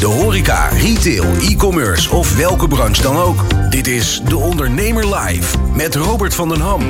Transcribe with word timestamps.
De 0.00 0.06
horeca, 0.06 0.68
retail, 0.68 1.24
e-commerce 1.40 2.10
of 2.10 2.36
welke 2.36 2.68
branche 2.68 3.02
dan 3.02 3.16
ook. 3.16 3.44
Dit 3.70 3.86
is 3.86 4.20
De 4.28 4.36
Ondernemer 4.36 5.14
Live 5.16 5.58
met 5.74 5.94
Robert 5.94 6.34
van 6.34 6.48
den 6.48 6.60
Ham. 6.60 6.82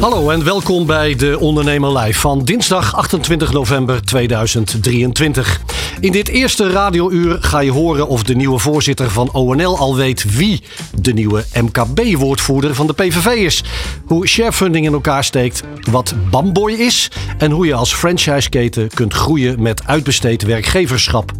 Hallo 0.00 0.30
en 0.30 0.44
welkom 0.44 0.86
bij 0.86 1.14
De 1.14 1.38
Ondernemer 1.38 1.98
Live 1.98 2.20
van 2.20 2.44
dinsdag 2.44 2.94
28 2.94 3.52
november 3.52 4.04
2023. 4.04 5.60
In 6.00 6.12
dit 6.12 6.28
eerste 6.28 6.70
radiouur 6.70 7.36
ga 7.40 7.60
je 7.60 7.70
horen 7.70 8.08
of 8.08 8.22
de 8.22 8.34
nieuwe 8.34 8.58
voorzitter 8.58 9.10
van 9.10 9.32
ONL 9.32 9.78
al 9.78 9.96
weet 9.96 10.36
wie 10.36 10.62
de 11.00 11.12
nieuwe 11.12 11.44
MKB-woordvoerder 11.52 12.74
van 12.74 12.86
de 12.86 12.92
PVV 12.92 13.26
is. 13.26 13.64
Hoe 14.06 14.26
sharefunding 14.26 14.86
in 14.86 14.92
elkaar 14.92 15.24
steekt, 15.24 15.62
wat 15.90 16.14
Bamboy 16.30 16.72
is 16.72 17.10
en 17.38 17.50
hoe 17.50 17.66
je 17.66 17.74
als 17.74 17.94
franchiseketen 17.94 18.88
kunt 18.94 19.14
groeien 19.14 19.62
met 19.62 19.86
uitbesteed 19.86 20.42
werkgeverschap. 20.42 21.32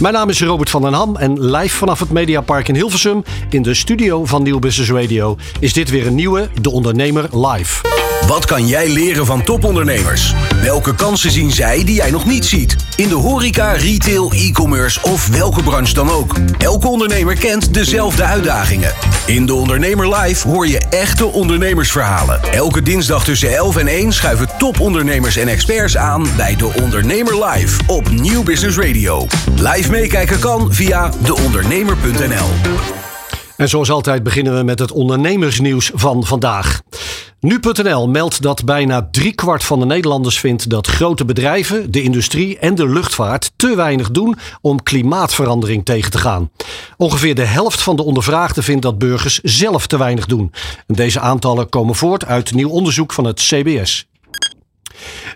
Mijn 0.00 0.14
naam 0.14 0.28
is 0.28 0.35
Robert 0.44 0.70
van 0.70 0.82
den 0.82 0.92
Ham 0.92 1.16
en 1.16 1.50
live 1.50 1.76
vanaf 1.76 2.00
het 2.00 2.10
Mediapark 2.10 2.68
in 2.68 2.74
Hilversum 2.74 3.24
in 3.50 3.62
de 3.62 3.74
studio 3.74 4.24
van 4.24 4.42
Nieuw 4.42 4.58
Business 4.58 4.90
Radio 4.90 5.36
is 5.60 5.72
dit 5.72 5.90
weer 5.90 6.06
een 6.06 6.14
nieuwe 6.14 6.48
De 6.60 6.70
Ondernemer 6.70 7.46
Live. 7.46 8.05
Wat 8.26 8.44
kan 8.44 8.66
jij 8.66 8.88
leren 8.88 9.26
van 9.26 9.42
topondernemers? 9.42 10.34
Welke 10.62 10.94
kansen 10.94 11.30
zien 11.30 11.50
zij 11.50 11.84
die 11.84 11.94
jij 11.94 12.10
nog 12.10 12.26
niet 12.26 12.44
ziet? 12.44 12.76
In 12.96 13.08
de 13.08 13.14
horeca, 13.14 13.72
retail, 13.72 14.32
e-commerce 14.32 15.02
of 15.02 15.26
welke 15.26 15.62
branche 15.62 15.94
dan 15.94 16.10
ook. 16.10 16.34
Elke 16.58 16.88
ondernemer 16.88 17.36
kent 17.36 17.74
dezelfde 17.74 18.22
uitdagingen. 18.24 18.92
In 19.26 19.46
De 19.46 19.54
Ondernemer 19.54 20.16
Live 20.16 20.48
hoor 20.48 20.66
je 20.66 20.78
echte 20.78 21.26
ondernemersverhalen. 21.26 22.42
Elke 22.42 22.82
dinsdag 22.82 23.24
tussen 23.24 23.56
11 23.56 23.76
en 23.76 23.86
1 23.86 24.12
schuiven 24.12 24.48
topondernemers 24.58 25.36
en 25.36 25.48
experts 25.48 25.96
aan 25.96 26.26
bij 26.36 26.56
De 26.56 26.72
Ondernemer 26.82 27.44
Live 27.44 27.80
op 27.86 28.10
Nieuw 28.10 28.42
Business 28.42 28.78
Radio. 28.78 29.26
Live 29.56 29.90
meekijken 29.90 30.38
kan 30.38 30.74
via 30.74 31.10
deondernemer.nl. 31.18 32.48
En 33.56 33.68
zoals 33.68 33.90
altijd 33.90 34.22
beginnen 34.22 34.56
we 34.56 34.62
met 34.62 34.78
het 34.78 34.92
ondernemersnieuws 34.92 35.90
van 35.94 36.24
vandaag. 36.24 36.80
Nu.nl 37.40 38.08
meldt 38.08 38.42
dat 38.42 38.64
bijna 38.64 39.08
driekwart 39.10 39.64
van 39.64 39.78
de 39.78 39.86
Nederlanders 39.86 40.40
vindt 40.40 40.70
dat 40.70 40.86
grote 40.86 41.24
bedrijven, 41.24 41.90
de 41.90 42.02
industrie 42.02 42.58
en 42.58 42.74
de 42.74 42.88
luchtvaart 42.88 43.52
te 43.56 43.76
weinig 43.76 44.10
doen 44.10 44.36
om 44.60 44.82
klimaatverandering 44.82 45.84
tegen 45.84 46.10
te 46.10 46.18
gaan. 46.18 46.50
Ongeveer 46.96 47.34
de 47.34 47.44
helft 47.44 47.82
van 47.82 47.96
de 47.96 48.02
ondervraagden 48.02 48.62
vindt 48.62 48.82
dat 48.82 48.98
burgers 48.98 49.40
zelf 49.40 49.86
te 49.86 49.98
weinig 49.98 50.26
doen. 50.26 50.52
Deze 50.86 51.20
aantallen 51.20 51.68
komen 51.68 51.94
voort 51.94 52.24
uit 52.24 52.54
nieuw 52.54 52.70
onderzoek 52.70 53.12
van 53.12 53.24
het 53.24 53.40
CBS. 53.40 54.06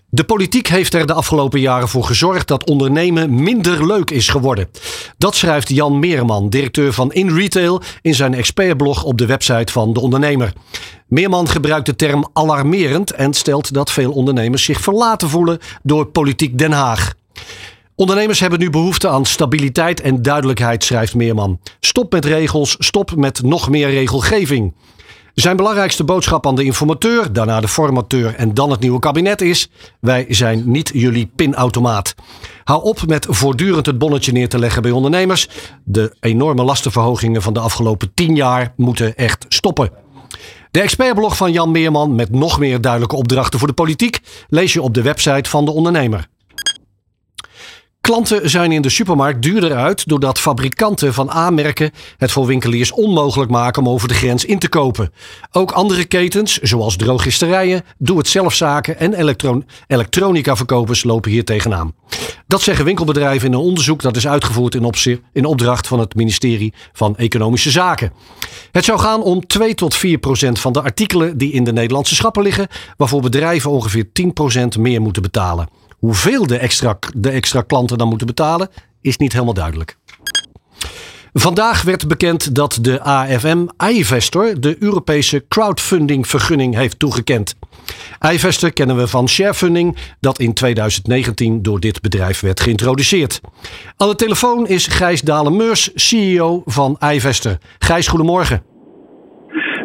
De 0.08 0.24
politiek 0.24 0.68
heeft 0.68 0.94
er 0.94 1.06
de 1.06 1.12
afgelopen 1.12 1.60
jaren 1.60 1.88
voor 1.88 2.04
gezorgd 2.04 2.48
dat 2.48 2.64
ondernemen 2.64 3.42
minder 3.42 3.86
leuk 3.86 4.10
is 4.10 4.28
geworden. 4.28 4.68
Dat 5.18 5.34
schrijft 5.34 5.68
Jan 5.68 5.98
Meerman, 5.98 6.48
directeur 6.48 6.92
van 6.92 7.12
InRetail, 7.12 7.82
in 8.02 8.14
zijn 8.14 8.34
expertblog 8.34 9.04
op 9.04 9.18
de 9.18 9.26
website 9.26 9.72
van 9.72 9.92
De 9.92 10.00
Ondernemer. 10.00 10.52
Meerman 11.06 11.48
gebruikt 11.48 11.86
de 11.86 11.96
term 11.96 12.28
alarmerend 12.32 13.12
en 13.12 13.34
stelt 13.34 13.72
dat 13.72 13.90
veel 13.90 14.12
ondernemers 14.12 14.64
zich 14.64 14.80
verlaten 14.80 15.28
voelen 15.28 15.58
door 15.82 16.06
politiek 16.06 16.58
Den 16.58 16.72
Haag. 16.72 17.14
Ondernemers 17.94 18.40
hebben 18.40 18.58
nu 18.58 18.70
behoefte 18.70 19.08
aan 19.08 19.26
stabiliteit 19.26 20.00
en 20.00 20.22
duidelijkheid, 20.22 20.84
schrijft 20.84 21.14
Meerman. 21.14 21.60
Stop 21.80 22.12
met 22.12 22.24
regels, 22.24 22.76
stop 22.78 23.16
met 23.16 23.42
nog 23.42 23.68
meer 23.68 23.90
regelgeving. 23.90 24.74
Zijn 25.34 25.56
belangrijkste 25.56 26.04
boodschap 26.04 26.46
aan 26.46 26.54
de 26.54 26.64
informateur, 26.64 27.32
daarna 27.32 27.60
de 27.60 27.68
formateur 27.68 28.34
en 28.34 28.54
dan 28.54 28.70
het 28.70 28.80
nieuwe 28.80 28.98
kabinet 28.98 29.40
is: 29.40 29.70
wij 30.00 30.26
zijn 30.28 30.62
niet 30.66 30.90
jullie 30.94 31.30
pinautomaat. 31.36 32.14
Hou 32.64 32.82
op 32.82 33.06
met 33.06 33.26
voortdurend 33.28 33.86
het 33.86 33.98
bonnetje 33.98 34.32
neer 34.32 34.48
te 34.48 34.58
leggen 34.58 34.82
bij 34.82 34.90
ondernemers. 34.90 35.48
De 35.84 36.16
enorme 36.20 36.64
lastenverhogingen 36.64 37.42
van 37.42 37.52
de 37.52 37.60
afgelopen 37.60 38.14
tien 38.14 38.34
jaar 38.34 38.72
moeten 38.76 39.16
echt 39.16 39.44
stoppen. 39.48 39.90
De 40.70 40.80
expertblog 40.80 41.36
van 41.36 41.52
Jan 41.52 41.70
Meerman 41.70 42.14
met 42.14 42.30
nog 42.30 42.58
meer 42.58 42.80
duidelijke 42.80 43.16
opdrachten 43.16 43.58
voor 43.58 43.68
de 43.68 43.74
politiek 43.74 44.20
lees 44.48 44.72
je 44.72 44.82
op 44.82 44.94
de 44.94 45.02
website 45.02 45.50
van 45.50 45.64
de 45.64 45.70
ondernemer. 45.70 46.28
Klanten 48.00 48.50
zijn 48.50 48.72
in 48.72 48.82
de 48.82 48.88
supermarkt 48.88 49.42
duurder 49.42 49.74
uit 49.74 50.08
doordat 50.08 50.38
fabrikanten 50.38 51.14
van 51.14 51.30
A-merken 51.30 51.90
het 52.16 52.32
voor 52.32 52.46
winkeliers 52.46 52.92
onmogelijk 52.92 53.50
maken 53.50 53.82
om 53.82 53.88
over 53.88 54.08
de 54.08 54.14
grens 54.14 54.44
in 54.44 54.58
te 54.58 54.68
kopen. 54.68 55.12
Ook 55.52 55.70
andere 55.70 56.04
ketens, 56.04 56.58
zoals 56.58 56.96
drogisterijen, 56.96 57.82
doe-het-zelfzaken 57.98 58.98
en 58.98 59.14
elektron 59.14 59.66
elektronica-verkopers 59.86 61.04
lopen 61.04 61.30
hier 61.30 61.44
tegenaan. 61.44 61.94
Dat 62.46 62.62
zeggen 62.62 62.84
winkelbedrijven 62.84 63.46
in 63.46 63.54
een 63.54 63.60
onderzoek 63.60 64.02
dat 64.02 64.16
is 64.16 64.26
uitgevoerd 64.26 64.74
in, 64.74 64.92
in 65.32 65.44
opdracht 65.44 65.86
van 65.86 65.98
het 65.98 66.14
ministerie 66.14 66.74
van 66.92 67.16
Economische 67.16 67.70
Zaken. 67.70 68.12
Het 68.72 68.84
zou 68.84 68.98
gaan 68.98 69.22
om 69.22 69.46
2 69.46 69.74
tot 69.74 69.94
4 69.94 70.18
procent 70.18 70.60
van 70.60 70.72
de 70.72 70.82
artikelen 70.82 71.38
die 71.38 71.52
in 71.52 71.64
de 71.64 71.72
Nederlandse 71.72 72.14
schappen 72.14 72.42
liggen, 72.42 72.68
waarvoor 72.96 73.20
bedrijven 73.20 73.70
ongeveer 73.70 74.12
10 74.12 74.32
procent 74.32 74.78
meer 74.78 75.00
moeten 75.00 75.22
betalen. 75.22 75.79
Hoeveel 76.00 76.46
de 76.46 76.58
extra, 76.58 76.98
de 77.16 77.30
extra 77.30 77.62
klanten 77.62 77.98
dan 77.98 78.08
moeten 78.08 78.26
betalen, 78.26 78.68
is 79.00 79.16
niet 79.16 79.32
helemaal 79.32 79.54
duidelijk. 79.54 79.96
Vandaag 81.32 81.82
werd 81.82 82.08
bekend 82.08 82.54
dat 82.54 82.78
de 82.80 83.02
AFM 83.02 83.66
iVestor 83.84 84.60
de 84.60 84.76
Europese 84.78 85.44
crowdfunding 85.48 86.26
vergunning 86.28 86.74
heeft 86.74 86.98
toegekend. 86.98 87.54
iVestor 88.32 88.72
kennen 88.72 88.96
we 88.96 89.06
van 89.06 89.28
sharefunding, 89.28 89.96
dat 90.20 90.38
in 90.38 90.54
2019 90.54 91.62
door 91.62 91.80
dit 91.80 92.00
bedrijf 92.00 92.40
werd 92.40 92.60
geïntroduceerd. 92.60 93.40
Aan 93.96 94.08
de 94.08 94.14
telefoon 94.14 94.66
is 94.66 94.86
Gijs 94.86 95.20
Dalen-Meurs, 95.20 95.90
CEO 95.94 96.62
van 96.64 96.96
iVestor. 97.00 97.58
Gijs, 97.78 98.08
goedemorgen. 98.08 98.62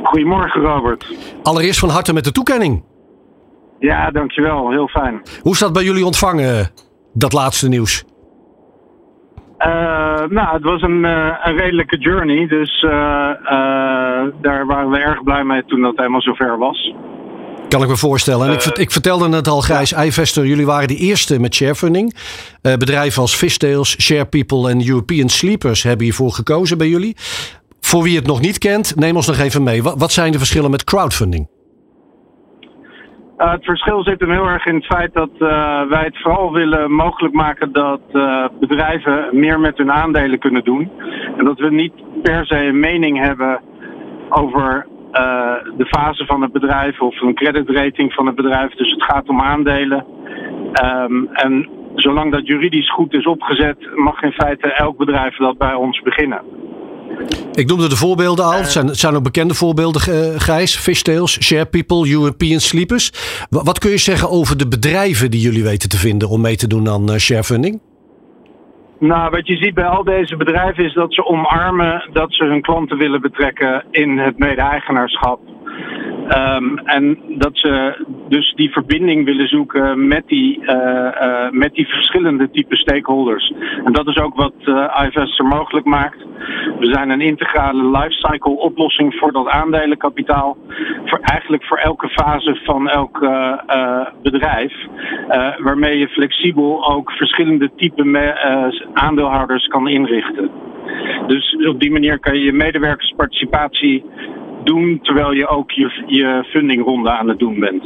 Goedemorgen, 0.03 0.61
Robert. 0.61 1.05
Allereerst 1.43 1.79
van 1.79 1.89
harte 1.89 2.13
met 2.13 2.23
de 2.23 2.31
toekenning. 2.31 2.83
Ja, 3.79 4.11
dankjewel. 4.11 4.71
Heel 4.71 4.87
fijn. 4.87 5.21
Hoe 5.41 5.51
is 5.51 5.59
dat 5.59 5.73
bij 5.73 5.83
jullie 5.83 6.05
ontvangen, 6.05 6.71
dat 7.13 7.33
laatste 7.33 7.67
nieuws? 7.67 8.03
Uh, 9.59 9.67
nou, 10.29 10.53
het 10.53 10.63
was 10.63 10.81
een, 10.81 11.03
uh, 11.03 11.35
een 11.43 11.57
redelijke 11.57 11.97
journey. 11.97 12.47
Dus 12.47 12.81
uh, 12.81 12.91
daar 14.41 14.65
waren 14.65 14.89
we 14.89 14.97
erg 14.97 15.23
blij 15.23 15.43
mee 15.43 15.65
toen 15.65 15.81
dat 15.81 15.95
helemaal 15.95 16.21
zover 16.21 16.57
was. 16.57 16.93
Kan 17.69 17.81
ik 17.81 17.87
me 17.87 17.97
voorstellen. 17.97 18.47
En 18.47 18.53
ik, 18.53 18.63
ik, 18.63 18.91
vertelde 18.91 19.35
het 19.35 19.47
al, 19.47 19.61
Grijs 19.61 19.89
ja. 19.89 20.03
iVester. 20.03 20.45
Jullie 20.45 20.65
waren 20.65 20.87
de 20.87 20.95
eerste 20.95 21.39
met 21.39 21.55
sharefunding. 21.55 22.15
bedrijven 22.61 23.21
als 23.21 23.35
Fishtails, 23.35 24.01
SharePeople 24.01 24.69
en 24.69 24.87
European 24.87 25.29
Sleepers 25.29 25.83
hebben 25.83 26.05
hiervoor 26.05 26.31
gekozen 26.31 26.77
bij 26.77 26.87
jullie. 26.87 27.15
Voor 27.81 28.03
wie 28.03 28.15
het 28.15 28.27
nog 28.27 28.41
niet 28.41 28.57
kent, 28.57 28.95
neem 28.95 29.15
ons 29.15 29.27
nog 29.27 29.37
even 29.37 29.63
mee. 29.63 29.83
Wat, 29.83 29.95
wat 29.97 30.11
zijn 30.11 30.31
de 30.31 30.37
verschillen 30.37 30.71
met 30.71 30.83
crowdfunding? 30.83 31.47
Uh, 33.37 33.51
het 33.51 33.63
verschil 33.63 34.03
zit 34.03 34.19
hem 34.19 34.31
heel 34.31 34.47
erg 34.47 34.65
in 34.65 34.75
het 34.75 34.85
feit 34.85 35.13
dat 35.13 35.29
uh, 35.39 35.81
wij 35.81 36.03
het 36.03 36.21
vooral 36.21 36.51
willen 36.51 36.91
mogelijk 36.91 37.33
maken 37.33 37.71
dat 37.71 38.01
uh, 38.11 38.45
bedrijven 38.59 39.27
meer 39.31 39.59
met 39.59 39.77
hun 39.77 39.91
aandelen 39.91 40.39
kunnen 40.39 40.63
doen. 40.63 40.91
En 41.37 41.45
dat 41.45 41.59
we 41.59 41.71
niet 41.71 41.93
per 42.21 42.45
se 42.45 42.65
een 42.65 42.79
mening 42.79 43.19
hebben 43.19 43.61
over 44.29 44.87
de 45.77 45.85
fase 45.85 46.25
van 46.25 46.41
het 46.41 46.51
bedrijf 46.51 47.01
of 47.01 47.21
een 47.21 47.35
creditrating 47.35 48.13
van 48.13 48.25
het 48.25 48.35
bedrijf. 48.35 48.73
Dus 48.73 48.91
het 48.91 49.03
gaat 49.03 49.29
om 49.29 49.41
aandelen. 49.41 50.05
Um, 50.83 51.29
en 51.31 51.69
zolang 51.95 52.31
dat 52.31 52.47
juridisch 52.47 52.91
goed 52.91 53.13
is 53.13 53.25
opgezet, 53.25 53.77
mag 53.95 54.21
in 54.21 54.31
feite 54.31 54.73
elk 54.73 54.97
bedrijf 54.97 55.35
dat 55.35 55.57
bij 55.57 55.73
ons 55.73 56.01
beginnen. 56.01 56.41
Ik 57.53 57.67
noemde 57.67 57.89
de 57.89 57.95
voorbeelden 57.95 58.45
al. 58.45 58.51
Het 58.51 58.71
zijn, 58.71 58.95
zijn 58.95 59.15
ook 59.15 59.23
bekende 59.23 59.53
voorbeelden, 59.53 60.01
uh, 60.09 60.39
Gijs. 60.39 60.75
Fishtails, 60.75 61.43
Share 61.43 61.65
People, 61.65 62.11
European 62.11 62.59
Sleepers. 62.59 63.11
Wat 63.49 63.79
kun 63.79 63.89
je 63.89 63.97
zeggen 63.97 64.29
over 64.29 64.57
de 64.57 64.67
bedrijven 64.67 65.31
die 65.31 65.41
jullie 65.41 65.63
weten 65.63 65.89
te 65.89 65.97
vinden 65.97 66.29
om 66.29 66.41
mee 66.41 66.55
te 66.55 66.67
doen 66.67 66.89
aan 66.89 67.09
uh, 67.09 67.15
sharefunding? 67.15 67.79
Nou, 68.99 69.29
wat 69.29 69.47
je 69.47 69.55
ziet 69.55 69.73
bij 69.73 69.85
al 69.85 70.03
deze 70.03 70.35
bedrijven 70.35 70.85
is 70.85 70.93
dat 70.93 71.13
ze 71.13 71.25
omarmen 71.25 72.09
dat 72.13 72.33
ze 72.33 72.43
hun 72.43 72.61
klanten 72.61 72.97
willen 72.97 73.21
betrekken 73.21 73.85
in 73.91 74.17
het 74.17 74.37
mede-eigenaarschap. 74.37 75.39
Um, 76.25 76.77
en 76.77 77.17
dat 77.27 77.57
ze 77.57 78.05
dus 78.29 78.53
die 78.55 78.71
verbinding 78.71 79.25
willen 79.25 79.47
zoeken 79.47 80.07
met 80.07 80.23
die, 80.27 80.59
uh, 80.61 80.75
uh, 81.21 81.49
met 81.49 81.73
die 81.73 81.87
verschillende 81.87 82.49
type 82.51 82.75
stakeholders. 82.75 83.53
En 83.83 83.91
dat 83.91 84.07
is 84.07 84.17
ook 84.17 84.35
wat 84.35 84.53
uh, 84.65 85.05
iVestor 85.05 85.45
mogelijk 85.45 85.85
maakt. 85.85 86.17
We 86.79 86.85
zijn 86.85 87.09
een 87.09 87.21
integrale 87.21 87.99
lifecycle 87.99 88.57
oplossing 88.57 89.15
voor 89.15 89.31
dat 89.31 89.47
aandelenkapitaal. 89.47 90.57
Voor, 91.05 91.19
eigenlijk 91.19 91.63
voor 91.63 91.77
elke 91.77 92.09
fase 92.09 92.59
van 92.63 92.89
elk 92.89 93.19
bedrijf. 94.21 94.73
waarmee 95.57 95.97
je 95.97 96.07
flexibel 96.07 96.89
ook 96.89 97.11
verschillende 97.11 97.71
type 97.75 98.33
aandeelhouders 98.93 99.67
kan 99.67 99.87
inrichten. 99.87 100.49
Dus 101.27 101.55
op 101.67 101.79
die 101.79 101.91
manier 101.91 102.19
kan 102.19 102.35
je 102.35 102.43
je 102.43 102.53
medewerkersparticipatie 102.53 104.03
doen 104.65 104.99
terwijl 105.01 105.31
je 105.31 105.47
ook 105.47 105.71
je, 105.71 106.03
je 106.07 106.47
fundingronde 106.49 107.09
aan 107.11 107.29
het 107.29 107.39
doen 107.39 107.59
bent. 107.59 107.83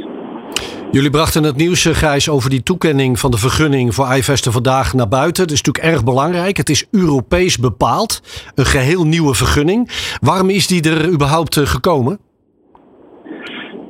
Jullie 0.91 1.09
brachten 1.09 1.43
het 1.43 1.55
nieuws, 1.55 1.85
eh, 1.85 1.93
Gijs, 1.93 2.29
over 2.29 2.49
die 2.49 2.63
toekenning 2.63 3.19
van 3.19 3.31
de 3.31 3.37
vergunning 3.37 3.95
voor 3.95 4.15
iVesten 4.15 4.51
vandaag 4.51 4.93
naar 4.93 5.07
buiten. 5.07 5.47
Dat 5.47 5.55
is 5.55 5.61
natuurlijk 5.61 5.93
erg 5.93 6.03
belangrijk. 6.03 6.57
Het 6.57 6.69
is 6.69 6.87
Europees 6.91 7.57
bepaald. 7.57 8.21
Een 8.55 8.65
geheel 8.65 9.05
nieuwe 9.05 9.33
vergunning. 9.33 9.89
Waarom 10.21 10.49
is 10.49 10.67
die 10.67 10.89
er 10.89 11.09
überhaupt 11.09 11.57
eh, 11.57 11.65
gekomen? 11.65 12.19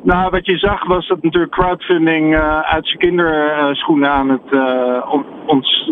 Nou, 0.09 0.29
wat 0.29 0.45
je 0.45 0.57
zag 0.57 0.85
was 0.85 1.07
dat 1.07 1.23
natuurlijk 1.23 1.51
crowdfunding 1.51 2.33
uh, 2.33 2.59
uit 2.59 2.87
zijn 2.87 2.97
kinderschoenen 2.97 4.09
aan 4.09 4.29
het 4.29 4.51
uh, 4.51 5.13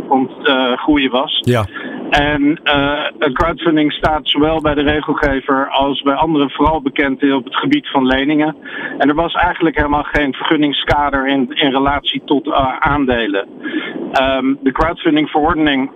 ontgroeien 0.07 1.07
uh, 1.07 1.11
was. 1.11 1.39
Ja. 1.41 1.65
En 2.09 2.61
crowdfunding 3.33 3.93
staat 3.93 4.29
zowel 4.29 4.61
bij 4.61 4.73
de 4.73 4.81
regelgever 4.81 5.69
als 5.69 6.01
bij 6.01 6.13
anderen 6.13 6.49
vooral 6.49 6.81
bekend 6.81 7.33
op 7.33 7.43
het 7.43 7.55
gebied 7.55 7.87
van 7.89 8.05
leningen. 8.05 8.55
En 8.97 9.09
er 9.09 9.15
was 9.15 9.33
eigenlijk 9.33 9.75
helemaal 9.75 10.03
geen 10.03 10.33
vergunningskader 10.33 11.27
in, 11.27 11.51
in 11.53 11.71
relatie 11.71 12.21
tot 12.25 12.51
aandelen. 12.79 13.47
Um, 14.21 14.57
de 14.61 14.71
crowdfundingverordening, 14.71 15.91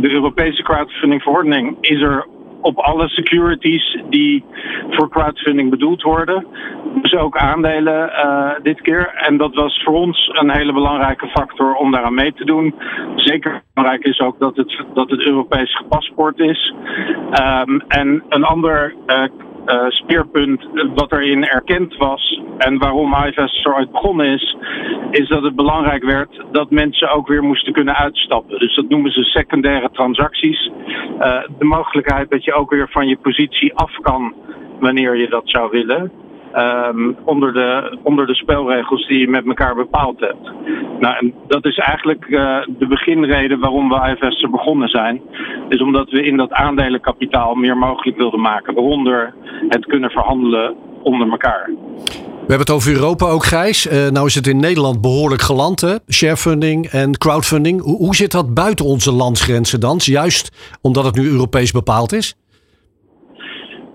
de 0.00 0.10
Europese 0.10 0.62
crowdfundingverordening, 0.62 1.76
is 1.80 2.00
er 2.00 2.26
op 2.64 2.78
alle 2.78 3.08
securities 3.08 4.02
die 4.10 4.44
voor 4.90 5.10
crowdfunding 5.10 5.70
bedoeld 5.70 6.02
worden. 6.02 6.46
Dus 7.02 7.14
ook 7.14 7.36
aandelen 7.36 8.08
uh, 8.08 8.50
dit 8.62 8.80
keer. 8.80 9.06
En 9.14 9.36
dat 9.36 9.54
was 9.54 9.82
voor 9.82 9.94
ons 9.94 10.30
een 10.32 10.50
hele 10.50 10.72
belangrijke 10.72 11.26
factor 11.26 11.74
om 11.74 11.90
daaraan 11.90 12.14
mee 12.14 12.32
te 12.32 12.44
doen. 12.44 12.74
Zeker 13.16 13.62
belangrijk 13.74 14.04
is 14.04 14.20
ook 14.20 14.38
dat 14.38 14.56
het, 14.56 14.84
dat 14.94 15.10
het 15.10 15.20
Europees 15.20 15.76
gepaspoort 15.76 16.38
is. 16.38 16.74
Um, 17.40 17.80
en 17.88 18.22
een 18.28 18.44
ander 18.44 18.94
uh, 19.06 19.24
uh, 19.66 19.88
speerpunt 19.88 20.66
wat 20.94 21.12
erin 21.12 21.44
erkend 21.44 21.96
was 21.96 22.42
en 22.58 22.78
waarom 22.78 23.14
iVest 23.14 23.62
zo 23.62 23.70
ooit 23.70 23.90
begonnen 23.90 24.26
is, 24.26 24.56
is 25.10 25.28
dat 25.28 25.42
het 25.42 25.56
belangrijk 25.56 26.04
werd 26.04 26.44
dat 26.52 26.70
mensen 26.70 27.10
ook 27.10 27.28
weer 27.28 27.42
moesten 27.42 27.72
kunnen 27.72 27.96
uitstappen. 27.96 28.58
Dus 28.58 28.74
dat 28.74 28.88
noemen 28.88 29.10
ze 29.10 29.22
secundaire 29.22 29.90
transacties. 29.92 30.70
Uh, 31.18 31.42
de 31.58 31.64
mogelijkheid 31.64 32.30
dat 32.30 32.44
je 32.44 32.54
ook 32.54 32.70
weer 32.70 32.88
van 32.90 33.08
je 33.08 33.16
positie 33.16 33.74
af 33.74 33.92
kan 34.00 34.34
wanneer 34.80 35.16
je 35.16 35.28
dat 35.28 35.42
zou 35.44 35.70
willen. 35.70 36.23
Um, 36.56 37.16
onder, 37.24 37.52
de, 37.52 37.98
onder 38.02 38.26
de 38.26 38.34
spelregels 38.34 39.06
die 39.06 39.18
je 39.18 39.28
met 39.28 39.46
elkaar 39.46 39.74
bepaald 39.74 40.20
hebt. 40.20 40.50
Nou, 41.00 41.16
en 41.16 41.34
dat 41.46 41.64
is 41.64 41.78
eigenlijk 41.78 42.26
uh, 42.28 42.58
de 42.78 42.86
beginreden 42.86 43.60
waarom 43.60 43.88
we 43.88 44.16
IFS 44.20 44.46
begonnen 44.50 44.88
zijn. 44.88 45.20
Is 45.68 45.80
omdat 45.80 46.10
we 46.10 46.24
in 46.24 46.36
dat 46.36 46.52
aandelenkapitaal 46.52 47.54
meer 47.54 47.76
mogelijk 47.76 48.16
wilden 48.16 48.40
maken. 48.40 48.74
Waaronder 48.74 49.34
het 49.68 49.86
kunnen 49.86 50.10
verhandelen 50.10 50.74
onder 51.02 51.30
elkaar. 51.30 51.70
We 52.44 52.50
hebben 52.50 52.58
het 52.58 52.70
over 52.70 52.92
Europa 52.92 53.26
ook, 53.26 53.44
Gijs. 53.44 53.86
Uh, 53.86 54.08
nou 54.08 54.26
is 54.26 54.34
het 54.34 54.46
in 54.46 54.60
Nederland 54.60 55.00
behoorlijk 55.00 55.42
geland, 55.42 55.80
hè? 55.80 55.94
Sharefunding 56.12 56.86
en 56.86 57.18
crowdfunding. 57.18 57.82
Hoe, 57.82 57.96
hoe 57.96 58.14
zit 58.14 58.32
dat 58.32 58.54
buiten 58.54 58.84
onze 58.84 59.12
landsgrenzen 59.12 59.80
dan? 59.80 60.00
Juist 60.02 60.76
omdat 60.80 61.04
het 61.04 61.14
nu 61.14 61.30
Europees 61.30 61.70
bepaald 61.70 62.12
is? 62.12 62.36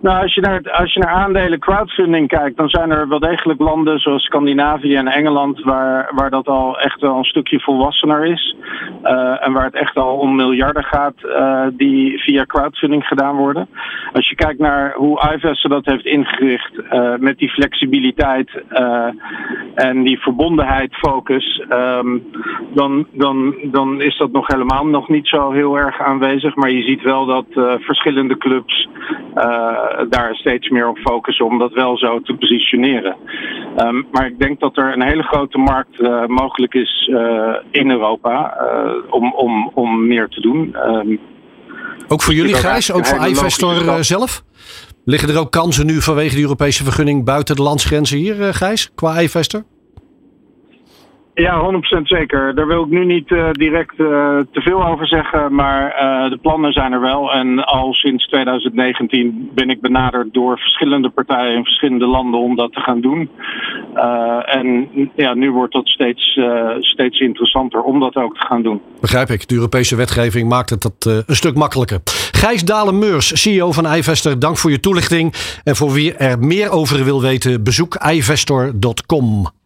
Nou, 0.02 0.22
als 0.22 0.34
je, 0.34 0.42
naar, 0.42 0.72
als 0.72 0.94
je 0.94 1.00
naar 1.00 1.14
aandelen 1.14 1.60
crowdfunding 1.60 2.28
kijkt, 2.28 2.58
dan 2.58 2.70
zijn 2.70 2.92
er 2.92 3.08
wel 3.08 3.20
degelijk 3.20 3.60
landen 3.60 4.00
zoals 4.00 4.24
Scandinavië 4.24 4.96
en 4.96 5.08
Engeland, 5.08 5.64
waar, 5.64 6.12
waar 6.16 6.30
dat 6.30 6.48
al 6.48 6.80
echt 6.80 7.02
wel 7.02 7.18
een 7.18 7.24
stukje 7.24 7.60
volwassener 7.60 8.26
is. 8.26 8.56
Uh, 9.04 9.46
en 9.46 9.54
waar 9.54 9.64
het 9.64 9.76
echt 9.76 9.96
al 9.96 10.18
om 10.18 10.36
miljarden 10.36 10.84
gaat 10.84 11.14
uh, 11.24 11.66
die 11.74 12.20
via 12.22 12.46
crowdfunding 12.46 13.06
gedaan 13.06 13.36
worden. 13.36 13.68
Als 14.14 14.30
je 14.30 14.36
kijkt 14.36 14.60
naar 14.60 14.94
hoe 14.94 15.34
iVest 15.34 15.70
dat 15.70 15.86
heeft 15.86 16.06
ingericht 16.06 16.74
uh, 16.74 17.16
met 17.18 17.38
die 17.38 17.50
flexibiliteit 17.50 18.64
en 19.76 20.04
die 20.04 20.20
verbondenheid 20.20 20.96
focus, 20.96 21.64
um, 21.70 22.24
dan, 22.74 23.08
dan, 23.12 23.56
dan 23.64 24.02
is 24.02 24.18
dat 24.18 24.32
nog 24.32 24.48
helemaal 24.48 24.86
nog 24.86 25.10
niet 25.10 25.28
zo 25.28 25.52
heel 25.52 25.78
erg 25.78 26.02
aanwezig. 26.02 26.56
Maar 26.56 26.72
je 26.72 26.84
ziet 26.84 27.02
wel 27.02 27.26
dat 27.26 27.46
verschillende 27.80 28.38
clubs 28.38 28.88
daar 30.10 30.36
steeds 30.36 30.70
meer 30.70 30.88
op 30.88 30.98
focussen 30.98 31.46
om 31.46 31.60
dat 31.60 31.74
wel 31.74 31.98
zo 31.98 32.22
te 32.22 32.34
positioneren. 32.34 33.16
Um, 33.78 34.08
maar 34.12 34.26
ik 34.28 34.40
denk 34.40 34.60
dat 34.60 34.78
er 34.78 34.94
een 34.94 35.02
hele 35.02 35.24
grote 35.24 35.58
markt 35.58 36.00
uh, 36.00 36.26
mogelijk 36.26 36.74
is 36.74 37.10
uh, 37.12 37.56
in 37.72 37.92
Europa 37.92 38.58
om, 39.10 39.34
om, 39.34 39.72
om 39.74 40.08
meer 40.08 40.28
te 40.28 40.42
doen. 40.42 40.76
Um, 40.88 41.20
ook 42.08 42.22
voor 42.22 42.34
jullie, 42.34 42.56
Gijs? 42.56 42.92
Ook 42.92 43.06
voor 43.06 43.28
iVestor 43.28 44.04
zelf? 44.04 44.44
Liggen 45.06 45.30
er 45.30 45.40
ook 45.40 45.52
kansen 45.52 45.86
nu 45.86 46.02
vanwege 46.02 46.36
de 46.36 46.42
Europese 46.42 46.84
vergunning 46.84 47.26
buiten 47.26 47.56
de 47.56 47.62
landsgrenzen 47.62 48.18
hier, 48.18 48.54
Gijs, 48.54 48.92
qua 48.96 49.22
iVestor? 49.22 49.64
Ja, 51.40 51.82
100% 52.00 52.02
zeker. 52.04 52.56
Daar 52.56 52.68
wil 52.68 52.84
ik 52.84 52.90
nu 52.90 53.06
niet 53.06 53.30
uh, 53.30 53.50
direct 53.52 54.00
uh, 54.00 54.08
te 54.52 54.62
veel 54.62 54.86
over 54.88 55.08
zeggen, 55.08 55.56
maar 55.56 55.84
uh, 55.84 56.30
de 56.30 56.38
plannen 56.42 56.74
zijn 56.74 56.92
er 56.92 57.02
wel. 57.02 57.32
En 57.32 57.66
al 57.66 57.94
sinds 57.94 58.28
2019 58.28 59.50
ben 59.54 59.70
ik 59.70 59.82
benaderd 59.82 60.34
door 60.34 60.60
verschillende 60.60 61.10
partijen 61.10 61.56
in 61.56 61.64
verschillende 61.64 62.06
landen 62.06 62.40
om 62.40 62.56
dat 62.56 62.74
te 62.74 62.80
gaan 62.80 63.02
doen. 63.02 63.30
en 64.46 64.90
ja, 65.16 65.34
nu 65.34 65.52
wordt 65.52 65.74
dat 65.74 65.88
steeds, 65.88 66.40
steeds 66.80 67.20
interessanter 67.20 67.82
om 67.82 68.00
dat 68.00 68.16
ook 68.16 68.38
te 68.38 68.46
gaan 68.46 68.62
doen. 68.62 68.82
Begrijp 69.02 69.30
ik. 69.30 69.48
De 69.48 69.56
Europese 69.56 69.96
wetgeving 69.96 70.50
maakt 70.50 70.70
het 70.70 70.82
dat 70.82 71.24
een 71.28 71.36
stuk 71.36 71.56
makkelijker. 71.56 72.00
Gijs 72.32 72.64
Dalen-Meurs, 72.64 73.42
CEO 73.42 73.72
van 73.72 73.86
iVestor, 73.86 74.40
dank 74.40 74.58
voor 74.58 74.72
je 74.72 74.80
toelichting. 74.80 75.34
En 75.64 75.76
voor 75.76 75.92
wie 75.92 76.14
er 76.14 76.40
meer 76.40 76.70
over 76.70 77.04
wil 77.04 77.22
weten, 77.22 77.64
bezoek 77.64 77.96
ivestor.com. 77.96 79.58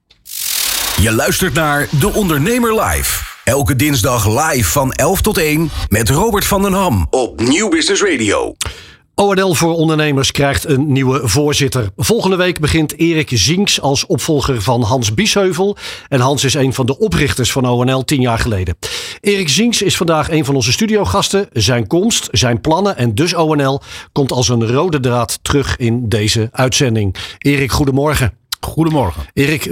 Je 1.02 1.12
luistert 1.16 1.54
naar 1.54 1.88
De 2.00 2.14
Ondernemer 2.14 2.82
Live. 2.82 3.24
Elke 3.44 3.76
dinsdag 3.76 4.28
live 4.28 4.72
van 4.72 4.92
11 4.92 5.22
tot 5.22 5.38
1 5.38 5.72
met 5.90 6.10
Robert 6.10 6.46
van 6.46 6.62
den 6.62 6.74
Ham 6.74 7.08
op 7.10 7.42
Nieuw 7.42 7.70
Business 7.70 8.04
Radio. 8.04 8.56
ONL 9.16 9.54
voor 9.54 9.74
Ondernemers 9.74 10.32
krijgt 10.32 10.68
een 10.68 10.92
nieuwe 10.92 11.28
voorzitter. 11.28 11.90
Volgende 11.96 12.36
week 12.36 12.60
begint 12.60 12.98
Erik 12.98 13.30
Zinks 13.34 13.82
als 13.82 14.06
opvolger 14.06 14.62
van 14.62 14.82
Hans 14.82 15.14
Biesheuvel. 15.14 15.78
En 16.08 16.20
Hans 16.20 16.44
is 16.44 16.54
een 16.54 16.74
van 16.74 16.86
de 16.86 16.98
oprichters 16.98 17.52
van 17.52 17.66
ONL 17.66 18.04
tien 18.04 18.22
jaar 18.22 18.40
geleden. 18.40 18.78
Erik 19.22 19.50
Zinks 19.50 19.82
is 19.82 19.98
vandaag 19.98 20.32
een 20.32 20.46
van 20.46 20.56
onze 20.56 20.72
studiogasten. 20.72 21.48
Zijn 21.52 21.88
komst, 21.88 22.28
zijn 22.32 22.62
plannen 22.62 22.98
en 22.98 23.16
dus 23.16 23.34
ONL 23.34 23.82
komt 24.12 24.32
als 24.32 24.50
een 24.50 24.68
rode 24.68 25.00
draad 25.00 25.40
terug 25.42 25.78
in 25.78 26.10
deze 26.10 26.50
uitzending. 26.52 27.16
Erik, 27.38 27.72
goedemorgen. 27.72 28.43
Goedemorgen. 28.64 29.24
Erik, 29.34 29.64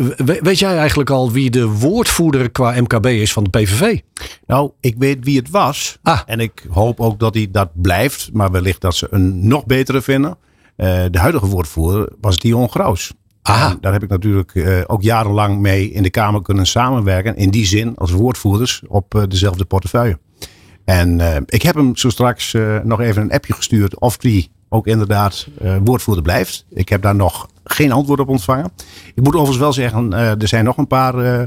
weet 0.42 0.60
jij 0.60 0.78
eigenlijk 0.78 1.10
al 1.10 1.32
wie 1.32 1.50
de 1.50 1.68
woordvoerder 1.68 2.52
qua 2.52 2.82
MKB 2.82 3.06
is 3.06 3.34
van 3.34 3.44
de 3.44 3.50
PVV? 3.50 4.00
Nou, 4.48 4.72
ik 4.80 4.96
weet 4.98 5.18
wie 5.24 5.38
het 5.38 5.50
was. 5.50 5.98
Ah. 6.02 6.20
En 6.26 6.40
ik 6.40 6.66
hoop 6.70 7.00
ook 7.00 7.20
dat 7.20 7.34
hij 7.34 7.48
dat 7.52 7.70
blijft. 7.74 8.30
Maar 8.34 8.52
wellicht 8.52 8.82
dat 8.82 8.96
ze 8.96 9.08
een 9.10 9.48
nog 9.48 9.66
betere 9.66 10.02
vinden. 10.02 10.38
Uh, 10.78 10.88
de 11.12 11.20
huidige 11.20 11.46
woordvoerder 11.46 12.10
was 12.22 12.38
Dion 12.38 12.70
Graus. 12.70 13.14
Aha. 13.42 13.78
daar 13.82 13.94
heb 13.94 14.04
ik 14.04 14.10
natuurlijk 14.10 14.54
uh, 14.54 14.82
ook 14.88 15.02
jarenlang 15.02 15.60
mee 15.60 15.92
in 15.92 16.04
de 16.04 16.10
Kamer 16.10 16.42
kunnen 16.42 16.66
samenwerken. 16.66 17.36
In 17.36 17.50
die 17.50 17.66
zin 17.66 17.96
als 17.96 18.12
woordvoerders 18.12 18.82
op 18.88 19.16
uh, 19.16 19.24
dezelfde 19.28 19.66
portefeuille. 19.66 20.20
En 20.86 21.44
ik 21.46 21.62
heb 21.62 21.76
hem 21.76 21.96
zo 21.96 22.10
straks 22.10 22.56
nog 22.84 23.02
even 23.02 23.22
een 23.22 23.32
appje 23.32 23.54
gestuurd 23.54 24.00
of 24.00 24.18
die 24.18 24.52
ook 24.74 24.88
inderdaad 24.88 25.48
woordvoerder 25.84 26.24
blijft. 26.24 26.66
Ik 26.70 26.90
heb 26.90 27.02
daar 27.02 27.16
nog 27.16 27.48
geen 27.64 27.92
antwoord 27.92 28.20
op 28.20 28.30
ontvangen. 28.30 28.72
Ik 29.16 29.24
moet 29.24 29.34
overigens 29.34 29.58
wel 29.58 29.74
zeggen, 29.74 30.12
uh, 30.12 30.42
er 30.42 30.48
zijn 30.48 30.66
nog 30.66 30.78
een 30.78 30.88
paar 30.88 31.16
uh, 31.16 31.46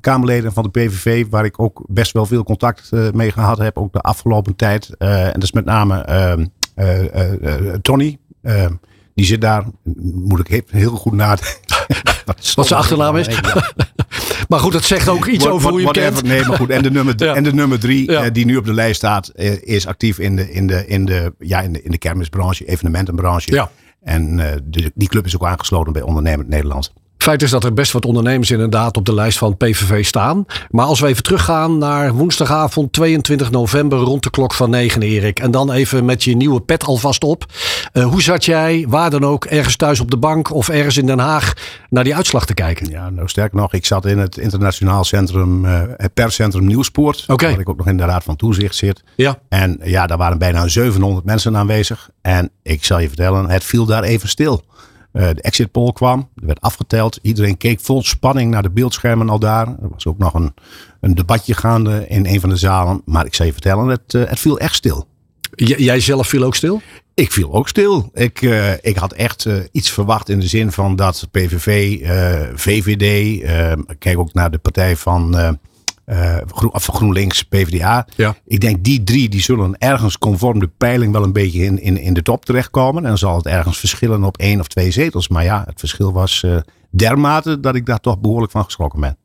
Kamerleden 0.00 0.52
van 0.52 0.62
de 0.62 0.68
PVV 0.68 1.26
waar 1.30 1.44
ik 1.44 1.60
ook 1.60 1.82
best 1.86 2.12
wel 2.12 2.26
veel 2.26 2.44
contact 2.44 2.90
mee 3.12 3.32
gehad 3.32 3.58
heb, 3.58 3.78
ook 3.78 3.92
de 3.92 4.00
afgelopen 4.00 4.56
tijd. 4.56 4.90
en 4.98 5.32
dat 5.32 5.42
is 5.42 5.52
met 5.52 5.64
name 5.64 6.00
ehm, 6.00 6.46
Tony. 7.82 8.18
Ehm, 8.42 8.72
die 9.14 9.24
zit 9.24 9.40
daar, 9.40 9.64
moet 10.14 10.48
ik 10.48 10.64
heel 10.70 10.96
goed 10.96 11.12
nadenken. 11.12 11.60
Wat 12.54 12.66
zijn 12.66 12.80
achternaam 12.80 13.16
is. 13.16 13.28
Maar 14.52 14.60
goed, 14.60 14.72
dat 14.72 14.84
zegt 14.84 15.08
ook 15.08 15.26
iets 15.26 15.46
over 15.46 15.70
hoe 15.70 15.78
je 15.78 15.84
whatever, 15.84 16.12
kent. 16.12 16.26
Nee, 16.26 16.44
maar 16.44 16.56
goed. 16.56 16.70
En 16.70 16.82
de 16.82 16.90
nummer, 16.90 17.14
ja. 17.24 17.34
en 17.34 17.42
de 17.42 17.54
nummer 17.54 17.80
drie, 17.80 18.10
ja. 18.10 18.30
die 18.30 18.44
nu 18.44 18.56
op 18.56 18.64
de 18.64 18.72
lijst 18.72 18.96
staat, 18.96 19.32
is 19.60 19.86
actief 19.86 20.18
in 20.18 20.36
de, 20.36 20.52
in 20.52 20.66
de, 20.66 20.86
in 20.86 21.04
de, 21.04 21.34
ja, 21.38 21.60
in 21.60 21.72
de, 21.72 21.82
in 21.82 21.90
de 21.90 21.98
kermisbranche, 21.98 22.64
evenementenbranche. 22.64 23.52
Ja. 23.52 23.70
En 24.02 24.38
uh, 24.38 24.46
de, 24.64 24.92
die 24.94 25.08
club 25.08 25.24
is 25.24 25.34
ook 25.34 25.44
aangesloten 25.44 25.92
bij 25.92 26.02
Ondernemend 26.02 26.48
Nederland. 26.48 26.92
Feit 27.22 27.42
is 27.42 27.50
dat 27.50 27.64
er 27.64 27.74
best 27.74 27.92
wat 27.92 28.04
ondernemers 28.04 28.50
inderdaad 28.50 28.96
op 28.96 29.06
de 29.06 29.14
lijst 29.14 29.38
van 29.38 29.56
PVV 29.56 30.04
staan. 30.04 30.46
Maar 30.70 30.86
als 30.86 31.00
we 31.00 31.06
even 31.06 31.22
teruggaan 31.22 31.78
naar 31.78 32.12
woensdagavond 32.12 32.92
22 32.92 33.50
november 33.50 33.98
rond 33.98 34.22
de 34.22 34.30
klok 34.30 34.54
van 34.54 34.70
9, 34.70 35.02
Erik. 35.02 35.40
En 35.40 35.50
dan 35.50 35.72
even 35.72 36.04
met 36.04 36.24
je 36.24 36.36
nieuwe 36.36 36.60
pet 36.60 36.84
alvast 36.84 37.24
op. 37.24 37.44
Uh, 37.92 38.04
hoe 38.04 38.22
zat 38.22 38.44
jij, 38.44 38.86
waar 38.88 39.10
dan 39.10 39.24
ook, 39.24 39.44
ergens 39.44 39.76
thuis 39.76 40.00
op 40.00 40.10
de 40.10 40.16
bank 40.16 40.52
of 40.52 40.68
ergens 40.68 40.96
in 40.96 41.06
Den 41.06 41.18
Haag 41.18 41.52
naar 41.90 42.04
die 42.04 42.14
uitslag 42.14 42.46
te 42.46 42.54
kijken? 42.54 42.90
Ja, 42.90 43.10
nou 43.10 43.28
sterk 43.28 43.52
nog, 43.52 43.72
ik 43.72 43.86
zat 43.86 44.06
in 44.06 44.18
het 44.18 44.36
internationaal 44.36 45.04
centrum, 45.04 45.64
uh, 45.64 45.82
het 45.96 46.14
perscentrum 46.14 46.66
Nieuwspoort. 46.66 47.24
Okay. 47.26 47.50
Waar 47.50 47.60
ik 47.60 47.68
ook 47.68 47.78
nog 47.78 47.88
in 47.88 47.96
de 47.96 48.04
Raad 48.04 48.24
van 48.24 48.36
Toezicht 48.36 48.74
zit. 48.74 49.02
Ja. 49.16 49.38
En 49.48 49.80
ja, 49.82 50.06
daar 50.06 50.18
waren 50.18 50.38
bijna 50.38 50.68
700 50.68 51.24
mensen 51.24 51.56
aanwezig. 51.56 52.10
En 52.22 52.50
ik 52.62 52.84
zal 52.84 52.98
je 52.98 53.08
vertellen, 53.08 53.50
het 53.50 53.64
viel 53.64 53.86
daar 53.86 54.02
even 54.02 54.28
stil. 54.28 54.64
De 55.12 55.40
exit 55.40 55.70
poll 55.70 55.92
kwam. 55.92 56.28
Er 56.36 56.46
werd 56.46 56.60
afgeteld. 56.60 57.18
Iedereen 57.22 57.56
keek 57.56 57.80
vol 57.80 58.02
spanning 58.02 58.50
naar 58.50 58.62
de 58.62 58.70
beeldschermen 58.70 59.28
al 59.28 59.38
daar. 59.38 59.66
Er 59.66 59.88
was 59.90 60.06
ook 60.06 60.18
nog 60.18 60.34
een, 60.34 60.54
een 61.00 61.14
debatje 61.14 61.54
gaande 61.54 62.04
in 62.08 62.26
een 62.26 62.40
van 62.40 62.48
de 62.48 62.56
zalen. 62.56 63.02
Maar 63.04 63.26
ik 63.26 63.34
zou 63.34 63.48
je 63.48 63.54
vertellen, 63.54 63.86
het, 63.88 64.12
het 64.12 64.38
viel 64.38 64.58
echt 64.58 64.74
stil. 64.74 65.06
jij 65.54 66.00
zelf 66.00 66.28
viel 66.28 66.42
ook 66.42 66.54
stil? 66.54 66.80
Ik 67.14 67.32
viel 67.32 67.52
ook 67.52 67.68
stil. 67.68 68.10
Ik, 68.12 68.42
uh, 68.42 68.72
ik 68.80 68.96
had 68.96 69.12
echt 69.12 69.44
uh, 69.44 69.56
iets 69.72 69.90
verwacht 69.90 70.28
in 70.28 70.40
de 70.40 70.46
zin 70.46 70.72
van 70.72 70.96
dat 70.96 71.28
PVV, 71.30 71.98
uh, 72.00 72.40
VVD, 72.54 73.40
kijk 73.98 74.18
ook 74.18 74.32
naar 74.32 74.50
de 74.50 74.58
partij 74.58 74.96
van 74.96 75.58
Groen, 76.46 76.70
GroenLinks, 76.74 77.42
PvdA. 77.42 78.06
Ja. 78.16 78.34
Ik 78.44 78.60
denk 78.60 78.84
die 78.84 79.04
drie 79.04 79.28
die 79.28 79.42
zullen 79.42 79.78
ergens 79.78 80.18
conform 80.18 80.58
de 80.58 80.70
peiling 80.78 81.12
wel 81.12 81.22
een 81.22 81.32
beetje 81.32 81.64
in, 81.64 81.80
in, 81.80 81.98
in 81.98 82.14
de 82.14 82.22
top 82.22 82.44
terechtkomen. 82.44 83.02
En 83.02 83.08
dan 83.08 83.18
zal 83.18 83.36
het 83.36 83.46
ergens 83.46 83.78
verschillen 83.78 84.24
op 84.24 84.36
één 84.36 84.60
of 84.60 84.66
twee 84.66 84.90
zetels. 84.90 85.28
Maar 85.28 85.44
ja, 85.44 85.62
het 85.66 85.78
verschil 85.78 86.12
was 86.12 86.46
dermate 86.90 87.60
dat 87.60 87.74
ik 87.74 87.86
daar 87.86 88.00
toch 88.00 88.18
behoorlijk 88.20 88.52
van 88.52 88.64
geschrokken 88.64 89.00
ben. 89.00 89.16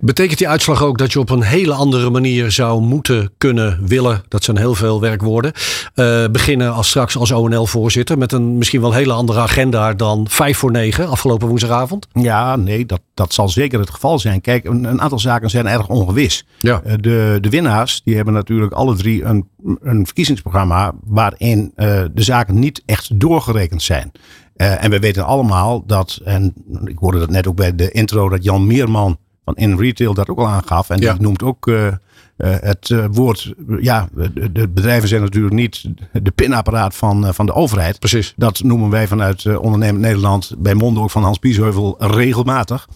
Betekent 0.00 0.38
die 0.38 0.48
uitslag 0.48 0.82
ook 0.82 0.98
dat 0.98 1.12
je 1.12 1.18
op 1.18 1.30
een 1.30 1.42
hele 1.42 1.74
andere 1.74 2.10
manier 2.10 2.50
zou 2.50 2.80
moeten 2.80 3.30
kunnen 3.38 3.78
willen, 3.86 4.22
dat 4.28 4.44
zijn 4.44 4.56
heel 4.56 4.74
veel 4.74 5.00
werkwoorden, 5.00 5.52
uh, 5.94 6.24
beginnen 6.30 6.72
als 6.72 6.88
straks 6.88 7.16
als 7.16 7.32
ONL-voorzitter 7.32 8.18
met 8.18 8.32
een 8.32 8.58
misschien 8.58 8.80
wel 8.80 8.92
hele 8.92 9.12
andere 9.12 9.40
agenda 9.40 9.94
dan 9.94 10.26
5 10.28 10.58
voor 10.58 10.70
9 10.70 11.08
afgelopen 11.08 11.48
woensdagavond? 11.48 12.06
Ja, 12.12 12.56
nee, 12.56 12.86
dat, 12.86 13.00
dat 13.14 13.34
zal 13.34 13.48
zeker 13.48 13.80
het 13.80 13.90
geval 13.90 14.18
zijn. 14.18 14.40
Kijk, 14.40 14.64
een, 14.64 14.84
een 14.84 15.00
aantal 15.00 15.18
zaken 15.18 15.50
zijn 15.50 15.66
erg 15.66 15.88
ongewis. 15.88 16.46
Ja. 16.58 16.82
Uh, 16.86 16.92
de, 17.00 17.38
de 17.40 17.48
winnaars 17.48 18.02
die 18.04 18.16
hebben 18.16 18.34
natuurlijk 18.34 18.72
alle 18.72 18.96
drie 18.96 19.24
een, 19.24 19.48
een 19.80 20.04
verkiezingsprogramma 20.04 20.92
waarin 21.04 21.72
uh, 21.76 22.02
de 22.12 22.22
zaken 22.22 22.58
niet 22.58 22.82
echt 22.86 23.20
doorgerekend 23.20 23.82
zijn. 23.82 24.12
en 24.56 24.90
we 24.90 24.98
weten 24.98 25.24
allemaal 25.24 25.86
dat, 25.86 26.20
en 26.24 26.54
ik 26.84 26.98
hoorde 26.98 27.18
dat 27.18 27.30
net 27.30 27.46
ook 27.46 27.56
bij 27.56 27.74
de 27.74 27.90
intro, 27.90 28.28
dat 28.28 28.44
Jan 28.44 28.66
Meerman 28.66 29.18
van 29.44 29.54
in 29.56 29.78
retail 29.78 30.14
dat 30.14 30.28
ook 30.28 30.38
al 30.38 30.48
aangaf. 30.48 30.90
En 30.90 31.00
ja. 31.00 31.12
die 31.12 31.22
noemt 31.22 31.42
ook 31.42 31.66
uh, 31.66 31.86
uh, 31.86 31.94
het 32.36 32.88
uh, 32.88 33.04
woord. 33.10 33.54
ja, 33.80 34.08
de, 34.14 34.52
de, 34.52 34.68
bedrijven 34.68 35.08
zijn 35.08 35.22
natuurlijk 35.22 35.54
niet 35.54 35.84
de 36.12 36.30
pinapparaat 36.30 36.94
van, 36.94 37.34
van 37.34 37.46
de 37.46 37.52
overheid. 37.52 37.98
Precies. 37.98 38.32
Dat 38.36 38.62
noemen 38.62 38.90
wij 38.90 39.06
vanuit 39.08 39.56
Ondernemend 39.56 40.04
Nederland 40.04 40.54
bij 40.58 40.74
monden 40.74 41.02
ook 41.02 41.10
van 41.10 41.22
Hans 41.22 41.38
Biesheuvel 41.38 41.94
regelmatig. 41.98 42.88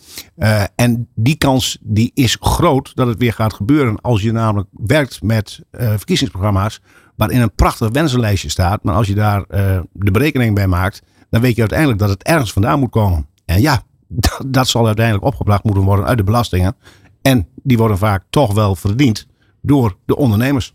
en 0.75 1.09
die 1.15 1.37
kans 1.37 1.79
die 1.81 2.11
is 2.15 2.37
groot 2.41 2.93
dat 2.95 3.07
het 3.07 3.19
weer 3.19 3.33
gaat 3.33 3.55
gebeuren 3.55 4.01
als 4.01 4.23
je 4.23 4.33
namelijk 4.33 4.69
werkt 4.73 5.23
met 5.23 5.61
verkiezingsprogramma's. 5.71 6.81
Waarin 7.17 7.41
een 7.41 7.55
prachtig 7.55 7.89
wensenlijstje 7.89 8.49
staat. 8.49 8.83
Maar 8.83 8.95
als 8.95 9.07
je 9.07 9.15
daar 9.15 9.45
de 9.93 10.11
berekening 10.11 10.55
bij 10.55 10.67
maakt, 10.67 11.03
dan 11.31 11.41
weet 11.41 11.55
je 11.55 11.61
uiteindelijk 11.61 11.99
dat 11.99 12.09
het 12.09 12.23
ergens 12.23 12.53
vandaan 12.53 12.79
moet 12.79 12.91
komen. 12.91 13.27
En 13.45 13.61
ja, 13.61 13.83
dat, 14.09 14.43
dat 14.47 14.69
zal 14.69 14.87
uiteindelijk 14.87 15.27
opgebracht 15.27 15.65
moeten 15.65 15.83
worden 15.83 16.07
uit 16.07 16.19
de 16.19 16.25
belastingen. 16.25 16.77
En 17.23 17.49
die 17.63 17.79
worden 17.79 17.99
vaak 17.99 18.25
toch 18.31 18.55
wel 18.55 18.75
verdiend 18.75 19.27
door 19.63 19.97
de 20.05 20.17
ondernemers. 20.17 20.75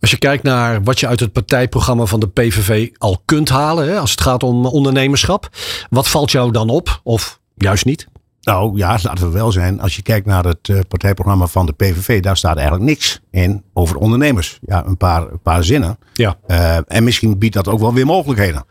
Als 0.00 0.10
je 0.10 0.18
kijkt 0.18 0.42
naar 0.42 0.82
wat 0.82 1.00
je 1.00 1.06
uit 1.06 1.20
het 1.20 1.32
partijprogramma 1.32 2.04
van 2.04 2.20
de 2.20 2.28
PVV 2.28 2.88
al 2.98 3.22
kunt 3.24 3.48
halen, 3.48 3.88
hè, 3.88 3.98
als 3.98 4.10
het 4.10 4.20
gaat 4.20 4.42
om 4.42 4.66
ondernemerschap, 4.66 5.48
wat 5.90 6.08
valt 6.08 6.30
jou 6.30 6.50
dan 6.50 6.68
op 6.68 7.00
of 7.02 7.40
juist 7.54 7.84
niet? 7.84 8.08
Nou 8.40 8.76
ja, 8.76 8.98
laten 9.02 9.26
we 9.26 9.32
wel 9.32 9.52
zijn. 9.52 9.80
Als 9.80 9.96
je 9.96 10.02
kijkt 10.02 10.26
naar 10.26 10.44
het 10.44 10.68
uh, 10.68 10.80
partijprogramma 10.88 11.46
van 11.46 11.66
de 11.66 11.72
PVV, 11.72 12.22
daar 12.22 12.36
staat 12.36 12.56
eigenlijk 12.56 12.86
niks 12.86 13.20
in 13.30 13.64
over 13.72 13.96
ondernemers. 13.96 14.58
Ja, 14.62 14.86
een 14.86 14.96
paar, 14.96 15.22
een 15.22 15.42
paar 15.42 15.64
zinnen. 15.64 15.98
Ja. 16.12 16.36
Uh, 16.46 16.76
en 16.86 17.04
misschien 17.04 17.38
biedt 17.38 17.54
dat 17.54 17.68
ook 17.68 17.80
wel 17.80 17.94
weer 17.94 18.06
mogelijkheden. 18.06 18.64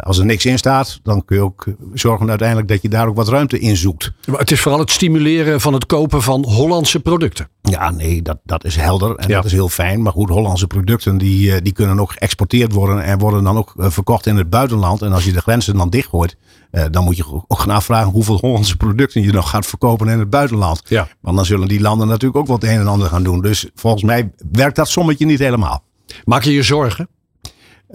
Als 0.00 0.18
er 0.18 0.24
niks 0.24 0.44
in 0.46 0.58
staat, 0.58 1.00
dan 1.02 1.24
kun 1.24 1.36
je 1.36 1.42
ook 1.42 1.64
zorgen 1.94 2.28
uiteindelijk 2.28 2.68
dat 2.68 2.82
je 2.82 2.88
daar 2.88 3.06
ook 3.08 3.16
wat 3.16 3.28
ruimte 3.28 3.58
in 3.58 3.76
zoekt. 3.76 4.12
Maar 4.26 4.38
het 4.38 4.50
is 4.50 4.60
vooral 4.60 4.80
het 4.80 4.90
stimuleren 4.90 5.60
van 5.60 5.72
het 5.72 5.86
kopen 5.86 6.22
van 6.22 6.44
Hollandse 6.44 7.00
producten. 7.00 7.48
Ja, 7.62 7.90
nee, 7.90 8.22
dat, 8.22 8.38
dat 8.44 8.64
is 8.64 8.76
helder 8.76 9.16
en 9.16 9.28
Ja. 9.28 9.34
dat 9.34 9.44
is 9.44 9.52
heel 9.52 9.68
fijn. 9.68 10.02
Maar 10.02 10.12
goed, 10.12 10.28
Hollandse 10.28 10.66
producten 10.66 11.18
die, 11.18 11.54
eh, 11.54 11.60
die 11.62 11.72
kunnen 11.72 12.00
ook 12.00 12.12
geëxporteerd 12.12 12.72
worden 12.72 13.02
en 13.04 13.18
worden 13.18 13.44
dan 13.44 13.56
ook 13.56 13.74
eh, 13.76 13.90
verkocht 13.90 14.26
in 14.26 14.36
het 14.36 14.50
buitenland. 14.50 15.02
En 15.02 15.12
als 15.12 15.24
je 15.24 15.32
de 15.32 15.40
grenzen 15.40 15.76
dan 15.76 15.90
dichtgooit, 15.90 16.36
eh, 16.70 16.84
dan 16.90 17.04
moet 17.04 17.16
je 17.16 17.24
ook 17.48 17.60
gaan 17.60 17.70
afvragen 17.70 18.10
hoeveel 18.12 18.38
Hollandse 18.40 18.76
producten 18.76 19.22
je 19.22 19.32
nog 19.32 19.50
gaat 19.50 19.66
verkopen 19.66 20.08
in 20.08 20.18
het 20.18 20.30
buitenland. 20.30 20.82
Ja. 20.84 21.08
Want 21.20 21.36
dan 21.36 21.44
zullen 21.44 21.68
die 21.68 21.80
landen 21.80 22.08
natuurlijk 22.08 22.40
ook 22.40 22.46
wat 22.46 22.62
een 22.62 22.78
en 22.80 22.86
ander 22.86 23.08
gaan 23.08 23.22
doen. 23.22 23.40
Dus 23.40 23.66
volgens 23.74 24.02
mij 24.02 24.30
werkt 24.52 24.76
dat 24.76 24.88
sommetje 24.88 25.26
niet 25.26 25.38
helemaal. 25.38 25.82
Maak 26.24 26.42
je 26.42 26.52
je 26.52 26.62
zorgen? 26.62 27.08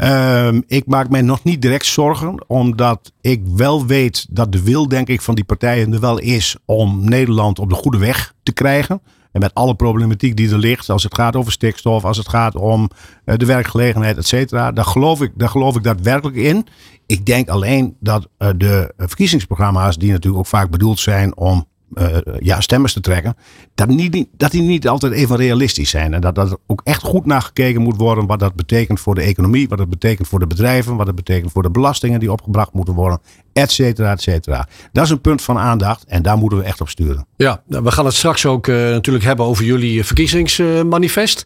Um, 0.04 0.64
ik 0.68 0.86
maak 0.86 1.10
mij 1.10 1.22
nog 1.22 1.44
niet 1.44 1.62
direct 1.62 1.86
zorgen, 1.86 2.44
omdat 2.48 3.12
ik 3.22 3.42
wel 3.56 3.86
weet 3.86 4.28
dat 4.30 4.52
de 4.52 4.64
wil, 4.64 4.88
denk 4.88 5.08
ik, 5.08 5.22
van 5.22 5.36
die 5.36 5.44
partijen 5.44 5.94
er 5.94 6.00
wel 6.00 6.18
is 6.18 6.56
om 6.66 7.10
Nederland 7.10 7.60
op 7.60 7.70
de 7.70 7.76
goede 7.76 7.98
weg 7.98 8.34
te 8.44 8.52
krijgen. 8.52 9.02
En 9.32 9.40
met 9.42 9.54
alle 9.54 9.76
problematiek 9.76 10.38
die 10.38 10.52
er 10.52 10.58
ligt, 10.58 10.90
als 10.90 11.04
het 11.04 11.16
gaat 11.16 11.36
over 11.36 11.52
stikstof, 11.52 12.06
als 12.06 12.18
het 12.18 12.30
gaat 12.30 12.56
om 12.56 12.90
uh, 13.26 13.36
de 13.36 13.46
werkgelegenheid, 13.46 14.18
et 14.18 14.28
cetera. 14.28 14.72
Daar 14.72 14.86
geloof, 14.86 15.22
ik, 15.22 15.32
daar 15.36 15.50
geloof 15.50 15.76
ik 15.76 15.84
daadwerkelijk 15.84 16.38
in. 16.38 16.68
Ik 17.06 17.26
denk 17.26 17.50
alleen 17.50 17.96
dat 18.00 18.28
uh, 18.40 18.50
de 18.58 18.94
verkiezingsprogramma's, 18.98 19.98
die 19.98 20.12
natuurlijk 20.12 20.44
ook 20.44 20.48
vaak 20.48 20.70
bedoeld 20.70 21.00
zijn 21.00 21.38
om 21.38 21.68
uh, 21.94 22.18
ja, 22.40 22.62
stemmers 22.62 22.94
te 22.94 23.00
trekken, 23.00 23.36
dat, 23.76 23.88
niet, 23.88 24.28
dat 24.38 24.52
die 24.52 24.62
niet 24.62 24.88
altijd 24.88 25.14
even 25.14 25.36
realistisch 25.36 25.90
zijn. 25.90 26.14
En 26.14 26.22
dat, 26.22 26.36
dat 26.36 26.52
er 26.52 26.58
ook 26.66 26.82
echt 26.84 27.04
goed 27.04 27.26
naar 27.26 27.42
gekeken 27.42 27.82
moet 27.82 27.98
worden 27.98 28.26
wat 28.26 28.40
dat 28.40 28.56
betekent 28.56 29.00
voor 29.00 29.16
de 29.16 29.22
economie, 29.22 29.68
wat 29.68 29.78
dat 29.78 29.90
betekent 29.90 30.28
voor 30.28 30.40
de 30.40 30.48
bedrijven, 30.48 30.96
wat 30.96 31.06
dat 31.06 31.16
betekent 31.16 31.52
voor 31.52 31.64
de 31.64 31.72
belastingen 31.72 32.20
die 32.20 32.32
opgebracht 32.32 32.74
moeten 32.74 32.94
worden, 32.94 33.20
et 33.58 33.72
cetera, 33.72 34.12
et 34.12 34.22
cetera. 34.22 34.68
Dat 34.92 35.04
is 35.04 35.10
een 35.10 35.22
punt 35.22 35.42
van 35.42 35.58
aandacht 35.58 36.06
en 36.08 36.22
daar 36.22 36.38
moeten 36.38 36.58
we 36.58 36.64
echt 36.64 36.82
op 36.82 36.90
sturen. 36.90 37.26
Ja, 37.36 37.62
we 37.68 37.92
gaan 37.92 38.06
het 38.06 38.14
straks 38.14 38.46
ook 38.46 38.68
uh, 38.68 38.76
natuurlijk 38.76 39.26
hebben 39.26 39.46
over 39.46 39.64
jullie 39.64 40.06
verkiezingsmanifest. 40.06 41.46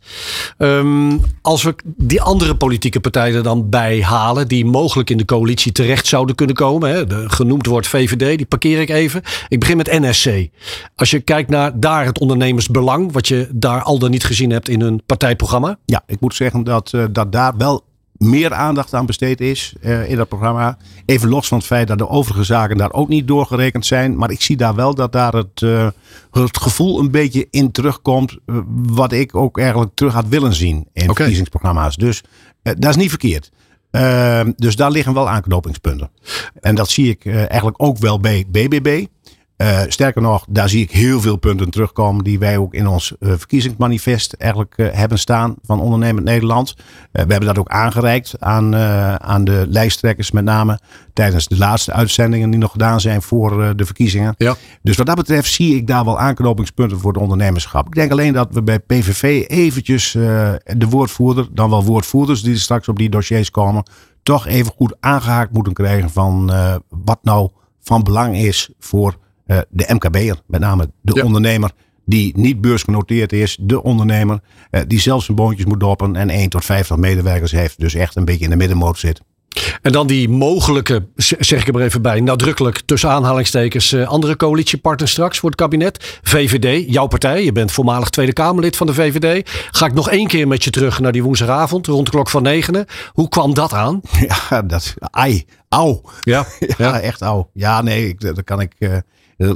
Um, 0.58 1.22
als 1.42 1.64
we 1.64 1.76
die 1.86 2.22
andere 2.22 2.56
politieke 2.56 3.00
partijen 3.00 3.44
dan 3.44 3.70
bij 3.70 4.04
halen, 4.04 4.48
die 4.48 4.66
mogelijk 4.66 5.10
in 5.10 5.18
de 5.18 5.26
coalitie 5.26 5.72
terecht 5.72 6.08
zouden 6.08 6.36
kunnen 6.36 6.56
komen. 6.56 6.90
Hè, 6.90 7.08
de, 7.08 7.30
genoemd 7.30 7.66
wordt 7.66 7.88
VVD, 7.88 8.38
die 8.38 8.46
parkeer 8.46 8.80
ik 8.80 8.90
even. 8.90 9.22
Ik 9.48 9.60
begin 9.60 9.78
met 9.78 10.00
NSC. 10.00 10.48
Als 10.96 11.12
je 11.12 11.20
kijkt 11.20 11.50
naar 11.50 11.80
daar 11.80 12.06
het 12.06 12.20
ondernemersbelang, 12.20 13.12
wat 13.12 13.28
je 13.28 13.50
daar 13.52 13.82
al 13.82 14.00
dan 14.00 14.12
niet 14.12 14.24
gezien 14.24 14.52
hebt 14.52 14.70
in 14.70 14.82
hun 14.82 15.02
partijprogramma. 15.06 15.78
Ja, 15.86 16.04
ik 16.08 16.20
moet 16.20 16.36
zeggen 16.36 16.64
dat, 16.64 16.92
uh, 16.96 17.06
dat 17.12 17.32
daar 17.32 17.58
wel 17.58 17.84
meer 18.22 18.54
aandacht 18.54 18.94
aan 18.94 19.06
besteed 19.06 19.42
is 19.42 19.74
uh, 19.82 20.10
in 20.10 20.18
dat 20.18 20.28
programma. 20.28 20.78
Even 21.06 21.30
los 21.30 21.48
van 21.48 21.58
het 21.58 21.68
feit 21.68 21.88
dat 21.88 21.98
de 21.98 22.10
overige 22.10 22.44
zaken 22.44 22.78
daar 22.78 22.92
ook 22.92 23.08
niet 23.08 23.28
doorgerekend 23.28 23.86
zijn. 23.86 24.18
Maar 24.18 24.32
ik 24.32 24.42
zie 24.42 24.58
daar 24.58 24.76
wel 24.76 24.96
dat 24.96 25.12
daar 25.12 25.34
het, 25.34 25.62
uh, 25.62 25.88
het 26.32 26.58
gevoel 26.58 27.00
een 27.00 27.12
beetje 27.12 27.48
in 27.50 27.72
terugkomt. 27.72 28.38
Uh, 28.46 28.58
wat 28.76 29.12
ik 29.12 29.36
ook 29.36 29.60
eigenlijk 29.60 29.92
terug 29.94 30.14
had 30.14 30.28
willen 30.28 30.54
zien 30.54 30.88
in 30.94 31.04
okay. 31.04 31.16
verkiezingsprogramma's. 31.16 31.96
Dus 31.96 32.24
dat 32.62 32.90
is 32.90 32.96
niet 32.96 33.10
verkeerd. 33.10 33.52
dus 34.56 34.76
daar 34.76 34.92
liggen 34.92 35.14
wel 35.14 35.30
aanknopingspunten. 35.30 36.12
En 36.60 36.76
dat 36.76 36.90
zie 36.90 37.10
ik 37.10 37.26
eigenlijk 37.26 37.84
ook 37.84 37.98
wel 37.98 38.20
bij 38.20 38.46
BBB. 38.48 39.06
Uh, 39.62 39.80
sterker 39.88 40.22
nog, 40.22 40.46
daar 40.50 40.70
zie 40.70 40.82
ik 40.82 40.92
heel 40.92 41.22
veel 41.22 41.36
punten 41.36 41.70
terugkomen 41.70 42.24
die 42.24 42.40
wij 42.40 42.58
ook 42.58 42.74
in 42.74 42.88
ons 42.88 43.14
uh, 43.20 43.34
verkiezingsmanifest 43.38 44.34
eigenlijk 44.34 44.74
uh, 44.78 44.88
hebben 44.92 45.20
staan 45.20 45.56
van 45.64 45.80
Ondernemend 45.80 46.26
Nederland. 46.26 46.76
we 47.12 47.20
hebben 47.20 47.46
dat 47.46 47.58
ook 47.58 47.70
aangereikt 47.70 48.36
aan, 48.40 48.76
aan 49.22 49.44
de 49.44 49.66
lijsttrekkers, 49.68 50.32
met 50.32 50.44
name 50.44 50.80
tijdens 51.14 51.48
de 51.48 51.58
laatste 51.58 51.94
uitzendingen 51.94 52.50
die 52.50 52.60
nog 52.60 52.72
gedaan 52.72 53.02
zijn 53.02 53.22
voor 53.22 53.76
de 53.76 53.86
verkiezingen. 53.86 54.34
Ja. 54.38 54.56
Dus 54.82 54.98
wat 54.98 55.06
dat 55.06 55.16
betreft 55.16 55.52
zie 55.52 55.76
ik 55.76 55.88
daar 55.88 56.06
wel 56.06 56.20
aanknopingspunten 56.20 57.00
voor 57.00 57.14
het 57.14 57.22
ondernemerschap. 57.22 57.88
Ik 57.88 57.96
denk 57.96 58.12
alleen 58.12 58.34
dat 58.34 58.48
we 58.52 58.64
bij 58.64 58.80
PVV 58.80 59.46
eventjes 59.48 60.12
de 60.12 60.88
woordvoerder, 60.90 61.48
dan 61.52 61.70
wel 61.70 61.84
woordvoerders 61.84 62.42
die 62.42 62.58
straks 62.58 62.88
op 62.88 62.98
die 62.98 63.10
dossiers 63.10 63.52
komen, 63.52 63.84
toch 64.24 64.48
even 64.48 64.74
goed 64.76 64.96
aangehaakt 65.00 65.54
moeten 65.54 65.74
krijgen 65.74 66.10
van 66.10 66.52
wat 66.90 67.20
nou 67.24 67.50
van 67.80 68.04
belang 68.04 68.38
is 68.38 68.70
voor 68.80 69.16
de 69.70 69.86
MKB'er, 69.94 70.42
met 70.48 70.60
name 70.60 70.92
de 71.02 71.16
Ja. 71.16 71.24
ondernemer 71.24 71.72
die 72.06 72.38
niet 72.38 72.62
beursgenoteerd 72.62 73.34
is, 73.34 73.58
de 73.62 73.84
ondernemer 73.84 74.40
uh, 74.72 74.82
die 74.88 75.00
zelf 75.00 75.24
zijn 75.24 75.38
boontjes 75.38 75.66
moet 75.66 75.80
doppen 75.80 76.16
en 76.16 76.30
1 76.30 76.50
tot 76.50 76.66
50 76.66 76.96
medewerkers 76.96 77.52
heeft, 77.52 77.80
dus 77.80 77.94
echt 77.94 78.16
een 78.16 78.26
beetje 78.26 78.44
in 78.44 78.50
de 78.50 78.56
middenmoot 78.56 78.98
zit. 79.00 79.22
En 79.82 79.92
dan 79.92 80.08
die 80.08 80.30
mogelijke, 80.30 81.08
zeg 81.16 81.62
ik 81.62 81.68
er 81.68 81.74
maar 81.74 81.82
even 81.82 82.02
bij, 82.02 82.20
nadrukkelijk 82.20 82.82
tussen 82.86 83.10
aanhalingstekens, 83.10 83.94
uh, 83.94 84.08
andere 84.08 84.36
coalitiepartners 84.36 85.12
straks 85.12 85.40
voor 85.40 85.50
het 85.50 85.60
kabinet. 85.60 86.20
VVD, 86.22 86.92
jouw 86.94 87.08
partij, 87.08 87.44
je 87.44 87.52
bent 87.52 87.72
voormalig 87.72 88.10
Tweede 88.10 88.34
Kamerlid 88.34 88.78
van 88.78 88.88
de 88.88 88.94
VVD. 88.94 89.50
Ga 89.72 89.86
ik 89.86 89.94
nog 89.94 90.10
één 90.10 90.28
keer 90.28 90.48
met 90.48 90.64
je 90.64 90.70
terug 90.70 91.00
naar 91.00 91.12
die 91.12 91.24
woensdagavond 91.24 91.88
rond 91.88 92.06
de 92.06 92.12
klok 92.12 92.30
van 92.30 92.44
negenen. 92.44 92.86
Hoe 93.12 93.30
kwam 93.30 93.54
dat 93.54 93.74
aan? 93.74 94.02
Ja, 94.50 94.62
dat, 94.62 94.94
ai, 95.00 95.46
au. 95.70 96.02
Ja, 96.24 96.46
ja, 96.60 96.76
ja. 96.78 97.00
echt 97.00 97.22
au. 97.22 97.46
Ja, 97.54 97.82
nee, 97.82 98.08
ik, 98.08 98.22
daar 98.22 98.44
kan 98.44 98.62
ik 98.62 98.74
uh, 98.80 98.98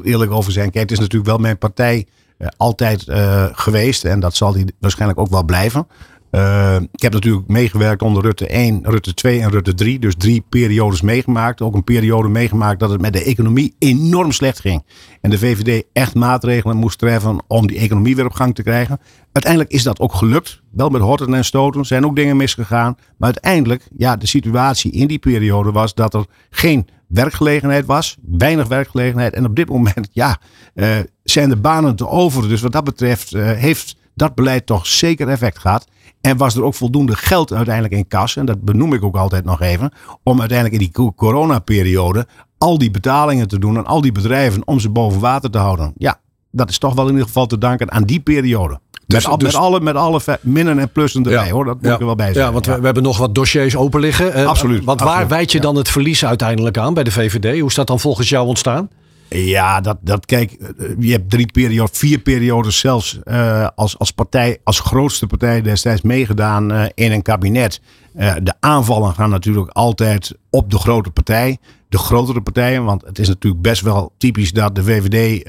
eerlijk 0.04 0.32
over 0.32 0.52
zijn. 0.52 0.72
Kijk, 0.72 0.84
het 0.84 0.92
is 0.92 1.00
natuurlijk 1.00 1.30
wel 1.30 1.38
mijn 1.38 1.58
partij 1.58 2.06
uh, 2.38 2.48
altijd 2.58 3.08
uh, 3.08 3.46
geweest 3.52 4.06
en 4.06 4.20
dat 4.20 4.36
zal 4.36 4.52
die 4.52 4.66
waarschijnlijk 4.80 5.20
ook 5.20 5.30
wel 5.30 5.44
blijven. 5.44 5.88
Uh, 6.36 6.76
ik 6.92 7.02
heb 7.02 7.14
natuurlijk 7.14 7.48
meegewerkt 7.48 8.02
onder 8.02 8.24
Rutte 8.24 8.48
1, 8.48 8.80
Rutte 8.84 9.14
2 9.14 9.42
en 9.42 9.50
Rutte 9.50 9.74
3. 9.74 10.00
Dus 10.00 10.16
drie 10.18 10.46
periodes 10.50 11.02
meegemaakt. 11.02 11.62
Ook 11.62 11.76
een 11.76 11.84
periode 11.84 12.28
meegemaakt 12.28 12.80
dat 12.80 12.90
het 12.90 13.02
met 13.02 13.14
de 13.14 13.24
economie 13.24 13.76
enorm 13.80 14.32
slecht 14.32 14.60
ging. 14.60 14.86
En 15.22 15.30
de 15.30 15.38
VVD 15.38 15.84
echt 15.94 16.16
maatregelen 16.16 16.78
moest 16.78 17.00
treffen 17.00 17.44
om 17.48 17.68
die 17.68 17.78
economie 17.78 18.16
weer 18.16 18.26
op 18.26 18.34
gang 18.34 18.56
te 18.56 18.64
krijgen. 18.64 19.00
Uiteindelijk 19.32 19.74
is 19.74 19.84
dat 19.84 20.00
ook 20.00 20.14
gelukt. 20.14 20.62
Wel 20.72 20.90
met 20.90 21.02
horten 21.02 21.34
en 21.34 21.46
stoten. 21.46 21.86
Zijn 21.86 22.06
ook 22.06 22.16
dingen 22.16 22.38
misgegaan. 22.38 22.96
Maar 23.18 23.32
uiteindelijk, 23.32 23.88
ja, 23.98 24.16
de 24.16 24.28
situatie 24.28 24.92
in 24.92 25.08
die 25.08 25.20
periode 25.20 25.72
was 25.72 25.94
dat 25.94 26.14
er 26.14 26.26
geen 26.50 26.88
werkgelegenheid 27.16 27.86
was. 27.86 28.18
Weinig 28.22 28.68
werkgelegenheid. 28.68 29.34
En 29.34 29.46
op 29.46 29.56
dit 29.56 29.70
moment, 29.70 30.08
ja, 30.12 30.40
uh, 30.74 30.98
zijn 31.24 31.50
de 31.50 31.58
banen 31.58 31.96
te 31.96 32.08
over. 32.08 32.48
Dus 32.48 32.62
wat 32.62 32.72
dat 32.72 32.84
betreft 32.84 33.34
uh, 33.34 33.52
heeft 33.52 33.98
dat 34.14 34.36
beleid 34.36 34.66
toch 34.66 34.88
zeker 34.88 35.30
effect 35.30 35.60
gehad. 35.60 35.88
En 36.22 36.38
was 36.38 36.56
er 36.56 36.64
ook 36.64 36.74
voldoende 36.74 37.16
geld 37.16 37.54
uiteindelijk 37.54 37.94
in 37.94 38.08
kas, 38.08 38.36
en 38.36 38.46
dat 38.46 38.62
benoem 38.62 38.94
ik 38.94 39.04
ook 39.04 39.16
altijd 39.16 39.46
nog 39.46 39.62
even, 39.62 39.92
om 40.24 40.40
uiteindelijk 40.40 40.82
in 40.82 40.92
die 40.92 41.14
coronaperiode 41.16 42.28
al 42.58 42.78
die 42.78 42.92
betalingen 42.92 43.48
te 43.48 43.60
doen 43.60 43.78
aan 43.78 43.86
al 43.86 44.02
die 44.02 44.12
bedrijven 44.12 44.68
om 44.68 44.80
ze 44.80 44.90
boven 44.90 45.20
water 45.20 45.50
te 45.52 45.58
houden. 45.58 45.94
Ja, 45.98 46.20
dat 46.52 46.70
is 46.70 46.78
toch 46.78 46.94
wel 46.94 47.06
in 47.06 47.12
ieder 47.12 47.28
geval 47.28 47.46
te 47.46 47.58
danken 47.58 47.92
aan 47.92 48.04
die 48.04 48.20
periode. 48.20 48.80
Dus, 49.08 49.28
met, 49.28 49.40
dus, 49.40 49.54
met, 49.54 49.62
alle, 49.62 49.80
met 49.80 49.96
alle 49.96 50.22
minnen 50.42 50.80
en 50.80 50.90
plussen 50.90 51.24
erbij 51.24 51.52
hoor. 51.52 51.66
Dat 51.66 51.82
moet 51.82 51.92
ik 51.92 52.00
er 52.00 52.06
wel 52.06 52.16
bij 52.16 52.26
zeggen. 52.26 52.44
Ja, 52.44 52.52
want 52.52 52.66
We, 52.66 52.80
we, 52.80 52.86
hebben 52.86 53.04
nog 53.04 53.18
wat 53.18 53.36
dossiers 53.36 53.76
open 53.76 54.00
liggen. 54.00 54.40
Uh, 54.40 54.46
absoluut. 54.46 54.84
Want 54.84 55.02
waar 55.02 55.28
wijd 55.28 55.52
je 55.52 55.60
dan 55.60 55.76
het 55.76 55.90
verlies 55.90 56.26
uiteindelijk 56.26 56.78
aan 56.78 56.94
bij 56.94 57.04
de 57.04 57.12
VVD? 57.12 57.60
Hoe 57.60 57.70
is 57.70 57.76
dat 57.76 57.88
dan 57.88 58.00
volgens 58.00 58.30
jou 58.30 58.48
ontstaan? 58.48 58.90
Ja, 59.30 59.82
dat, 59.82 59.98
dat 60.02 60.26
kijk, 60.26 60.52
eh, 60.52 60.90
je 61.00 61.12
hebt 61.12 61.30
drie 61.30 61.52
periodes, 61.52 61.98
vier 61.98 62.20
periodes 62.20 62.78
zelfs 62.78 63.20
uh, 63.26 63.68
als, 63.76 64.00
als 64.00 64.12
partij, 64.12 64.58
als 64.64 64.80
grootste 64.80 65.28
partij 65.28 65.62
destijds 65.62 66.02
meegedaan 66.02 66.72
uh, 66.72 66.86
in 66.94 67.12
een 67.12 67.22
kabinet. 67.22 67.82
Uh, 68.16 68.34
de 68.44 68.54
aanvallen 68.60 69.14
gaan 69.14 69.30
natuurlijk 69.30 69.70
altijd 69.70 70.38
op 70.50 70.72
de 70.72 70.78
grote 70.78 71.10
partij, 71.10 71.58
de 71.96 72.02
grotere 72.02 72.42
partijen. 72.42 72.84
Want 72.84 73.06
het 73.06 73.20
is 73.20 73.28
natuurlijk 73.28 73.64
best 73.64 73.82
wel 73.82 74.14
typisch 74.18 74.52
dat 74.52 74.76
de 74.76 74.84
VVD 74.84 75.44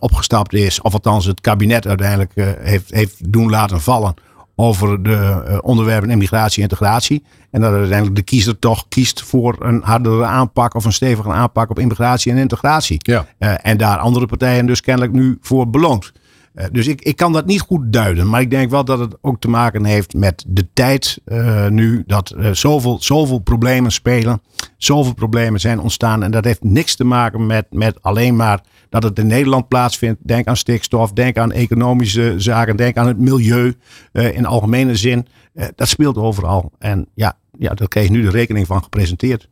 opgestapt 0.00 0.52
is, 0.52 0.80
of 0.80 0.92
althans 0.92 1.24
het 1.24 1.40
kabinet 1.40 1.86
uiteindelijk 1.86 2.32
heeft, 2.60 2.94
heeft 2.94 3.32
doen 3.32 3.50
laten 3.50 3.80
vallen 3.80 4.14
over 4.56 5.02
de 5.02 5.44
uh, 5.48 5.58
onderwerpen 5.60 6.10
immigratie 6.10 6.62
en 6.62 6.68
integratie. 6.68 7.24
En 7.50 7.60
dat 7.60 7.72
uiteindelijk 7.72 8.16
de 8.16 8.22
kiezer 8.22 8.58
toch 8.58 8.88
kiest 8.88 9.22
voor 9.22 9.56
een 9.58 9.80
hardere 9.84 10.24
aanpak 10.24 10.74
of 10.74 10.84
een 10.84 10.92
stevige 10.92 11.30
aanpak 11.30 11.70
op 11.70 11.78
immigratie 11.78 12.32
en 12.32 12.38
integratie. 12.38 12.96
Ja. 12.98 13.26
En 13.38 13.76
daar 13.76 13.98
andere 13.98 14.26
partijen 14.26 14.66
dus 14.66 14.80
kennelijk 14.80 15.12
nu 15.12 15.38
voor 15.40 15.70
beloont. 15.70 16.12
Uh, 16.56 16.64
dus 16.72 16.86
ik, 16.86 17.00
ik 17.00 17.16
kan 17.16 17.32
dat 17.32 17.46
niet 17.46 17.60
goed 17.60 17.92
duiden. 17.92 18.28
Maar 18.28 18.40
ik 18.40 18.50
denk 18.50 18.70
wel 18.70 18.84
dat 18.84 18.98
het 18.98 19.16
ook 19.20 19.40
te 19.40 19.48
maken 19.48 19.84
heeft 19.84 20.14
met 20.14 20.44
de 20.48 20.68
tijd 20.72 21.20
nu. 21.68 22.02
Dat 22.06 22.34
zoveel, 22.52 22.96
zoveel 23.00 23.38
problemen 23.38 23.92
spelen. 23.92 24.42
Zoveel 24.76 25.14
problemen 25.14 25.60
zijn 25.60 25.80
ontstaan. 25.80 26.22
En 26.22 26.30
dat 26.30 26.44
heeft 26.44 26.64
niks 26.64 26.96
te 26.96 27.04
maken 27.04 27.46
met, 27.46 27.66
met 27.70 28.02
alleen 28.02 28.36
maar 28.36 28.60
dat 28.88 29.02
het 29.02 29.18
in 29.18 29.26
Nederland 29.26 29.68
plaatsvindt. 29.68 30.20
Denk 30.24 30.46
aan 30.46 30.56
stikstof, 30.56 31.12
denk 31.12 31.38
aan 31.38 31.52
economische 31.52 32.34
zaken, 32.36 32.76
denk 32.76 32.96
aan 32.96 33.06
het 33.06 33.18
milieu 33.18 33.74
uh, 34.12 34.36
in 34.36 34.46
algemene 34.46 34.96
zin. 34.96 35.26
Uh, 35.54 35.64
dat 35.74 35.88
speelt 35.88 36.16
overal. 36.16 36.72
En 36.78 37.08
ja, 37.14 37.38
ja, 37.58 37.74
daar 37.74 37.88
kreeg 37.88 38.08
nu 38.08 38.22
de 38.22 38.30
rekening 38.30 38.66
van 38.66 38.82
gepresenteerd. 38.82 39.48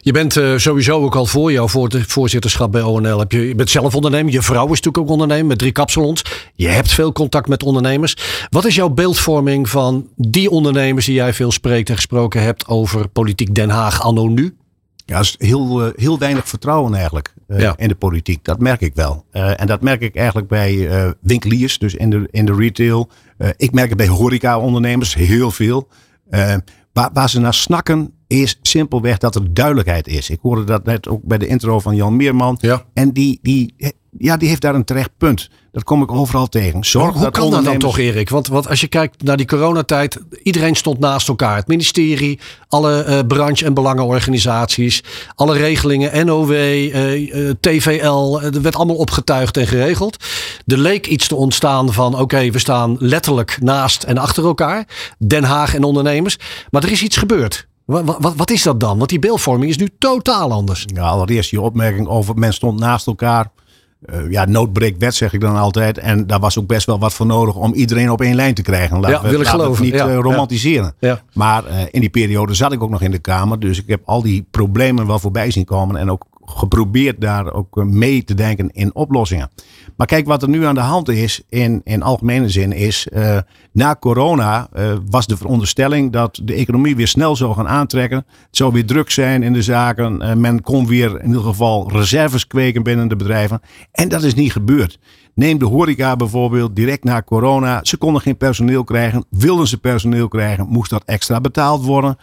Je 0.00 0.12
bent 0.12 0.36
uh, 0.36 0.56
sowieso 0.56 1.02
ook 1.02 1.14
al 1.14 1.26
voor 1.26 1.52
jouw 1.52 1.68
voorzitterschap 2.06 2.72
bij 2.72 2.82
ONL. 2.82 3.18
Heb 3.18 3.32
je, 3.32 3.48
je 3.48 3.54
bent 3.54 3.70
zelf 3.70 3.94
ondernemer. 3.94 4.32
Je 4.32 4.42
vrouw 4.42 4.64
is 4.64 4.68
natuurlijk 4.68 4.98
ook 4.98 5.08
ondernemer 5.08 5.46
met 5.46 5.58
drie 5.58 5.72
kapsalons. 5.72 6.24
Je 6.54 6.68
hebt 6.68 6.92
veel 6.92 7.12
contact 7.12 7.48
met 7.48 7.62
ondernemers. 7.62 8.16
Wat 8.50 8.64
is 8.64 8.74
jouw 8.74 8.88
beeldvorming 8.88 9.68
van 9.68 10.08
die 10.16 10.50
ondernemers 10.50 11.06
die 11.06 11.14
jij 11.14 11.34
veel 11.34 11.52
spreekt 11.52 11.88
en 11.88 11.94
gesproken 11.94 12.42
hebt 12.42 12.66
over 12.66 13.08
politiek 13.08 13.54
Den 13.54 13.70
Haag 13.70 14.02
anno 14.02 14.28
nu? 14.28 14.56
Ja, 15.06 15.18
is 15.18 15.34
heel, 15.38 15.86
uh, 15.86 15.92
heel 15.96 16.18
weinig 16.18 16.48
vertrouwen 16.48 16.94
eigenlijk 16.94 17.34
uh, 17.48 17.72
in 17.76 17.88
de 17.88 17.94
politiek. 17.94 18.44
Dat 18.44 18.58
merk 18.58 18.80
ik 18.80 18.94
wel. 18.94 19.24
Uh, 19.32 19.60
en 19.60 19.66
dat 19.66 19.80
merk 19.80 20.00
ik 20.00 20.16
eigenlijk 20.16 20.48
bij 20.48 20.88
winkeliers, 21.20 21.78
dus 21.78 21.94
in 21.94 22.10
de, 22.10 22.28
in 22.30 22.44
de 22.44 22.54
retail. 22.54 23.08
ik 23.56 23.72
merk 23.72 23.88
het 23.88 23.98
bij 23.98 24.08
horeca-ondernemers 24.08 25.14
heel 25.14 25.50
veel. 25.50 25.88
waar, 26.92 27.10
waar 27.12 27.30
ze 27.30 27.40
naar 27.40 27.54
snakken 27.54 28.12
is 28.40 28.58
simpelweg 28.62 29.18
dat 29.18 29.34
er 29.34 29.54
duidelijkheid 29.54 30.08
is. 30.08 30.30
Ik 30.30 30.38
hoorde 30.42 30.64
dat 30.64 30.84
net 30.84 31.08
ook 31.08 31.22
bij 31.22 31.38
de 31.38 31.46
intro 31.46 31.78
van 31.78 31.96
Jan 31.96 32.16
Meerman. 32.16 32.58
Ja. 32.60 32.84
En 32.94 33.12
die, 33.12 33.38
die, 33.42 33.74
ja, 34.18 34.36
die 34.36 34.48
heeft 34.48 34.60
daar 34.60 34.74
een 34.74 34.84
terecht 34.84 35.10
punt. 35.18 35.50
Dat 35.72 35.84
kom 35.84 36.02
ik 36.02 36.12
overal 36.12 36.46
tegen. 36.46 36.84
Zorg 36.84 37.12
hoe 37.12 37.22
dat 37.22 37.32
kan 37.32 37.50
dat 37.50 37.64
dan 37.64 37.78
toch, 37.78 37.98
Erik? 37.98 38.28
Want, 38.28 38.46
want 38.46 38.68
als 38.68 38.80
je 38.80 38.86
kijkt 38.86 39.22
naar 39.22 39.36
die 39.36 39.46
coronatijd, 39.46 40.20
iedereen 40.42 40.74
stond 40.74 40.98
naast 40.98 41.28
elkaar. 41.28 41.56
Het 41.56 41.66
ministerie, 41.66 42.40
alle 42.68 43.06
uh, 43.08 43.18
branche- 43.26 43.64
en 43.64 43.74
belangenorganisaties, 43.74 45.02
alle 45.34 45.56
regelingen, 45.56 46.26
NOW, 46.26 46.50
uh, 46.50 47.34
uh, 47.34 47.50
TVL, 47.60 48.40
er 48.40 48.62
werd 48.62 48.76
allemaal 48.76 48.96
opgetuigd 48.96 49.56
en 49.56 49.66
geregeld. 49.66 50.24
Er 50.66 50.78
leek 50.78 51.06
iets 51.06 51.28
te 51.28 51.34
ontstaan 51.34 51.92
van, 51.92 52.18
oké, 52.20 52.50
we 52.50 52.58
staan 52.58 52.96
letterlijk 52.98 53.58
naast 53.60 54.02
en 54.02 54.18
achter 54.18 54.44
elkaar. 54.44 54.86
Den 55.18 55.44
Haag 55.44 55.74
en 55.74 55.84
ondernemers. 55.84 56.38
Maar 56.70 56.82
er 56.82 56.92
is 56.92 57.02
iets 57.02 57.16
gebeurd. 57.16 57.70
Wat, 57.84 58.16
wat, 58.18 58.34
wat, 58.36 58.50
is 58.50 58.62
dat 58.62 58.80
dan? 58.80 58.98
Want 58.98 59.10
die 59.10 59.18
beeldvorming 59.18 59.70
is 59.70 59.76
nu 59.76 59.88
totaal 59.98 60.52
anders. 60.52 60.84
Ja, 60.94 61.02
allereerst 61.02 61.50
je 61.50 61.60
opmerking 61.60 62.08
over 62.08 62.34
men 62.34 62.52
stond 62.52 62.80
naast 62.80 63.06
elkaar. 63.06 63.50
Uh, 64.10 64.30
ja, 64.30 64.44
noodbreekt 64.44 64.98
wet 64.98 65.14
zeg 65.14 65.32
ik 65.32 65.40
dan 65.40 65.56
altijd. 65.56 65.98
En 65.98 66.26
daar 66.26 66.40
was 66.40 66.58
ook 66.58 66.66
best 66.66 66.86
wel 66.86 66.98
wat 66.98 67.12
voor 67.12 67.26
nodig 67.26 67.54
om 67.54 67.74
iedereen 67.74 68.10
op 68.10 68.20
één 68.20 68.34
lijn 68.34 68.54
te 68.54 68.62
krijgen. 68.62 69.00
Laten 69.00 69.16
ja, 69.16 69.22
we, 69.22 69.30
wil 69.30 69.40
ik 69.40 69.46
geloven. 69.46 69.84
niet 69.84 69.94
ja, 69.94 70.08
uh, 70.08 70.18
romantiseren. 70.18 70.94
Ja. 70.98 71.20
Maar 71.32 71.68
uh, 71.68 71.80
in 71.90 72.00
die 72.00 72.10
periode 72.10 72.54
zat 72.54 72.72
ik 72.72 72.82
ook 72.82 72.90
nog 72.90 73.02
in 73.02 73.10
de 73.10 73.18
Kamer. 73.18 73.60
Dus 73.60 73.78
ik 73.78 73.88
heb 73.88 74.00
al 74.04 74.22
die 74.22 74.46
problemen 74.50 75.06
wel 75.06 75.18
voorbij 75.18 75.50
zien 75.50 75.64
komen. 75.64 75.96
En 75.96 76.10
ook 76.10 76.26
geprobeerd 76.56 77.20
daar 77.20 77.52
ook 77.52 77.78
eh, 77.78 77.84
mee 77.84 78.24
te 78.24 78.34
denken 78.34 78.70
in 78.72 78.94
oplossingen. 78.94 79.50
Maar 79.96 80.06
kijk, 80.06 80.26
wat 80.26 80.42
er 80.42 80.48
nu 80.48 80.64
aan 80.64 80.74
de 80.74 80.80
hand 80.80 81.08
is 81.08 81.42
in, 81.48 81.80
in 81.84 82.02
algemene 82.02 82.48
zin 82.48 82.72
is, 82.72 83.06
uh, 83.12 83.38
na 83.72 83.96
corona 84.00 84.68
uh, 84.74 84.92
was 85.10 85.26
de 85.26 85.36
veronderstelling 85.36 86.12
dat 86.12 86.40
de 86.44 86.54
economie 86.54 86.96
weer 86.96 87.08
snel 87.08 87.36
zou 87.36 87.54
gaan 87.54 87.68
aantrekken. 87.68 88.16
Het 88.26 88.56
zou 88.56 88.72
weer 88.72 88.86
druk 88.86 89.10
zijn 89.10 89.42
in 89.42 89.52
de 89.52 89.62
zaken. 89.62 90.40
Men 90.40 90.62
kon 90.62 90.86
weer 90.86 91.20
in 91.20 91.26
ieder 91.26 91.42
geval 91.42 91.90
reserves 91.90 92.46
kweken 92.46 92.82
binnen 92.82 93.08
de 93.08 93.16
bedrijven. 93.16 93.60
En 93.92 94.08
dat 94.08 94.22
is 94.22 94.34
niet 94.34 94.52
gebeurd. 94.52 94.98
Neem 95.34 95.58
de 95.58 95.64
horeca 95.64 96.16
bijvoorbeeld, 96.16 96.76
direct 96.76 97.04
na 97.04 97.22
corona. 97.22 97.80
Ze 97.82 97.96
konden 97.96 98.22
geen 98.22 98.36
personeel 98.36 98.84
krijgen. 98.84 99.24
Wilden 99.30 99.66
ze 99.66 99.78
personeel 99.78 100.28
krijgen, 100.28 100.66
moest 100.68 100.90
dat 100.90 101.02
extra 101.04 101.40
betaald 101.40 101.84
worden. 101.84 102.16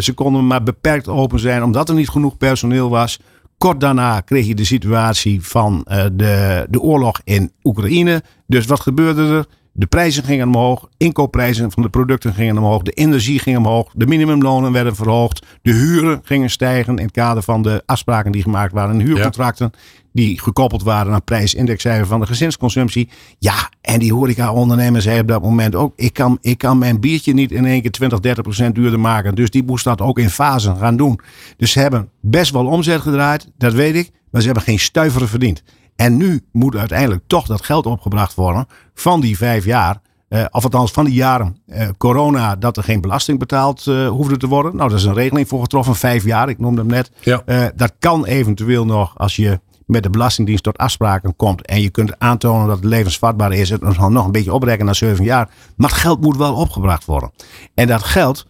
ze 0.00 0.12
konden 0.14 0.46
maar 0.46 0.62
beperkt 0.62 1.08
open 1.08 1.38
zijn 1.38 1.62
omdat 1.62 1.88
er 1.88 1.94
niet 1.94 2.08
genoeg 2.08 2.36
personeel 2.36 2.88
was. 2.90 3.20
Kort 3.58 3.80
daarna 3.80 4.20
kreeg 4.20 4.46
je 4.46 4.54
de 4.54 4.64
situatie 4.64 5.42
van 5.42 5.86
uh, 5.90 6.04
de, 6.12 6.66
de 6.70 6.80
oorlog 6.80 7.20
in 7.24 7.52
Oekraïne. 7.62 8.22
Dus 8.46 8.66
wat 8.66 8.80
gebeurde 8.80 9.22
er? 9.22 9.46
De 9.78 9.86
prijzen 9.86 10.24
gingen 10.24 10.46
omhoog, 10.46 10.88
inkoopprijzen 10.96 11.70
van 11.70 11.82
de 11.82 11.88
producten 11.88 12.34
gingen 12.34 12.58
omhoog, 12.58 12.82
de 12.82 12.92
energie 12.92 13.38
ging 13.38 13.56
omhoog, 13.56 13.90
de 13.94 14.06
minimumlonen 14.06 14.72
werden 14.72 14.96
verhoogd, 14.96 15.46
de 15.62 15.72
huren 15.72 16.20
gingen 16.24 16.50
stijgen 16.50 16.96
in 16.96 17.04
het 17.04 17.12
kader 17.12 17.42
van 17.42 17.62
de 17.62 17.82
afspraken 17.86 18.32
die 18.32 18.42
gemaakt 18.42 18.72
waren 18.72 19.00
in 19.00 19.06
huurcontracten, 19.06 19.72
die 20.12 20.40
gekoppeld 20.40 20.82
waren 20.82 21.12
aan 21.12 21.24
prijsindexcijfer 21.24 22.06
van 22.06 22.20
de 22.20 22.26
gezinsconsumptie. 22.26 23.08
Ja, 23.38 23.70
en 23.80 23.98
die 23.98 24.12
horeca-ondernemers 24.12 25.04
zei 25.04 25.20
op 25.20 25.28
dat 25.28 25.42
moment 25.42 25.74
ook, 25.74 25.92
ik 25.96 26.12
kan, 26.12 26.38
ik 26.40 26.58
kan 26.58 26.78
mijn 26.78 27.00
biertje 27.00 27.32
niet 27.32 27.52
in 27.52 27.64
één 27.64 27.82
keer 27.82 27.90
20, 27.90 28.20
30 28.20 28.42
procent 28.42 28.74
duurder 28.74 29.00
maken. 29.00 29.34
Dus 29.34 29.50
die 29.50 29.64
moest 29.64 29.84
dat 29.84 30.00
ook 30.00 30.18
in 30.18 30.30
fasen 30.30 30.76
gaan 30.76 30.96
doen. 30.96 31.20
Dus 31.56 31.72
ze 31.72 31.78
hebben 31.78 32.08
best 32.20 32.52
wel 32.52 32.66
omzet 32.66 33.00
gedraaid, 33.00 33.50
dat 33.58 33.72
weet 33.72 33.94
ik, 33.94 34.10
maar 34.30 34.40
ze 34.40 34.46
hebben 34.46 34.64
geen 34.64 34.78
stuiveren 34.78 35.28
verdiend. 35.28 35.62
En 35.96 36.16
nu 36.16 36.44
moet 36.52 36.76
uiteindelijk 36.76 37.22
toch 37.26 37.46
dat 37.46 37.64
geld 37.64 37.86
opgebracht 37.86 38.34
worden 38.34 38.66
van 38.94 39.20
die 39.20 39.36
vijf 39.36 39.64
jaar. 39.64 40.00
Uh, 40.28 40.44
of 40.50 40.64
althans 40.64 40.90
van 40.90 41.04
die 41.04 41.14
jaren 41.14 41.56
uh, 41.66 41.88
corona 41.98 42.56
dat 42.56 42.76
er 42.76 42.82
geen 42.82 43.00
belasting 43.00 43.38
betaald 43.38 43.86
uh, 43.86 44.08
hoefde 44.08 44.36
te 44.36 44.46
worden. 44.46 44.76
Nou, 44.76 44.88
dat 44.90 44.98
is 44.98 45.04
een 45.04 45.14
regeling 45.14 45.48
voor 45.48 45.60
getroffen, 45.60 45.94
vijf 45.94 46.24
jaar, 46.24 46.48
ik 46.48 46.58
noemde 46.58 46.80
hem 46.80 46.90
net. 46.90 47.10
Ja. 47.20 47.42
dat 47.76 47.92
kan 47.98 48.24
eventueel 48.24 48.84
nog 48.84 49.18
als 49.18 49.36
je 49.36 49.60
met 49.84 50.02
de 50.02 50.10
Belastingdienst 50.10 50.62
tot 50.62 50.78
afspraken 50.78 51.36
komt 51.36 51.66
en 51.66 51.80
je 51.80 51.90
kunt 51.90 52.18
aantonen 52.18 52.66
dat 52.66 52.76
het 52.76 52.84
levensvatbaar 52.84 53.52
is, 53.52 53.70
het 53.70 53.98
nog 54.08 54.24
een 54.24 54.32
beetje 54.32 54.52
oprekken 54.52 54.84
naar 54.84 54.94
zeven 54.94 55.24
jaar. 55.24 55.48
Maar 55.76 55.90
het 55.90 55.98
geld 55.98 56.20
moet 56.20 56.36
wel 56.36 56.54
opgebracht 56.54 57.04
worden. 57.04 57.30
En 57.74 57.86
dat 57.86 58.02
geld 58.02 58.46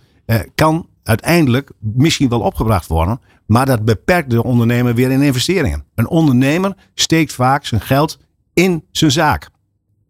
kan 0.55 0.87
uiteindelijk 1.03 1.71
misschien 1.79 2.29
wel 2.29 2.41
opgebracht 2.41 2.87
worden. 2.87 3.21
Maar 3.47 3.67
dat 3.67 3.85
beperkt 3.85 4.31
de 4.31 4.43
ondernemer 4.43 4.95
weer 4.95 5.11
in 5.11 5.23
investeringen. 5.23 5.85
Een 5.95 6.09
ondernemer 6.09 6.77
steekt 6.95 7.33
vaak 7.33 7.65
zijn 7.67 7.81
geld 7.81 8.19
in 8.53 8.85
zijn 8.91 9.11
zaak. 9.11 9.45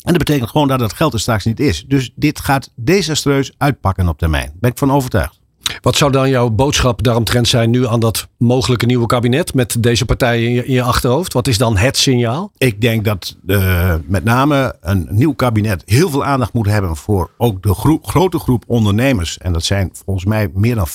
En 0.03 0.13
dat 0.13 0.25
betekent 0.25 0.51
gewoon 0.51 0.69
dat 0.69 0.81
het 0.81 0.93
geld 0.93 1.13
er 1.13 1.21
straks 1.21 1.45
niet 1.45 1.61
is. 1.61 1.85
Dus 1.89 2.13
dit 2.15 2.41
gaat 2.41 2.73
desastreus 2.75 3.55
uitpakken 3.59 4.09
op 4.09 4.19
termijn. 4.19 4.47
Daar 4.47 4.57
ben 4.61 4.71
ik 4.71 4.79
van 4.79 4.93
overtuigd. 4.93 5.36
Wat 5.81 5.97
zou 5.97 6.13
dan 6.13 6.29
jouw 6.29 6.51
boodschap 6.51 7.03
daaromtrent 7.03 7.49
zijn 7.49 7.71
nu 7.71 7.87
aan 7.87 8.01
dat 8.01 8.29
mogelijke 8.39 8.87
nieuwe 8.87 9.07
kabinet 9.07 9.55
met 9.55 9.77
deze 9.83 10.05
partijen 10.05 10.67
in 10.67 10.73
je, 10.73 10.83
achterhoofd? 10.83 11.33
Wat 11.33 11.49
is 11.49 11.59
dan 11.59 11.77
het 11.77 11.97
signaal? 11.97 12.53
Ik 12.57 12.81
denk 12.81 13.05
dat 13.05 13.37
uh, 13.47 13.95
met 14.07 14.25
name 14.25 14.77
een 14.81 15.07
nieuw 15.11 15.35
kabinet 15.35 15.83
heel 15.87 16.11
veel 16.11 16.25
aandacht 16.25 16.53
moet 16.53 16.67
hebben 16.67 16.97
voor 16.97 17.31
ook 17.37 17.63
de 17.63 17.99
grote 18.03 18.39
groep 18.39 18.65
ondernemers. 18.67 19.39
En 19.39 19.53
dat 19.53 19.65
zijn 19.65 19.91
volgens 20.05 20.27
mij 20.27 20.51
meer 20.55 20.75
dan 20.75 20.87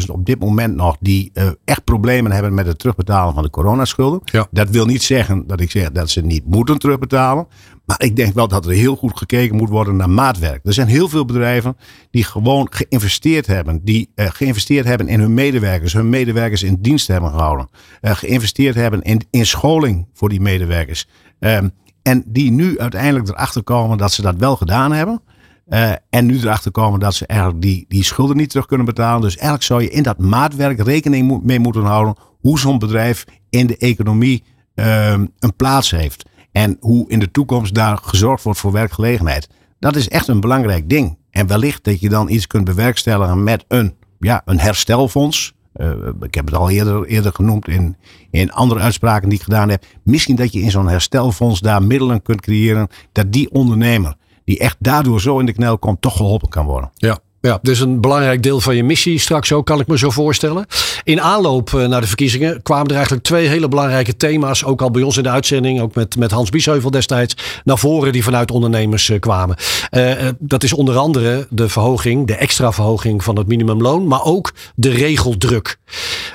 40.000 0.00 0.06
op 0.06 0.26
dit 0.26 0.38
moment 0.40 0.74
nog 0.74 0.96
die 1.00 1.30
uh, 1.34 1.48
echt 1.64 1.84
problemen 1.84 2.32
hebben 2.32 2.54
met 2.54 2.66
het 2.66 2.78
terugbetalen 2.78 3.34
van 3.34 3.42
de 3.42 3.50
coronaschulden. 3.50 4.20
Ja. 4.24 4.46
Dat 4.50 4.68
wil 4.68 4.86
niet 4.86 5.02
zeggen 5.02 5.46
dat 5.46 5.60
ik 5.60 5.70
zeg 5.70 5.90
dat 5.90 6.10
ze 6.10 6.20
niet 6.20 6.44
moeten 6.46 6.78
terugbetalen. 6.78 7.46
Maar 7.86 8.02
ik 8.02 8.16
denk 8.16 8.34
wel 8.34 8.48
dat 8.48 8.66
er 8.66 8.72
heel 8.72 8.96
goed 8.96 9.18
gekeken 9.18 9.56
moet 9.56 9.68
worden 9.68 9.96
naar 9.96 10.10
maatwerk. 10.10 10.60
Er 10.66 10.72
zijn 10.72 10.88
heel 10.88 11.08
veel 11.08 11.24
bedrijven 11.24 11.76
die 12.10 12.24
gewoon 12.24 12.66
geïnvesteerd 12.70 13.46
hebben. 13.46 13.80
Die 13.84 14.10
uh, 14.16 14.26
geïnvesteerd 14.30 14.86
hebben 14.86 15.08
in 15.08 15.20
hun 15.20 15.34
medewerkers. 15.34 15.92
Hun 15.92 16.08
medewerkers 16.08 16.62
in 16.62 16.76
dienst 16.80 17.06
hebben 17.06 17.30
gehouden. 17.30 17.68
Uh, 18.02 18.10
geïnvesteerd 18.10 18.74
hebben 18.74 19.02
in, 19.02 19.20
in 19.30 19.46
scholing 19.46 20.06
voor 20.12 20.28
die 20.28 20.40
medewerkers. 20.40 21.08
Um, 21.38 21.72
en 22.02 22.24
die 22.26 22.50
nu 22.50 22.78
uiteindelijk 22.78 23.28
erachter 23.28 23.62
komen 23.62 23.98
dat 23.98 24.12
ze 24.12 24.22
dat 24.22 24.36
wel 24.36 24.56
gedaan 24.56 24.92
hebben. 24.92 25.22
Uh, 25.68 25.92
en 26.10 26.26
nu 26.26 26.38
erachter 26.38 26.70
komen 26.70 27.00
dat 27.00 27.14
ze 27.14 27.26
eigenlijk 27.26 27.62
die, 27.62 27.84
die 27.88 28.04
schulden 28.04 28.36
niet 28.36 28.50
terug 28.50 28.66
kunnen 28.66 28.86
betalen. 28.86 29.20
Dus 29.20 29.34
eigenlijk 29.34 29.62
zou 29.62 29.82
je 29.82 29.90
in 29.90 30.02
dat 30.02 30.18
maatwerk 30.18 30.82
rekening 30.82 31.42
mee 31.42 31.58
moeten 31.58 31.84
houden. 31.84 32.16
Hoe 32.40 32.58
zo'n 32.58 32.78
bedrijf 32.78 33.24
in 33.50 33.66
de 33.66 33.76
economie 33.76 34.44
um, 34.74 35.30
een 35.38 35.56
plaats 35.56 35.90
heeft. 35.90 36.24
En 36.54 36.76
hoe 36.80 37.10
in 37.10 37.18
de 37.18 37.30
toekomst 37.30 37.74
daar 37.74 37.96
gezorgd 37.96 38.44
wordt 38.44 38.58
voor 38.58 38.72
werkgelegenheid. 38.72 39.48
Dat 39.78 39.96
is 39.96 40.08
echt 40.08 40.28
een 40.28 40.40
belangrijk 40.40 40.88
ding. 40.88 41.18
En 41.30 41.46
wellicht 41.46 41.84
dat 41.84 42.00
je 42.00 42.08
dan 42.08 42.28
iets 42.28 42.46
kunt 42.46 42.64
bewerkstelligen 42.64 43.42
met 43.42 43.64
een, 43.68 43.94
ja, 44.18 44.42
een 44.44 44.60
herstelfonds. 44.60 45.54
Uh, 45.76 45.90
ik 46.20 46.34
heb 46.34 46.46
het 46.46 46.54
al 46.54 46.70
eerder, 46.70 47.06
eerder 47.06 47.32
genoemd 47.32 47.68
in, 47.68 47.96
in 48.30 48.52
andere 48.52 48.80
uitspraken 48.80 49.28
die 49.28 49.38
ik 49.38 49.44
gedaan 49.44 49.68
heb. 49.68 49.84
Misschien 50.02 50.36
dat 50.36 50.52
je 50.52 50.60
in 50.60 50.70
zo'n 50.70 50.88
herstelfonds 50.88 51.60
daar 51.60 51.82
middelen 51.82 52.22
kunt 52.22 52.40
creëren. 52.40 52.88
Dat 53.12 53.32
die 53.32 53.50
ondernemer, 53.50 54.16
die 54.44 54.58
echt 54.58 54.76
daardoor 54.78 55.20
zo 55.20 55.38
in 55.38 55.46
de 55.46 55.52
knel 55.52 55.78
komt, 55.78 56.00
toch 56.00 56.16
geholpen 56.16 56.48
kan 56.48 56.66
worden. 56.66 56.90
Ja. 56.94 57.18
Ja, 57.44 57.58
dus 57.62 57.80
een 57.80 58.00
belangrijk 58.00 58.42
deel 58.42 58.60
van 58.60 58.76
je 58.76 58.84
missie 58.84 59.18
straks 59.18 59.52
ook, 59.52 59.66
kan 59.66 59.80
ik 59.80 59.86
me 59.86 59.98
zo 59.98 60.10
voorstellen. 60.10 60.66
In 61.02 61.20
aanloop 61.20 61.72
naar 61.72 62.00
de 62.00 62.06
verkiezingen 62.06 62.62
kwamen 62.62 62.86
er 62.86 62.94
eigenlijk 62.94 63.24
twee 63.24 63.46
hele 63.46 63.68
belangrijke 63.68 64.16
thema's, 64.16 64.64
ook 64.64 64.82
al 64.82 64.90
bij 64.90 65.02
ons 65.02 65.16
in 65.16 65.22
de 65.22 65.28
uitzending, 65.28 65.80
ook 65.80 65.94
met, 65.94 66.16
met 66.16 66.30
Hans 66.30 66.50
Biesheuvel 66.50 66.90
destijds, 66.90 67.36
naar 67.64 67.78
voren 67.78 68.12
die 68.12 68.24
vanuit 68.24 68.50
ondernemers 68.50 69.12
kwamen. 69.20 69.56
Uh, 69.90 70.12
dat 70.38 70.62
is 70.62 70.72
onder 70.72 70.96
andere 70.96 71.46
de 71.50 71.68
verhoging, 71.68 72.26
de 72.26 72.34
extra 72.34 72.72
verhoging 72.72 73.24
van 73.24 73.36
het 73.36 73.46
minimumloon, 73.46 74.06
maar 74.06 74.24
ook 74.24 74.52
de 74.74 74.90
regeldruk. 74.90 75.78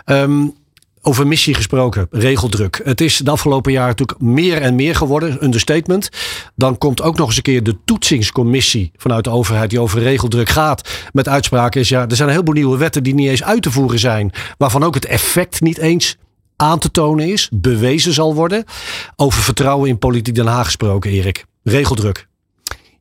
Um, 0.06 0.54
over 1.10 1.28
missie 1.28 1.54
gesproken, 1.54 2.08
regeldruk. 2.12 2.82
Het 2.84 3.02
is 3.02 3.17
de 3.17 3.32
afgelopen 3.32 3.72
jaren 3.72 3.89
natuurlijk 3.89 4.22
meer 4.22 4.62
en 4.62 4.76
meer 4.76 4.95
geworden, 4.95 5.43
understatement. 5.43 6.10
Dan 6.56 6.78
komt 6.78 7.02
ook 7.02 7.17
nog 7.17 7.28
eens 7.28 7.36
een 7.36 7.41
keer 7.41 7.63
de 7.63 7.78
toetsingscommissie 7.86 8.91
vanuit 8.95 9.24
de 9.24 9.30
overheid 9.30 9.69
die 9.69 9.80
over 9.80 10.02
regeldruk 10.02 10.50
gaat. 10.50 10.89
Met 11.12 11.28
uitspraken 11.28 11.82
is 11.82 11.89
ja, 11.89 12.08
er 12.08 12.15
zijn 12.15 12.28
een 12.28 12.34
heleboel 12.34 12.54
nieuwe 12.54 12.78
wetten 12.78 13.04
die 13.04 13.13
niet 13.13 13.30
eens 13.30 13.43
uit 13.43 13.62
te 13.62 13.72
voeren 13.72 14.00
zijn. 14.00 14.32
Waarvan 14.58 14.84
ook 14.84 14.93
het 14.93 15.06
effect 15.06 15.62
niet 15.62 15.78
eens 15.78 16.17
aan 16.56 16.80
te 16.80 16.91
tonen 16.91 17.32
is, 17.32 17.50
bewezen 17.54 18.13
zal 18.13 18.36
worden. 18.36 18.63
Over 19.15 19.41
vertrouwen 19.41 19.89
in 19.89 20.00
politiek 20.00 20.36
Den 20.36 20.48
Haag 20.48 20.65
gesproken, 20.65 21.12
Erik. 21.12 21.45
Regeldruk. 21.63 22.29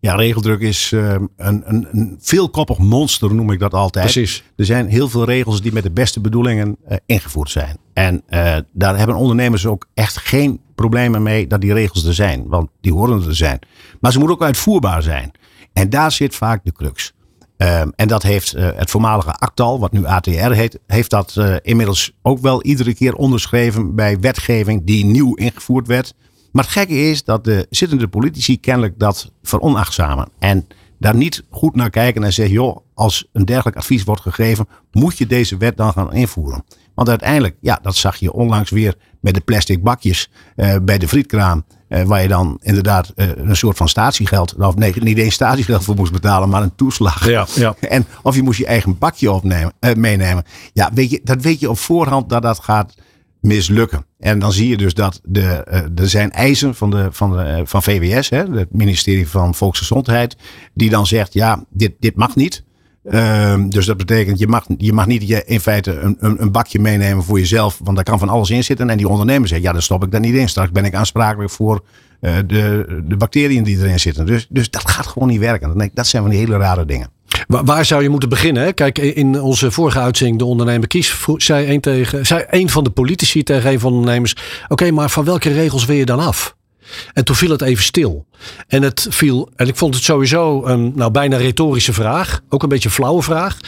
Ja, 0.01 0.15
regeldruk 0.15 0.61
is 0.61 0.91
uh, 0.91 1.13
een, 1.37 1.63
een, 1.65 1.89
een 1.91 2.17
veelkoppig 2.21 2.79
monster, 2.79 3.35
noem 3.35 3.51
ik 3.51 3.59
dat 3.59 3.75
altijd. 3.75 4.05
Precies. 4.05 4.45
Er 4.57 4.65
zijn 4.65 4.89
heel 4.89 5.09
veel 5.09 5.25
regels 5.25 5.63
die 5.63 5.73
met 5.73 5.83
de 5.83 5.91
beste 5.91 6.21
bedoelingen 6.21 6.77
uh, 6.89 6.97
ingevoerd 7.07 7.51
zijn. 7.51 7.77
En 7.93 8.23
uh, 8.29 8.57
daar 8.73 8.99
hebben 8.99 9.17
ondernemers 9.17 9.67
ook 9.67 9.87
echt 9.95 10.17
geen 10.17 10.61
problemen 10.75 11.23
mee 11.23 11.47
dat 11.47 11.61
die 11.61 11.73
regels 11.73 12.05
er 12.05 12.15
zijn. 12.15 12.49
Want 12.49 12.71
die 12.81 12.93
horen 12.93 13.27
er 13.27 13.37
zijn. 13.37 13.59
Maar 14.01 14.13
ze 14.13 14.19
moeten 14.19 14.37
ook 14.37 14.43
uitvoerbaar 14.43 15.03
zijn. 15.03 15.31
En 15.73 15.91
daar 15.91 16.13
zit 16.13 16.35
vaak 16.35 16.65
de 16.65 16.73
crux. 16.73 17.13
Um, 17.57 17.93
en 17.97 18.09
dat 18.09 18.23
heeft 18.23 18.53
het 18.53 18.91
voormalige 18.91 19.33
ACTAL, 19.33 19.79
wat 19.79 19.93
nu 19.93 20.05
ATR 20.05 20.31
heet, 20.31 20.79
heeft 20.87 21.11
dat 21.11 21.41
inmiddels 21.63 22.13
ook 22.23 22.39
wel 22.39 22.63
iedere 22.63 22.95
keer 22.95 23.15
onderschreven 23.15 23.95
bij 23.95 24.21
wetgeving 24.21 24.85
die 24.85 25.05
nieuw 25.05 25.35
ingevoerd 25.35 25.87
werd. 25.87 26.15
Maar 26.53 26.65
het 26.65 26.73
gekke 26.73 27.11
is 27.11 27.25
dat 27.25 27.45
de 27.45 27.67
zittende 27.71 28.09
politici 28.09 28.61
kennelijk 28.61 28.99
dat 28.99 29.33
veronachtzamen. 29.43 30.29
En 30.39 30.67
daar 30.99 31.17
niet 31.17 31.45
goed 31.51 31.75
naar 31.75 31.91
kijken 31.91 32.25
en 32.25 32.33
zeggen: 32.33 32.55
joh, 32.55 32.77
als 32.95 33.29
een 33.33 33.45
dergelijk 33.45 33.77
advies 33.77 34.05
wordt 34.05 34.21
gegeven, 34.21 34.69
moet 34.93 35.19
je 35.19 35.27
deze 35.27 35.57
wet 35.57 35.77
dan 35.77 35.93
gaan 35.93 36.13
invoeren. 36.13 36.65
Want 36.95 37.09
uiteindelijk, 37.09 37.57
ja, 37.61 37.79
dat 37.83 37.97
zag 37.97 38.17
je 38.17 38.33
onlangs 38.33 38.71
weer 38.71 38.95
met 39.21 39.35
de 39.35 39.41
plastic 39.41 39.83
bakjes 39.83 40.31
uh, 40.57 40.77
bij 40.83 40.99
de 40.99 41.09
frietkraam. 41.09 41.65
Uh, 41.89 42.03
waar 42.03 42.23
je 42.23 42.29
dan 42.29 42.59
inderdaad 42.63 43.13
uh, 43.17 43.27
een 43.37 43.57
soort 43.57 43.77
van 43.77 43.89
statiegeld, 43.89 44.55
of 44.55 44.77
nee, 44.77 44.93
niet 45.01 45.19
eens 45.19 45.35
statiegeld 45.35 45.85
voor 45.85 45.95
moest 45.95 46.13
betalen, 46.13 46.49
maar 46.49 46.63
een 46.63 46.75
toeslag. 46.75 47.29
Ja, 47.29 47.47
ja. 47.55 47.75
En 47.89 48.07
of 48.23 48.35
je 48.35 48.43
moest 48.43 48.59
je 48.59 48.67
eigen 48.67 48.99
bakje 48.99 49.33
opnemen, 49.33 49.73
meenemen. 49.97 50.45
Ja, 50.73 50.91
weet 50.95 51.11
je, 51.11 51.21
dat 51.25 51.43
weet 51.43 51.61
je 51.61 51.71
op 51.71 51.79
voorhand 51.79 52.29
dat 52.29 52.43
dat 52.43 52.59
gaat 52.59 52.95
mislukken. 53.41 54.07
En 54.19 54.39
dan 54.39 54.53
zie 54.53 54.69
je 54.69 54.77
dus 54.77 54.95
dat 54.95 55.21
de, 55.25 55.67
uh, 55.71 56.03
er 56.03 56.09
zijn 56.09 56.31
eisen 56.31 56.75
van, 56.75 56.91
de, 56.91 57.09
van, 57.11 57.31
de, 57.31 57.63
van 57.65 57.83
VWS, 57.83 58.29
hè, 58.29 58.45
het 58.45 58.73
ministerie 58.73 59.29
van 59.29 59.55
Volksgezondheid, 59.55 60.37
die 60.75 60.91
dan 60.91 61.07
zegt, 61.07 61.33
ja, 61.33 61.65
dit, 61.71 61.93
dit 61.99 62.17
mag 62.17 62.37
niet. 62.37 62.67
Uh, 63.05 63.65
dus 63.69 63.87
dat 63.87 63.97
betekent, 63.97 64.39
je 64.39 64.47
mag, 64.47 64.65
je 64.77 64.93
mag 64.93 65.07
niet 65.07 65.29
je 65.29 65.45
in 65.45 65.61
feite 65.61 65.99
een, 65.99 66.17
een, 66.21 66.43
een, 66.43 66.53
bakje 66.53 66.79
meenemen 66.79 67.25
voor 67.25 67.39
jezelf, 67.39 67.81
want 67.83 67.97
daar 67.97 68.05
kan 68.05 68.19
van 68.19 68.29
alles 68.29 68.51
in 68.51 68.65
zitten. 68.65 68.91
En 68.91 68.97
die 68.97 69.09
ondernemer 69.09 69.49
zegt, 69.49 69.63
ja, 69.63 69.73
daar 69.73 69.83
stop 69.83 70.05
ik 70.05 70.11
daar 70.11 70.21
niet 70.21 70.35
in. 70.35 70.49
Straks 70.49 70.71
ben 70.71 70.85
ik 70.85 70.95
aansprakelijk 70.95 71.51
voor 71.51 71.85
uh, 72.21 72.37
de, 72.47 73.03
de 73.05 73.17
bacteriën 73.17 73.63
die 73.63 73.79
erin 73.79 74.01
zitten. 74.01 74.27
Dus, 74.27 74.47
dus 74.51 74.71
dat 74.71 74.91
gaat 74.91 75.07
gewoon 75.07 75.29
niet 75.29 75.41
werken. 75.41 75.91
Dat 75.95 76.07
zijn 76.07 76.23
van 76.23 76.31
die 76.31 76.41
hele 76.41 76.57
rare 76.57 76.85
dingen. 76.85 77.11
Waar, 77.49 77.85
zou 77.85 78.03
je 78.03 78.09
moeten 78.09 78.29
beginnen? 78.29 78.75
Kijk, 78.75 78.99
in 78.99 79.41
onze 79.41 79.71
vorige 79.71 79.99
uitzending, 79.99 80.39
de 80.39 80.45
ondernemer 80.45 80.89
kies, 80.89 81.17
zei 81.37 81.73
een, 81.73 81.81
tegen, 81.81 82.27
zei 82.27 82.45
een 82.51 82.69
van 82.69 82.85
de 82.85 82.91
politici 82.91 83.43
tegen 83.43 83.71
een 83.71 83.81
van 83.81 83.91
de 83.91 83.97
ondernemers: 83.97 84.33
Oké, 84.33 84.73
okay, 84.73 84.91
maar 84.91 85.11
van 85.11 85.25
welke 85.25 85.53
regels 85.53 85.85
wil 85.85 85.97
je 85.97 86.05
dan 86.05 86.19
af? 86.19 86.57
En 87.13 87.25
toen 87.25 87.37
viel 87.37 87.51
het 87.51 87.63
even 87.63 87.85
stil. 87.85 88.27
En 88.67 88.83
het 88.83 89.07
viel, 89.11 89.51
en 89.57 89.67
ik 89.67 89.77
vond 89.77 89.95
het 89.95 90.05
sowieso 90.05 90.65
een 90.65 90.93
nou, 90.95 91.11
bijna 91.11 91.37
retorische 91.37 91.93
vraag. 91.93 92.41
Ook 92.49 92.63
een 92.63 92.69
beetje 92.69 92.89
een 92.89 92.95
flauwe 92.95 93.23
vraag. 93.23 93.59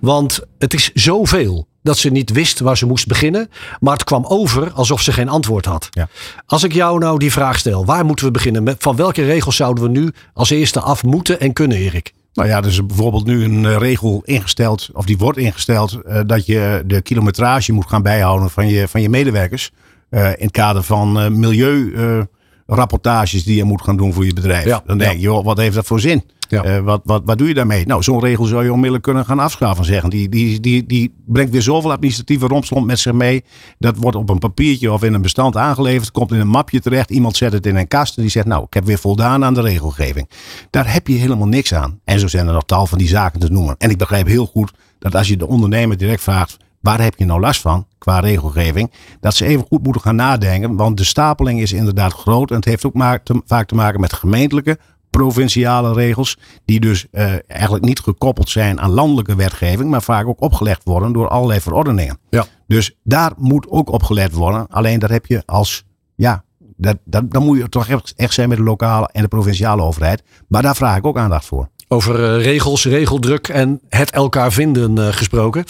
Want 0.00 0.40
het 0.58 0.74
is 0.74 0.90
zoveel 0.94 1.68
dat 1.82 1.98
ze 1.98 2.10
niet 2.10 2.30
wist 2.30 2.60
waar 2.60 2.76
ze 2.76 2.86
moest 2.86 3.06
beginnen. 3.06 3.50
Maar 3.78 3.92
het 3.92 4.04
kwam 4.04 4.24
over 4.26 4.72
alsof 4.72 5.02
ze 5.02 5.12
geen 5.12 5.28
antwoord 5.28 5.64
had. 5.64 5.88
Ja. 5.90 6.08
Als 6.46 6.62
ik 6.62 6.72
jou 6.72 6.98
nou 6.98 7.18
die 7.18 7.32
vraag 7.32 7.58
stel, 7.58 7.84
waar 7.84 8.04
moeten 8.04 8.24
we 8.24 8.30
beginnen? 8.30 8.76
Van 8.78 8.96
welke 8.96 9.24
regels 9.24 9.56
zouden 9.56 9.84
we 9.84 9.90
nu 9.90 10.12
als 10.34 10.50
eerste 10.50 10.80
af 10.80 11.02
moeten 11.02 11.40
en 11.40 11.52
kunnen, 11.52 11.76
Erik? 11.76 12.12
Nou 12.34 12.48
ja, 12.48 12.58
er 12.58 12.66
is 12.66 12.86
bijvoorbeeld 12.86 13.26
nu 13.26 13.44
een 13.44 13.78
regel 13.78 14.22
ingesteld, 14.24 14.88
of 14.92 15.04
die 15.04 15.18
wordt 15.18 15.38
ingesteld, 15.38 15.98
uh, 16.06 16.20
dat 16.26 16.46
je 16.46 16.82
de 16.86 17.02
kilometrage 17.02 17.72
moet 17.72 17.88
gaan 17.88 18.02
bijhouden 18.02 18.50
van 18.50 18.68
je, 18.68 18.88
van 18.88 19.02
je 19.02 19.08
medewerkers. 19.08 19.70
Uh, 20.10 20.28
in 20.28 20.34
het 20.38 20.50
kader 20.50 20.82
van 20.82 21.38
milieurapportages 21.38 23.44
die 23.44 23.56
je 23.56 23.64
moet 23.64 23.82
gaan 23.82 23.96
doen 23.96 24.12
voor 24.12 24.26
je 24.26 24.32
bedrijf. 24.32 24.64
Ja, 24.64 24.82
Dan 24.86 24.98
denk 24.98 25.12
je, 25.12 25.18
joh, 25.18 25.44
wat 25.44 25.56
heeft 25.56 25.74
dat 25.74 25.86
voor 25.86 26.00
zin? 26.00 26.24
Ja. 26.50 26.76
Uh, 26.76 26.84
wat, 26.84 27.00
wat, 27.04 27.22
wat 27.24 27.38
doe 27.38 27.48
je 27.48 27.54
daarmee? 27.54 27.86
Nou, 27.86 28.02
zo'n 28.02 28.20
regel 28.20 28.44
zou 28.44 28.64
je 28.64 28.70
onmiddellijk 28.70 29.04
kunnen 29.04 29.24
gaan 29.24 29.38
afschaffen. 29.38 29.84
Zeggen. 29.84 30.10
Die, 30.10 30.28
die, 30.28 30.60
die, 30.60 30.86
die 30.86 31.14
brengt 31.26 31.52
weer 31.52 31.62
zoveel 31.62 31.92
administratieve 31.92 32.46
rompslomp 32.46 32.86
met 32.86 32.98
zich 32.98 33.12
mee. 33.12 33.44
Dat 33.78 33.96
wordt 33.96 34.16
op 34.16 34.28
een 34.28 34.38
papiertje 34.38 34.92
of 34.92 35.02
in 35.02 35.14
een 35.14 35.22
bestand 35.22 35.56
aangeleverd. 35.56 36.10
Komt 36.10 36.32
in 36.32 36.40
een 36.40 36.48
mapje 36.48 36.80
terecht. 36.80 37.10
Iemand 37.10 37.36
zet 37.36 37.52
het 37.52 37.66
in 37.66 37.76
een 37.76 37.88
kast 37.88 38.16
en 38.16 38.22
die 38.22 38.30
zegt, 38.30 38.46
nou, 38.46 38.64
ik 38.64 38.74
heb 38.74 38.84
weer 38.84 38.98
voldaan 38.98 39.44
aan 39.44 39.54
de 39.54 39.60
regelgeving. 39.60 40.30
Daar 40.70 40.92
heb 40.92 41.06
je 41.06 41.14
helemaal 41.14 41.48
niks 41.48 41.74
aan. 41.74 42.00
En 42.04 42.20
zo 42.20 42.26
zijn 42.26 42.46
er 42.46 42.52
nog 42.52 42.64
tal 42.64 42.86
van 42.86 42.98
die 42.98 43.08
zaken 43.08 43.40
te 43.40 43.48
noemen. 43.48 43.74
En 43.78 43.90
ik 43.90 43.98
begrijp 43.98 44.26
heel 44.26 44.46
goed 44.46 44.72
dat 44.98 45.14
als 45.14 45.28
je 45.28 45.36
de 45.36 45.46
ondernemer 45.46 45.96
direct 45.96 46.22
vraagt, 46.22 46.56
waar 46.80 47.00
heb 47.00 47.18
je 47.18 47.24
nou 47.24 47.40
last 47.40 47.60
van 47.60 47.86
qua 47.98 48.20
regelgeving? 48.20 48.92
Dat 49.20 49.34
ze 49.34 49.46
even 49.46 49.66
goed 49.68 49.82
moeten 49.82 50.02
gaan 50.02 50.16
nadenken. 50.16 50.76
Want 50.76 50.96
de 50.96 51.04
stapeling 51.04 51.60
is 51.60 51.72
inderdaad 51.72 52.12
groot. 52.12 52.50
En 52.50 52.56
het 52.56 52.64
heeft 52.64 52.86
ook 52.86 53.20
vaak 53.46 53.68
te 53.68 53.74
maken 53.74 54.00
met 54.00 54.12
gemeentelijke, 54.12 54.78
provinciale 55.10 55.92
regels. 55.92 56.38
Die 56.64 56.80
dus 56.80 57.06
uh, 57.12 57.32
eigenlijk 57.46 57.84
niet 57.84 58.00
gekoppeld 58.00 58.48
zijn 58.48 58.80
aan 58.80 58.90
landelijke 58.90 59.34
wetgeving. 59.34 59.90
Maar 59.90 60.02
vaak 60.02 60.26
ook 60.26 60.40
opgelegd 60.40 60.84
worden 60.84 61.12
door 61.12 61.28
allerlei 61.28 61.60
verordeningen. 61.60 62.18
Ja. 62.30 62.46
Dus 62.66 62.96
daar 63.02 63.32
moet 63.36 63.68
ook 63.68 63.92
op 63.92 64.02
gelet 64.02 64.32
worden. 64.32 64.66
Alleen 64.68 64.98
dat 64.98 65.10
heb 65.10 65.26
je 65.26 65.42
als, 65.46 65.84
ja, 66.14 66.44
dat, 66.76 66.96
dat, 67.04 67.30
dan 67.30 67.44
moet 67.44 67.58
je 67.58 67.68
toch 67.68 67.88
echt 68.16 68.34
zijn 68.34 68.48
met 68.48 68.58
de 68.58 68.64
lokale 68.64 69.08
en 69.12 69.22
de 69.22 69.28
provinciale 69.28 69.82
overheid. 69.82 70.22
Maar 70.48 70.62
daar 70.62 70.76
vraag 70.76 70.96
ik 70.96 71.06
ook 71.06 71.18
aandacht 71.18 71.46
voor. 71.46 71.68
Over 71.88 72.36
uh, 72.36 72.44
regels, 72.44 72.84
regeldruk 72.84 73.48
en 73.48 73.80
het 73.88 74.10
elkaar 74.10 74.52
vinden 74.52 74.96
uh, 74.98 75.06
gesproken. 75.06 75.64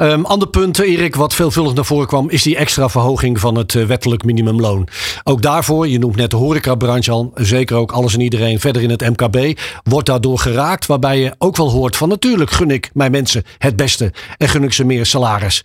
Um, 0.00 0.24
ander 0.24 0.48
punt, 0.48 0.78
Erik, 0.78 1.14
wat 1.14 1.34
veelvuldig 1.34 1.74
naar 1.74 1.84
voren 1.84 2.06
kwam, 2.06 2.30
is 2.30 2.42
die 2.42 2.56
extra 2.56 2.88
verhoging 2.88 3.40
van 3.40 3.54
het 3.54 3.74
uh, 3.74 3.84
wettelijk 3.84 4.24
minimumloon. 4.24 4.88
Ook 5.24 5.42
daarvoor, 5.42 5.88
je 5.88 5.98
noemt 5.98 6.16
net 6.16 6.30
de 6.30 6.36
horecabranche 6.36 7.10
al, 7.10 7.32
zeker 7.34 7.76
ook 7.76 7.92
alles 7.92 8.14
en 8.14 8.20
iedereen 8.20 8.60
verder 8.60 8.82
in 8.82 8.90
het 8.90 9.00
MKB, 9.00 9.58
wordt 9.82 10.06
daardoor 10.06 10.38
geraakt. 10.38 10.86
Waarbij 10.86 11.18
je 11.18 11.34
ook 11.38 11.56
wel 11.56 11.70
hoort 11.70 11.96
van 11.96 12.08
natuurlijk 12.08 12.50
gun 12.50 12.70
ik 12.70 12.90
mijn 12.94 13.10
mensen 13.10 13.42
het 13.58 13.76
beste 13.76 14.12
en 14.36 14.48
gun 14.48 14.64
ik 14.64 14.72
ze 14.72 14.84
meer 14.84 15.06
salaris. 15.06 15.60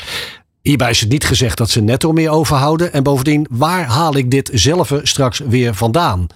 Hierbij 0.64 0.90
is 0.90 1.00
het 1.00 1.10
niet 1.10 1.26
gezegd 1.26 1.58
dat 1.58 1.70
ze 1.70 1.82
netto 1.82 2.12
meer 2.12 2.30
overhouden. 2.30 2.94
En 2.94 3.04
bovendien, 3.04 3.48
waar 3.50 3.86
haal 3.86 4.16
ik 4.16 4.32
dit 4.32 4.50
zelf 4.54 4.94
straks 5.02 5.40
weer 5.40 5.76
vandaan? 5.76 6.28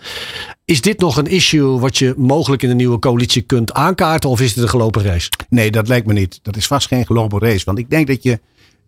Is 0.65 0.81
dit 0.81 0.99
nog 0.99 1.17
een 1.17 1.27
issue 1.27 1.79
wat 1.79 1.97
je 1.97 2.13
mogelijk 2.17 2.63
in 2.63 2.69
de 2.69 2.75
nieuwe 2.75 2.99
coalitie 2.99 3.41
kunt 3.41 3.73
aankaarten? 3.73 4.29
Of 4.29 4.41
is 4.41 4.53
dit 4.53 4.63
een 4.63 4.69
gelopen 4.69 5.03
race? 5.03 5.29
Nee, 5.49 5.71
dat 5.71 5.87
lijkt 5.87 6.07
me 6.07 6.13
niet. 6.13 6.39
Dat 6.41 6.55
is 6.55 6.67
vast 6.67 6.87
geen 6.87 7.05
gelopen 7.05 7.39
race. 7.39 7.65
Want 7.65 7.77
ik 7.77 7.89
denk 7.89 8.07
dat 8.07 8.23
je 8.23 8.39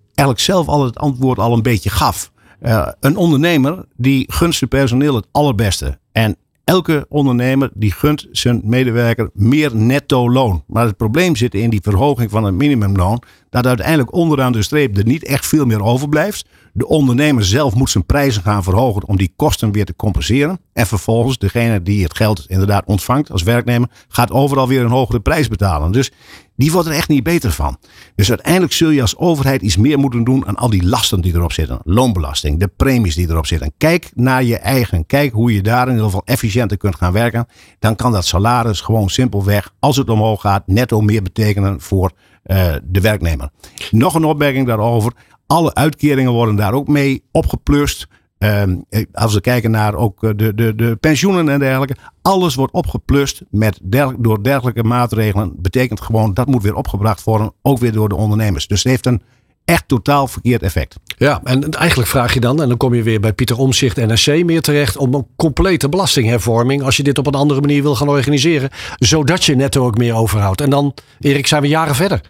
eigenlijk 0.06 0.39
zelf 0.39 0.67
al 0.67 0.86
het 0.86 0.97
antwoord 0.97 1.39
al 1.39 1.54
een 1.54 1.62
beetje 1.62 1.89
gaf. 1.89 2.32
Uh, 2.62 2.88
een 2.99 3.17
ondernemer 3.17 3.86
die 3.95 4.25
gunst 4.28 4.67
personeel 4.67 5.15
het 5.15 5.28
allerbeste. 5.32 5.99
En 6.12 6.38
Elke 6.69 7.05
ondernemer 7.10 7.69
die 7.73 7.91
gunt 7.91 8.27
zijn 8.32 8.62
medewerker 8.63 9.29
meer 9.34 9.75
netto 9.75 10.32
loon. 10.32 10.63
Maar 10.67 10.86
het 10.86 10.97
probleem 10.97 11.36
zit 11.36 11.53
in 11.53 11.69
die 11.69 11.82
verhoging 11.84 12.32
van 12.32 12.43
het 12.43 12.53
minimumloon. 12.53 13.21
Dat 13.49 13.65
uiteindelijk 13.65 14.13
onderaan 14.13 14.51
de 14.51 14.62
streep 14.62 14.97
er 14.97 15.05
niet 15.05 15.23
echt 15.23 15.47
veel 15.47 15.65
meer 15.65 15.84
overblijft. 15.84 16.45
De 16.80 16.88
ondernemer 16.88 17.46
zelf 17.46 17.76
moet 17.76 17.89
zijn 17.89 18.06
prijzen 18.06 18.42
gaan 18.42 18.63
verhogen 18.63 19.08
om 19.08 19.18
die 19.18 19.34
kosten 19.36 19.72
weer 19.72 19.86
te 19.86 19.96
compenseren. 19.96 20.60
En 20.74 20.88
vervolgens 20.88 21.38
degene 21.38 21.82
die 21.82 22.04
het 22.04 22.15
geld 22.15 22.46
inderdaad 22.48 22.86
ontvangt 22.86 23.32
als 23.32 23.44
werknemer 23.44 23.89
gaat 24.08 24.32
overal 24.32 24.68
weer 24.68 24.82
een 24.82 24.89
hogere 24.89 25.20
prijs 25.20 25.48
betalen. 25.48 25.92
Dus 25.92 26.12
die 26.56 26.72
wordt 26.72 26.88
er 26.88 26.94
echt 26.94 27.08
niet 27.08 27.24
beter 27.24 27.52
van. 27.52 27.78
Dus 28.15 28.30
uiteindelijk 28.30 28.74
zul 28.74 28.89
je 28.89 29.02
als 29.02 29.18
overheid 29.18 29.62
iets 29.62 29.78
meer 29.78 30.00
moeten 30.00 30.24
doen 30.24 30.48
aan 30.48 30.56
al 30.56 30.70
die 30.70 30.86
lasten 30.86 31.22
die 31.22 31.34
erop 31.34 31.52
zitten. 31.52 31.80
Loonbelasting, 31.84 32.60
de 32.60 32.68
premies 32.68 33.15
die 33.15 33.30
erop 33.30 33.46
zitten. 33.46 33.74
Kijk 33.78 34.12
naar 34.15 34.44
je 34.44 34.58
eigen. 34.58 35.06
Kijk 35.06 35.34
hoe 35.34 35.54
je 35.54 35.62
daar 35.62 35.86
in 35.86 35.92
ieder 35.92 36.06
geval 36.06 36.26
efficiënter 36.26 36.78
kunt 36.78 36.96
gaan 36.96 37.13
werken. 37.13 37.48
Dan 37.80 37.96
kan 37.96 38.12
dat 38.12 38.26
salaris 38.26 38.82
gewoon 38.82 39.10
simpelweg, 39.10 39.74
als 39.80 39.98
het 39.98 40.10
omhoog 40.10 40.42
gaat, 40.42 40.68
netto 40.68 41.02
meer 41.02 41.22
betekenen 41.22 41.82
voor 41.82 42.12
uh, 42.46 42.74
de 42.84 43.02
werknemer. 43.02 43.50
Nog 43.92 44.13
een 44.13 44.26
opmerking 44.26 44.68
daarover. 44.68 45.13
Alle 45.52 45.74
uitkeringen 45.74 46.32
worden 46.32 46.56
daar 46.56 46.74
ook 46.74 46.88
mee 46.88 47.24
opgeplust. 47.32 48.08
Um, 48.38 48.86
als 49.12 49.34
we 49.34 49.42
kijken 49.42 49.72
naar 49.72 49.96
ook 49.96 50.24
eh, 50.24 50.30
de, 50.36 50.56
de, 50.56 50.76
de 50.76 50.98
pensioenen 51.00 51.50
en 51.50 51.60
dergelijke. 51.60 51.96
Alles 52.22 52.56
wordt 52.56 52.74
opgeplust 52.74 53.42
met 53.50 53.80
door 54.18 54.44
dergelijke 54.44 54.84
maatregelen. 54.84 55.54
Betekent 55.56 56.02
gewoon 56.02 56.34
dat 56.34 56.48
moet 56.48 56.64
weer 56.64 56.76
opgebracht 56.76 57.24
worden. 57.24 57.54
Ook 57.62 57.80
weer 57.80 57.92
door 57.92 58.10
de 58.10 58.16
ondernemers. 58.16 58.68
Dus 58.68 58.84
het 58.84 58.92
heeft 58.92 59.06
een 59.06 59.22
echt 59.66 59.88
totaal 59.88 60.28
verkeerd 60.28 60.64
effect. 60.64 60.96
Ja, 61.18 61.42
en 61.44 61.70
eigenlijk 61.72 62.10
vraag 62.10 62.34
je 62.34 62.40
dan, 62.40 62.62
en 62.62 62.68
dan 62.68 62.78
kom 62.78 62.94
je 62.94 63.04
weer 63.04 63.20
bij 63.20 63.34
Pieter 63.34 63.58
Omzicht 63.58 63.96
NRC 63.96 64.44
meer 64.46 64.62
terecht, 64.62 64.98
om 64.98 65.14
een 65.14 65.28
complete 65.36 65.90
belastinghervorming, 65.90 66.84
als 66.84 66.98
je 66.98 67.04
dit 67.04 67.18
op 67.18 67.28
een 67.28 67.34
andere 67.34 67.62
manier 67.62 67.82
wil 67.82 67.96
gaan 67.96 68.10
organiseren, 68.10 68.70
zodat 68.96 69.44
je 69.46 69.56
netto 69.56 69.86
ook 69.86 69.98
meer 69.98 70.16
overhoudt. 70.16 70.62
En 70.62 70.70
dan, 70.70 70.94
Erik, 71.20 71.48
zijn 71.48 71.62
we 71.62 71.68
jaren 71.68 71.96
verder. 71.96 72.22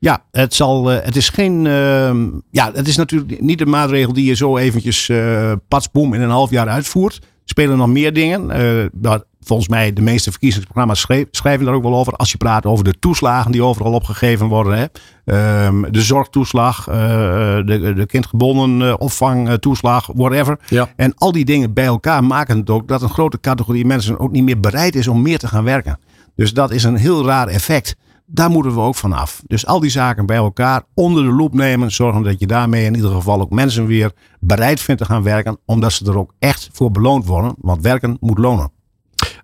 Ja, 0.00 0.24
het, 0.30 0.54
zal, 0.54 0.92
uh, 0.92 0.98
het 1.02 1.16
is 1.16 1.28
geen. 1.28 1.64
Uh, 1.64 2.10
ja, 2.50 2.70
het 2.74 2.88
is 2.88 2.96
natuurlijk 2.96 3.40
niet 3.40 3.60
een 3.60 3.70
maatregel 3.70 4.12
die 4.12 4.24
je 4.24 4.34
zo 4.34 4.56
eventjes 4.56 5.08
uh, 5.08 5.52
patsboom 5.68 6.14
in 6.14 6.20
een 6.20 6.30
half 6.30 6.50
jaar 6.50 6.68
uitvoert. 6.68 7.16
Er 7.16 7.22
spelen 7.44 7.76
nog 7.76 7.88
meer 7.88 8.12
dingen. 8.12 8.60
Uh, 9.02 9.14
volgens 9.40 9.68
mij, 9.68 9.92
de 9.92 10.02
meeste 10.02 10.30
verkiezingsprogramma's 10.30 11.06
schrijven 11.30 11.64
daar 11.64 11.74
ook 11.74 11.82
wel 11.82 11.96
over. 11.96 12.12
Als 12.12 12.30
je 12.30 12.36
praat 12.36 12.66
over 12.66 12.84
de 12.84 12.94
toeslagen 12.98 13.52
die 13.52 13.62
overal 13.62 13.92
opgegeven 13.92 14.46
worden. 14.46 14.78
Hè. 15.24 15.66
Um, 15.66 15.92
de 15.92 16.02
zorgtoeslag, 16.02 16.84
de, 16.84 17.92
de 17.96 18.06
kindgebonden 18.06 19.00
opvangtoeslag, 19.00 20.10
whatever. 20.14 20.58
Ja. 20.68 20.88
En 20.96 21.14
al 21.14 21.32
die 21.32 21.44
dingen 21.44 21.72
bij 21.72 21.84
elkaar 21.84 22.24
maken 22.24 22.58
het 22.58 22.70
ook 22.70 22.88
dat 22.88 23.02
een 23.02 23.08
grote 23.08 23.40
categorie 23.40 23.84
mensen 23.84 24.18
ook 24.18 24.32
niet 24.32 24.44
meer 24.44 24.60
bereid 24.60 24.94
is 24.94 25.08
om 25.08 25.22
meer 25.22 25.38
te 25.38 25.48
gaan 25.48 25.64
werken. 25.64 25.98
Dus 26.36 26.52
dat 26.52 26.70
is 26.70 26.84
een 26.84 26.96
heel 26.96 27.26
raar 27.26 27.48
effect. 27.48 27.96
Daar 28.30 28.50
moeten 28.50 28.74
we 28.74 28.80
ook 28.80 28.94
van 28.94 29.12
af. 29.12 29.42
Dus 29.46 29.66
al 29.66 29.80
die 29.80 29.90
zaken 29.90 30.26
bij 30.26 30.36
elkaar 30.36 30.82
onder 30.94 31.24
de 31.24 31.32
loep 31.32 31.54
nemen. 31.54 31.92
Zorgen 31.92 32.22
dat 32.22 32.40
je 32.40 32.46
daarmee 32.46 32.84
in 32.84 32.94
ieder 32.94 33.10
geval 33.10 33.40
ook 33.40 33.50
mensen 33.50 33.86
weer 33.86 34.12
bereid 34.40 34.80
vindt 34.80 35.00
te 35.00 35.06
gaan 35.06 35.22
werken. 35.22 35.58
Omdat 35.64 35.92
ze 35.92 36.04
er 36.04 36.18
ook 36.18 36.34
echt 36.38 36.68
voor 36.72 36.90
beloond 36.90 37.26
worden. 37.26 37.54
Want 37.58 37.82
werken 37.82 38.16
moet 38.20 38.38
lonen. 38.38 38.72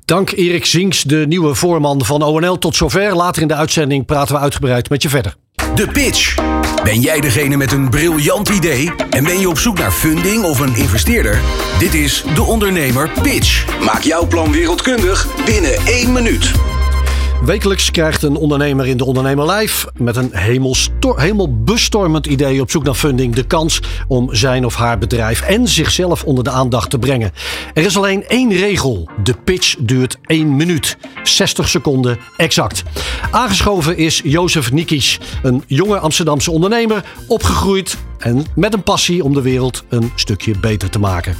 Dank 0.04 0.30
Erik 0.30 0.66
Zinks, 0.66 1.02
de 1.02 1.24
nieuwe 1.28 1.54
voorman 1.54 2.04
van 2.04 2.22
ONL. 2.22 2.58
Tot 2.58 2.76
zover. 2.76 3.16
Later 3.16 3.42
in 3.42 3.48
de 3.48 3.54
uitzending 3.54 4.06
praten 4.06 4.34
we 4.34 4.40
uitgebreid 4.40 4.90
met 4.90 5.02
je 5.02 5.08
verder. 5.08 5.36
De 5.74 5.88
pitch. 5.88 6.34
Ben 6.82 7.00
jij 7.00 7.20
degene 7.20 7.56
met 7.56 7.72
een 7.72 7.90
briljant 7.90 8.48
idee 8.48 8.92
en 9.10 9.24
ben 9.24 9.40
je 9.40 9.48
op 9.48 9.58
zoek 9.58 9.78
naar 9.78 9.92
funding 9.92 10.44
of 10.44 10.60
een 10.60 10.74
investeerder? 10.74 11.40
Dit 11.78 11.94
is 11.94 12.24
De 12.34 12.42
Ondernemer 12.42 13.10
Pitch. 13.22 13.80
Maak 13.84 14.00
jouw 14.02 14.26
plan 14.26 14.52
wereldkundig 14.52 15.44
binnen 15.44 15.76
één 15.86 16.12
minuut. 16.12 16.73
Wekelijks 17.44 17.90
krijgt 17.90 18.22
een 18.22 18.36
ondernemer 18.36 18.86
in 18.86 18.96
de 18.96 19.04
Ondernemer 19.04 19.50
Live 19.50 19.88
met 19.96 20.16
een 20.16 20.30
hemelbestormend 21.16 22.26
idee 22.26 22.60
op 22.60 22.70
zoek 22.70 22.84
naar 22.84 22.94
funding 22.94 23.34
de 23.34 23.46
kans 23.46 23.80
om 24.08 24.34
zijn 24.34 24.64
of 24.64 24.74
haar 24.74 24.98
bedrijf 24.98 25.40
en 25.40 25.68
zichzelf 25.68 26.24
onder 26.24 26.44
de 26.44 26.50
aandacht 26.50 26.90
te 26.90 26.98
brengen. 26.98 27.32
Er 27.74 27.84
is 27.84 27.96
alleen 27.96 28.26
één 28.26 28.52
regel. 28.52 29.08
De 29.22 29.34
pitch 29.44 29.76
duurt 29.78 30.18
één 30.26 30.56
minuut. 30.56 30.96
60 31.22 31.68
seconden 31.68 32.18
exact. 32.36 32.82
Aangeschoven 33.30 33.96
is 33.96 34.20
Jozef 34.24 34.72
Nikisch, 34.72 35.18
een 35.42 35.62
jonge 35.66 35.98
Amsterdamse 35.98 36.50
ondernemer, 36.50 37.04
opgegroeid 37.26 37.96
en 38.24 38.46
met 38.54 38.74
een 38.74 38.82
passie 38.82 39.24
om 39.24 39.34
de 39.34 39.42
wereld 39.42 39.84
een 39.88 40.12
stukje 40.14 40.58
beter 40.58 40.90
te 40.90 40.98
maken. 40.98 41.36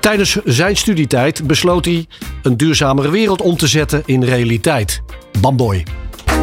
Tijdens 0.00 0.36
zijn 0.44 0.76
studietijd 0.76 1.46
besloot 1.46 1.84
hij 1.84 2.06
een 2.42 2.56
duurzamere 2.56 3.10
wereld 3.10 3.42
om 3.42 3.56
te 3.56 3.66
zetten 3.66 4.02
in 4.04 4.24
realiteit. 4.24 5.02
Bamboy. 5.40 5.84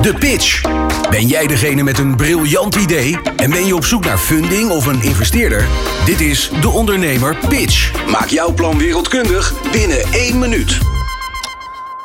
De 0.01 0.13
pitch. 0.13 0.61
Ben 1.09 1.27
jij 1.27 1.47
degene 1.47 1.83
met 1.83 1.99
een 1.99 2.15
briljant 2.15 2.75
idee 2.75 3.19
en 3.35 3.49
ben 3.49 3.65
je 3.65 3.75
op 3.75 3.85
zoek 3.85 4.05
naar 4.05 4.17
funding 4.17 4.69
of 4.69 4.85
een 4.85 5.01
investeerder? 5.01 5.67
Dit 6.05 6.21
is 6.21 6.51
De 6.61 6.69
Ondernemer 6.69 7.37
Pitch. 7.49 8.07
Maak 8.11 8.27
jouw 8.27 8.53
plan 8.53 8.77
wereldkundig 8.77 9.53
binnen 9.71 10.03
één 10.11 10.39
minuut. 10.39 10.92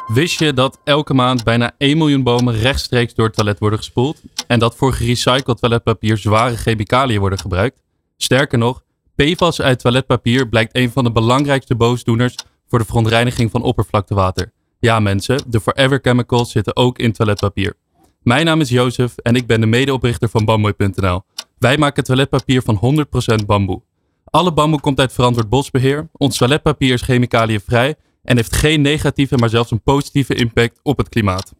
Wist 0.09 0.39
je 0.39 0.53
dat 0.53 0.81
elke 0.85 1.15
maand 1.15 1.45
bijna 1.45 1.73
1 1.79 1.99
miljoen 1.99 2.23
bomen 2.23 2.55
rechtstreeks 2.55 3.15
door 3.15 3.27
het 3.27 3.35
toilet 3.35 3.59
worden 3.59 3.79
gespoeld? 3.79 4.23
En 4.47 4.59
dat 4.59 4.77
voor 4.77 4.93
gerecycled 4.93 5.59
toiletpapier 5.59 6.17
zware 6.17 6.57
chemicaliën 6.57 7.21
worden 7.21 7.39
gebruikt? 7.39 7.83
Sterker 8.17 8.59
nog, 8.59 8.83
PFAS 9.15 9.61
uit 9.61 9.79
toiletpapier 9.79 10.49
blijkt 10.49 10.77
een 10.77 10.91
van 10.91 11.05
de 11.05 11.13
belangrijkste 11.13 11.75
boosdoeners 11.75 12.35
voor 12.69 12.79
de 12.79 12.85
verontreiniging 12.85 13.51
van 13.51 13.63
oppervlaktewater. 13.63 14.53
Ja 14.79 15.01
mensen, 15.01 15.41
de 15.47 15.61
Forever 15.61 15.99
Chemicals 16.03 16.51
zitten 16.51 16.77
ook 16.77 16.99
in 16.99 17.13
toiletpapier. 17.13 17.75
Mijn 18.23 18.45
naam 18.45 18.61
is 18.61 18.69
Jozef 18.69 19.17
en 19.17 19.35
ik 19.35 19.47
ben 19.47 19.61
de 19.61 19.67
medeoprichter 19.67 20.29
van 20.29 20.45
Bamboy.nl. 20.45 21.23
Wij 21.59 21.79
maken 21.79 22.05
toiletpapier 22.05 22.63
van 22.63 23.07
100% 23.43 23.47
bamboe. 23.47 23.83
Alle 24.25 24.53
bamboe 24.53 24.81
komt 24.81 25.01
uit 25.01 25.13
verantwoord 25.13 25.49
bosbeheer. 25.49 26.09
Ons 26.13 26.37
toiletpapier 26.37 26.93
is 26.93 27.03
chemicaliënvrij 27.03 27.97
en 28.23 28.37
heeft 28.37 28.57
geen 28.57 28.81
negatieve, 28.81 29.37
maar 29.37 29.49
zelfs 29.49 29.71
een 29.71 29.83
positieve 29.83 30.35
impact 30.35 30.81
op 30.83 30.99
het 30.99 31.09
klimaat. 31.09 31.53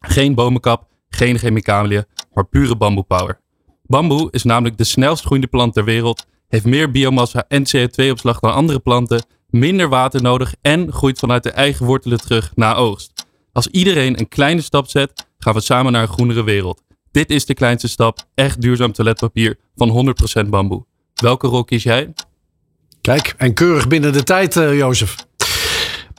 Geen 0.00 0.34
bomenkap, 0.34 0.86
geen 1.08 1.38
chemicaliën, 1.38 2.04
maar 2.34 2.46
pure 2.46 2.76
bamboepower. 2.76 3.40
Bamboe 3.82 4.28
is 4.30 4.42
namelijk 4.42 4.76
de 4.76 4.84
snelst 4.84 5.24
groeiende 5.24 5.50
plant 5.50 5.74
ter 5.74 5.84
wereld, 5.84 6.26
heeft 6.48 6.64
meer 6.64 6.90
biomassa 6.90 7.44
en 7.48 7.66
CO2-opslag 7.66 8.40
dan 8.40 8.52
andere 8.54 8.78
planten 8.78 9.24
minder 9.50 9.88
water 9.88 10.22
nodig 10.22 10.54
en 10.62 10.92
groeit 10.92 11.18
vanuit 11.18 11.42
de 11.42 11.50
eigen 11.50 11.86
wortelen 11.86 12.18
terug 12.18 12.52
na 12.54 12.74
oogst. 12.74 13.26
Als 13.52 13.66
iedereen 13.66 14.18
een 14.18 14.28
kleine 14.28 14.60
stap 14.60 14.88
zet, 14.88 15.26
gaan 15.38 15.54
we 15.54 15.60
samen 15.60 15.92
naar 15.92 16.02
een 16.02 16.08
groenere 16.08 16.44
wereld. 16.44 16.82
Dit 17.10 17.30
is 17.30 17.46
de 17.46 17.54
kleinste 17.54 17.88
stap, 17.88 18.18
echt 18.34 18.60
duurzaam 18.60 18.92
toiletpapier 18.92 19.58
van 19.76 20.14
100% 20.44 20.48
bamboe. 20.48 20.84
Welke 21.14 21.46
rol 21.46 21.64
kies 21.64 21.82
jij? 21.82 22.12
Kijk, 23.00 23.34
en 23.36 23.54
keurig 23.54 23.88
binnen 23.88 24.12
de 24.12 24.22
tijd, 24.22 24.56
uh, 24.56 24.76
Jozef. 24.76 25.27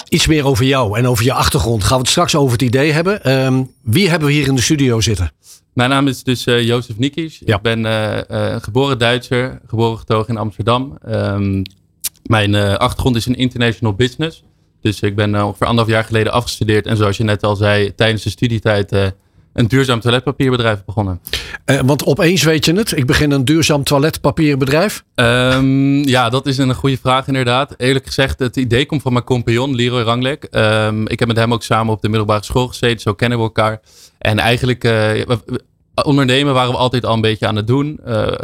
Iets 0.10 0.28
meer 0.28 0.46
over 0.46 0.66
jou 0.66 0.98
en 0.98 1.08
over 1.08 1.24
je 1.24 1.34
achtergrond. 1.34 1.84
Gaan 1.84 1.96
we 1.96 2.02
het 2.02 2.10
straks 2.10 2.36
over 2.36 2.52
het 2.52 2.62
idee 2.62 2.92
hebben. 2.92 3.32
Um, 3.46 3.72
wie 3.82 4.10
hebben 4.10 4.28
we 4.28 4.34
hier 4.34 4.48
in 4.48 4.56
de 4.56 4.62
studio 4.62 5.02
zitten? 5.02 5.32
Mijn 5.74 5.90
naam 5.90 6.08
is 6.08 6.24
dus 6.24 6.48
uh, 6.48 6.64
Jozef 6.64 6.98
Nikisch. 6.98 7.42
Ja. 7.46 7.56
Ik 7.56 7.62
ben 7.62 7.80
uh, 7.86 8.56
geboren 8.62 8.98
Duitser, 8.98 9.60
geboren 9.68 9.98
getogen 9.98 10.34
in 10.34 10.40
Amsterdam. 10.40 10.98
Um, 11.08 11.62
mijn 12.24 12.56
achtergrond 12.56 13.16
is 13.16 13.28
in 13.28 13.36
international 13.36 13.94
business. 13.94 14.44
Dus 14.82 15.00
ik 15.00 15.16
ben 15.16 15.44
ongeveer 15.44 15.68
anderhalf 15.68 15.96
jaar 15.96 16.04
geleden 16.04 16.32
afgestudeerd. 16.32 16.86
En 16.86 16.98
zoals 16.98 17.18
je 17.18 17.24
net 17.24 17.44
al 17.44 17.56
zei, 17.56 17.96
tijdens 17.96 18.24
de 18.24 18.30
studietijd 18.30 19.14
een 19.54 19.68
duurzaam 19.68 20.00
toiletpapierbedrijf 20.00 20.86
begonnen. 20.86 21.22
want 21.86 22.06
opeens 22.06 22.44
weet 22.44 22.66
je 22.66 22.74
het, 22.74 22.98
ik 22.98 23.06
begin 23.06 23.32
een 23.32 23.46
duurzaam 23.46 23.84
toiletpapierbedrijf? 23.84 25.04
Um, 25.16 26.08
ja, 26.08 26.30
dat 26.30 26.46
is 26.46 26.58
een 26.58 26.76
goede 26.76 26.98
vraag 26.98 27.28
inderdaad. 27.28 27.74
Eerlijk 27.78 28.06
gezegd, 28.06 28.40
het 28.40 28.56
idee 28.56 28.86
komt 28.86 29.02
van 29.02 29.14
mijn 29.14 29.26
compagnon 29.26 29.76
Leroy 29.76 30.02
Ranglek. 30.02 30.48
Um, 30.52 31.08
ik 31.08 31.20
heb 31.20 31.28
met 31.28 31.38
hem 31.38 31.54
ook 31.54 31.64
samen 31.64 31.94
op 31.94 32.02
de 32.02 32.10
middelbare 32.10 32.44
school 32.44 32.68
gezeten, 32.68 33.00
zo 33.00 33.14
kennen 33.14 33.38
we 33.38 33.44
elkaar. 33.44 33.82
En 34.18 34.40
eigenlijk 34.40 34.94
ondernemen 36.04 36.54
waren 36.54 36.72
we 36.72 36.78
altijd 36.78 37.06
al 37.06 37.14
een 37.14 37.22
beetje 37.22 37.48
aan 37.48 37.56
het 37.56 37.68
doen. 37.68 38.00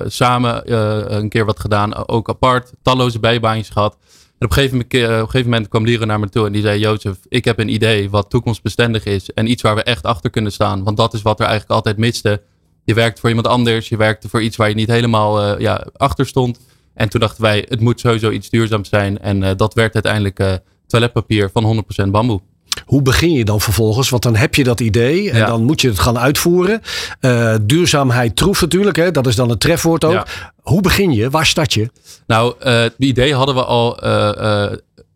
samen 0.05 0.73
een 1.15 1.29
keer 1.29 1.45
wat 1.45 1.59
gedaan, 1.59 2.07
ook 2.07 2.29
apart. 2.29 2.71
Talloze 2.81 3.19
bijbaantjes 3.19 3.69
gehad. 3.69 3.97
En 4.37 4.45
op 4.45 4.51
een, 4.51 4.57
gegeven 4.57 4.77
moment, 4.77 4.93
op 4.93 5.19
een 5.19 5.25
gegeven 5.25 5.49
moment 5.49 5.69
kwam 5.69 5.85
Lieren 5.85 6.07
naar 6.07 6.19
me 6.19 6.29
toe 6.29 6.45
en 6.45 6.51
die 6.51 6.61
zei: 6.61 6.79
Jozef, 6.79 7.17
ik 7.27 7.45
heb 7.45 7.59
een 7.59 7.73
idee 7.73 8.09
wat 8.09 8.29
toekomstbestendig 8.29 9.05
is. 9.05 9.31
En 9.33 9.49
iets 9.49 9.61
waar 9.61 9.75
we 9.75 9.83
echt 9.83 10.03
achter 10.03 10.29
kunnen 10.29 10.51
staan. 10.51 10.83
Want 10.83 10.97
dat 10.97 11.13
is 11.13 11.21
wat 11.21 11.39
er 11.39 11.45
eigenlijk 11.45 11.75
altijd 11.75 11.97
miste. 11.97 12.41
Je 12.83 12.93
werkte 12.93 13.19
voor 13.19 13.29
iemand 13.29 13.47
anders, 13.47 13.89
je 13.89 13.97
werkte 13.97 14.29
voor 14.29 14.41
iets 14.41 14.55
waar 14.55 14.69
je 14.69 14.75
niet 14.75 14.89
helemaal 14.89 15.59
ja, 15.59 15.87
achter 15.93 16.25
stond. 16.25 16.59
En 16.93 17.09
toen 17.09 17.19
dachten 17.19 17.41
wij: 17.41 17.65
het 17.69 17.79
moet 17.79 17.99
sowieso 17.99 18.31
iets 18.31 18.49
duurzaams 18.49 18.89
zijn. 18.89 19.19
En 19.19 19.57
dat 19.57 19.73
werd 19.73 19.93
uiteindelijk 19.93 20.61
toiletpapier 20.87 21.49
van 21.53 21.85
100% 22.05 22.09
bamboe. 22.09 22.41
Hoe 22.85 23.01
begin 23.01 23.31
je 23.31 23.45
dan 23.45 23.61
vervolgens? 23.61 24.09
Want 24.09 24.23
dan 24.23 24.35
heb 24.35 24.55
je 24.55 24.63
dat 24.63 24.79
idee 24.79 25.31
en 25.31 25.45
dan 25.45 25.63
moet 25.63 25.81
je 25.81 25.87
het 25.87 25.99
gaan 25.99 26.17
uitvoeren. 26.17 26.81
Uh, 27.21 27.55
duurzaamheid 27.61 28.35
troef 28.35 28.61
natuurlijk, 28.61 28.95
hè? 28.95 29.11
dat 29.11 29.27
is 29.27 29.35
dan 29.35 29.49
het 29.49 29.59
trefwoord 29.59 30.03
ook. 30.03 30.25
Hoe 30.61 30.81
begin 30.81 31.11
je? 31.11 31.29
Waar 31.29 31.45
start 31.45 31.73
je? 31.73 31.89
Nou, 32.27 32.55
uh, 32.59 32.79
het 32.79 32.93
idee 32.97 33.33
hadden 33.33 33.55
we 33.55 33.63
al 33.63 34.05
uh, 34.05 34.71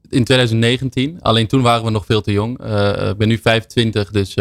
in 0.10 0.24
2019. 0.24 1.18
Alleen 1.22 1.48
toen 1.48 1.62
waren 1.62 1.84
we 1.84 1.92
nog 1.92 2.06
veel 2.06 2.22
te 2.22 2.32
jong. 2.32 2.52
ik 3.10 3.18
ben 3.18 3.28
nu 3.28 3.38
25, 3.38 4.12
dus 4.12 4.34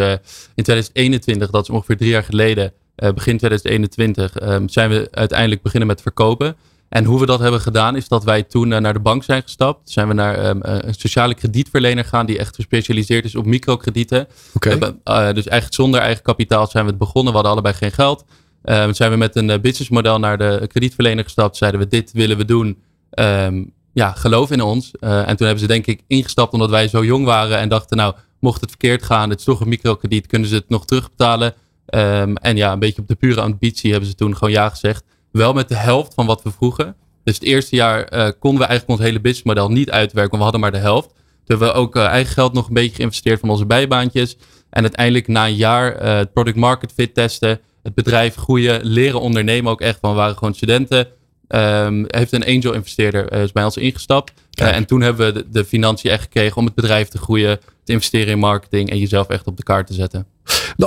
in 0.55 0.63
2021, 0.63 1.49
dat 1.49 1.63
is 1.63 1.69
ongeveer 1.69 1.97
drie 1.97 2.09
jaar 2.09 2.23
geleden, 2.23 2.73
begin 2.95 3.37
2021, 3.37 4.35
ehm, 4.35 4.67
zijn 4.67 4.89
we 4.89 5.07
uiteindelijk 5.11 5.61
beginnen 5.61 5.87
met 5.87 6.01
verkopen. 6.01 6.55
En 6.89 7.05
hoe 7.05 7.19
we 7.19 7.25
dat 7.25 7.39
hebben 7.39 7.61
gedaan 7.61 7.95
is 7.95 8.07
dat 8.07 8.23
wij 8.23 8.43
toen 8.43 8.73
eh, 8.73 8.79
naar 8.79 8.93
de 8.93 8.99
bank 8.99 9.23
zijn 9.23 9.41
gestapt. 9.41 9.89
Zijn 9.89 10.07
we 10.07 10.13
naar 10.13 10.35
ehm, 10.35 10.61
eh, 10.61 10.77
een 10.79 10.93
sociale 10.93 11.33
kredietverlener 11.33 12.05
gaan 12.05 12.25
die 12.25 12.37
echt 12.37 12.55
gespecialiseerd 12.55 13.25
is 13.25 13.35
op 13.35 13.45
microkredieten. 13.45 14.27
Okay. 14.53 14.73
Uh, 14.73 14.93
dus 15.33 15.47
eigenlijk 15.47 15.73
zonder 15.73 15.99
eigen 15.99 16.23
kapitaal 16.23 16.67
zijn 16.67 16.83
we 16.83 16.89
het 16.89 16.99
begonnen. 16.99 17.33
We 17.33 17.33
hadden 17.33 17.51
allebei 17.51 17.75
geen 17.75 17.91
geld. 17.91 18.25
Uh, 18.63 18.87
zijn 18.91 19.11
we 19.11 19.17
met 19.17 19.35
een 19.35 19.61
businessmodel 19.61 20.19
naar 20.19 20.37
de 20.37 20.65
kredietverlener 20.67 21.23
gestapt. 21.23 21.57
Zeiden 21.57 21.79
we 21.79 21.87
dit 21.87 22.11
willen 22.11 22.37
we 22.37 22.45
doen. 22.45 22.77
Um, 23.19 23.73
ja, 23.93 24.11
geloof 24.11 24.51
in 24.51 24.61
ons. 24.61 24.91
en 24.99 25.35
toen 25.35 25.45
hebben 25.45 25.59
ze 25.59 25.67
denk 25.67 25.85
ik 25.85 26.03
ingestapt 26.07 26.53
omdat 26.53 26.69
wij 26.69 26.87
zo 26.87 27.05
jong 27.05 27.25
waren. 27.25 27.57
En 27.57 27.69
dachten 27.69 27.97
nou, 27.97 28.13
mocht 28.39 28.61
het 28.61 28.69
verkeerd 28.69 29.03
gaan. 29.03 29.29
Het 29.29 29.39
is 29.39 29.45
toch 29.45 29.61
een 29.61 29.69
microkrediet. 29.69 30.27
Kunnen 30.27 30.49
ze 30.49 30.55
het 30.55 30.69
nog 30.69 30.85
terugbetalen? 30.85 31.53
Um, 31.95 32.37
en 32.37 32.55
ja, 32.55 32.71
een 32.71 32.79
beetje 32.79 33.01
op 33.01 33.07
de 33.07 33.15
pure 33.15 33.41
ambitie 33.41 33.91
hebben 33.91 34.09
ze 34.09 34.15
toen 34.15 34.33
gewoon 34.37 34.53
ja 34.53 34.69
gezegd 34.69 35.03
wel 35.31 35.53
met 35.53 35.67
de 35.67 35.75
helft 35.75 36.13
van 36.13 36.25
wat 36.25 36.43
we 36.43 36.51
vroegen. 36.51 36.95
Dus 37.23 37.35
het 37.35 37.43
eerste 37.43 37.75
jaar 37.75 38.13
uh, 38.13 38.29
konden 38.39 38.59
we 38.59 38.65
eigenlijk 38.65 38.99
ons 38.99 39.09
hele 39.09 39.21
businessmodel 39.21 39.69
niet 39.69 39.91
uitwerken, 39.91 40.37
want 40.37 40.37
we 40.37 40.43
hadden 40.51 40.61
maar 40.61 40.81
de 40.81 40.87
helft. 40.87 41.07
Toen 41.07 41.57
hebben 41.57 41.67
we 41.67 41.73
ook 41.73 41.95
uh, 41.95 42.05
eigen 42.05 42.33
geld 42.33 42.53
nog 42.53 42.67
een 42.67 42.73
beetje 42.73 42.95
geïnvesteerd 42.95 43.39
van 43.39 43.49
onze 43.49 43.65
bijbaantjes. 43.65 44.37
En 44.69 44.81
uiteindelijk 44.81 45.27
na 45.27 45.45
een 45.45 45.55
jaar 45.55 46.01
uh, 46.01 46.17
het 46.17 46.33
product 46.33 46.57
market 46.57 46.91
fit 46.93 47.13
testen, 47.13 47.59
het 47.83 47.93
bedrijf 47.93 48.35
groeien, 48.35 48.83
leren 48.83 49.21
ondernemen 49.21 49.71
ook 49.71 49.81
echt. 49.81 49.97
Want 50.01 50.13
we 50.13 50.19
waren 50.19 50.37
gewoon 50.37 50.53
studenten. 50.53 51.07
Um, 51.47 52.05
heeft 52.07 52.31
een 52.31 52.45
angel 52.45 52.73
investeerder 52.73 53.33
is 53.33 53.51
bij 53.51 53.63
ons 53.63 53.77
ingestapt. 53.77 54.33
en 54.51 54.85
toen 54.85 55.01
hebben 55.01 55.25
we 55.25 55.31
de, 55.33 55.49
de 55.49 55.65
financiën 55.65 56.11
echt 56.11 56.21
gekregen 56.21 56.57
om 56.57 56.65
het 56.65 56.75
bedrijf 56.75 57.07
te 57.07 57.17
groeien, 57.17 57.59
te 57.83 57.91
investeren 57.91 58.27
in 58.27 58.39
marketing 58.39 58.89
en 58.89 58.97
jezelf 58.97 59.27
echt 59.27 59.47
op 59.47 59.57
de 59.57 59.63
kaart 59.63 59.87
te 59.87 59.93
zetten. 59.93 60.27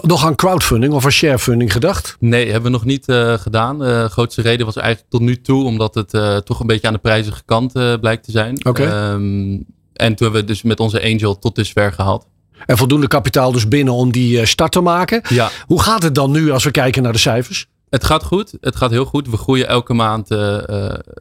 Nog 0.00 0.24
aan 0.24 0.34
crowdfunding 0.34 0.92
of 0.92 1.04
aan 1.04 1.10
sharefunding 1.10 1.72
gedacht? 1.72 2.16
Nee, 2.18 2.44
hebben 2.44 2.62
we 2.62 2.76
nog 2.76 2.84
niet 2.84 3.08
uh, 3.08 3.32
gedaan. 3.32 3.78
De 3.78 3.84
uh, 3.84 4.04
grootste 4.04 4.42
reden 4.42 4.66
was 4.66 4.76
eigenlijk 4.76 5.10
tot 5.10 5.20
nu 5.20 5.40
toe 5.40 5.64
omdat 5.64 5.94
het 5.94 6.14
uh, 6.14 6.36
toch 6.36 6.60
een 6.60 6.66
beetje 6.66 6.86
aan 6.86 6.92
de 6.92 6.98
prijzige 6.98 7.42
kant 7.44 7.72
blijkt 8.00 8.24
te 8.24 8.30
zijn. 8.30 8.66
Oké. 8.66 8.68
Okay. 8.68 9.12
Um, 9.12 9.52
en 9.92 10.14
toen 10.14 10.26
hebben 10.26 10.40
we 10.40 10.44
dus 10.44 10.62
met 10.62 10.80
onze 10.80 11.02
angel 11.02 11.38
tot 11.38 11.54
dusver 11.54 11.92
gehaald. 11.92 12.26
En 12.66 12.76
voldoende 12.76 13.06
kapitaal 13.06 13.52
dus 13.52 13.68
binnen 13.68 13.94
om 13.94 14.12
die 14.12 14.46
start 14.46 14.72
te 14.72 14.80
maken. 14.80 15.20
Ja. 15.28 15.50
Hoe 15.66 15.82
gaat 15.82 16.02
het 16.02 16.14
dan 16.14 16.30
nu 16.30 16.50
als 16.50 16.64
we 16.64 16.70
kijken 16.70 17.02
naar 17.02 17.12
de 17.12 17.18
cijfers? 17.18 17.66
Het 17.90 18.04
gaat 18.04 18.24
goed. 18.24 18.52
Het 18.60 18.76
gaat 18.76 18.90
heel 18.90 19.04
goed. 19.04 19.30
We 19.30 19.36
groeien 19.36 19.68
elke 19.68 19.94
maand 19.94 20.28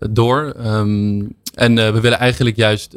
door. 0.09 0.55
Um, 0.65 1.35
en 1.53 1.75
we 1.75 1.99
willen 1.99 2.19
eigenlijk 2.19 2.55
juist 2.55 2.95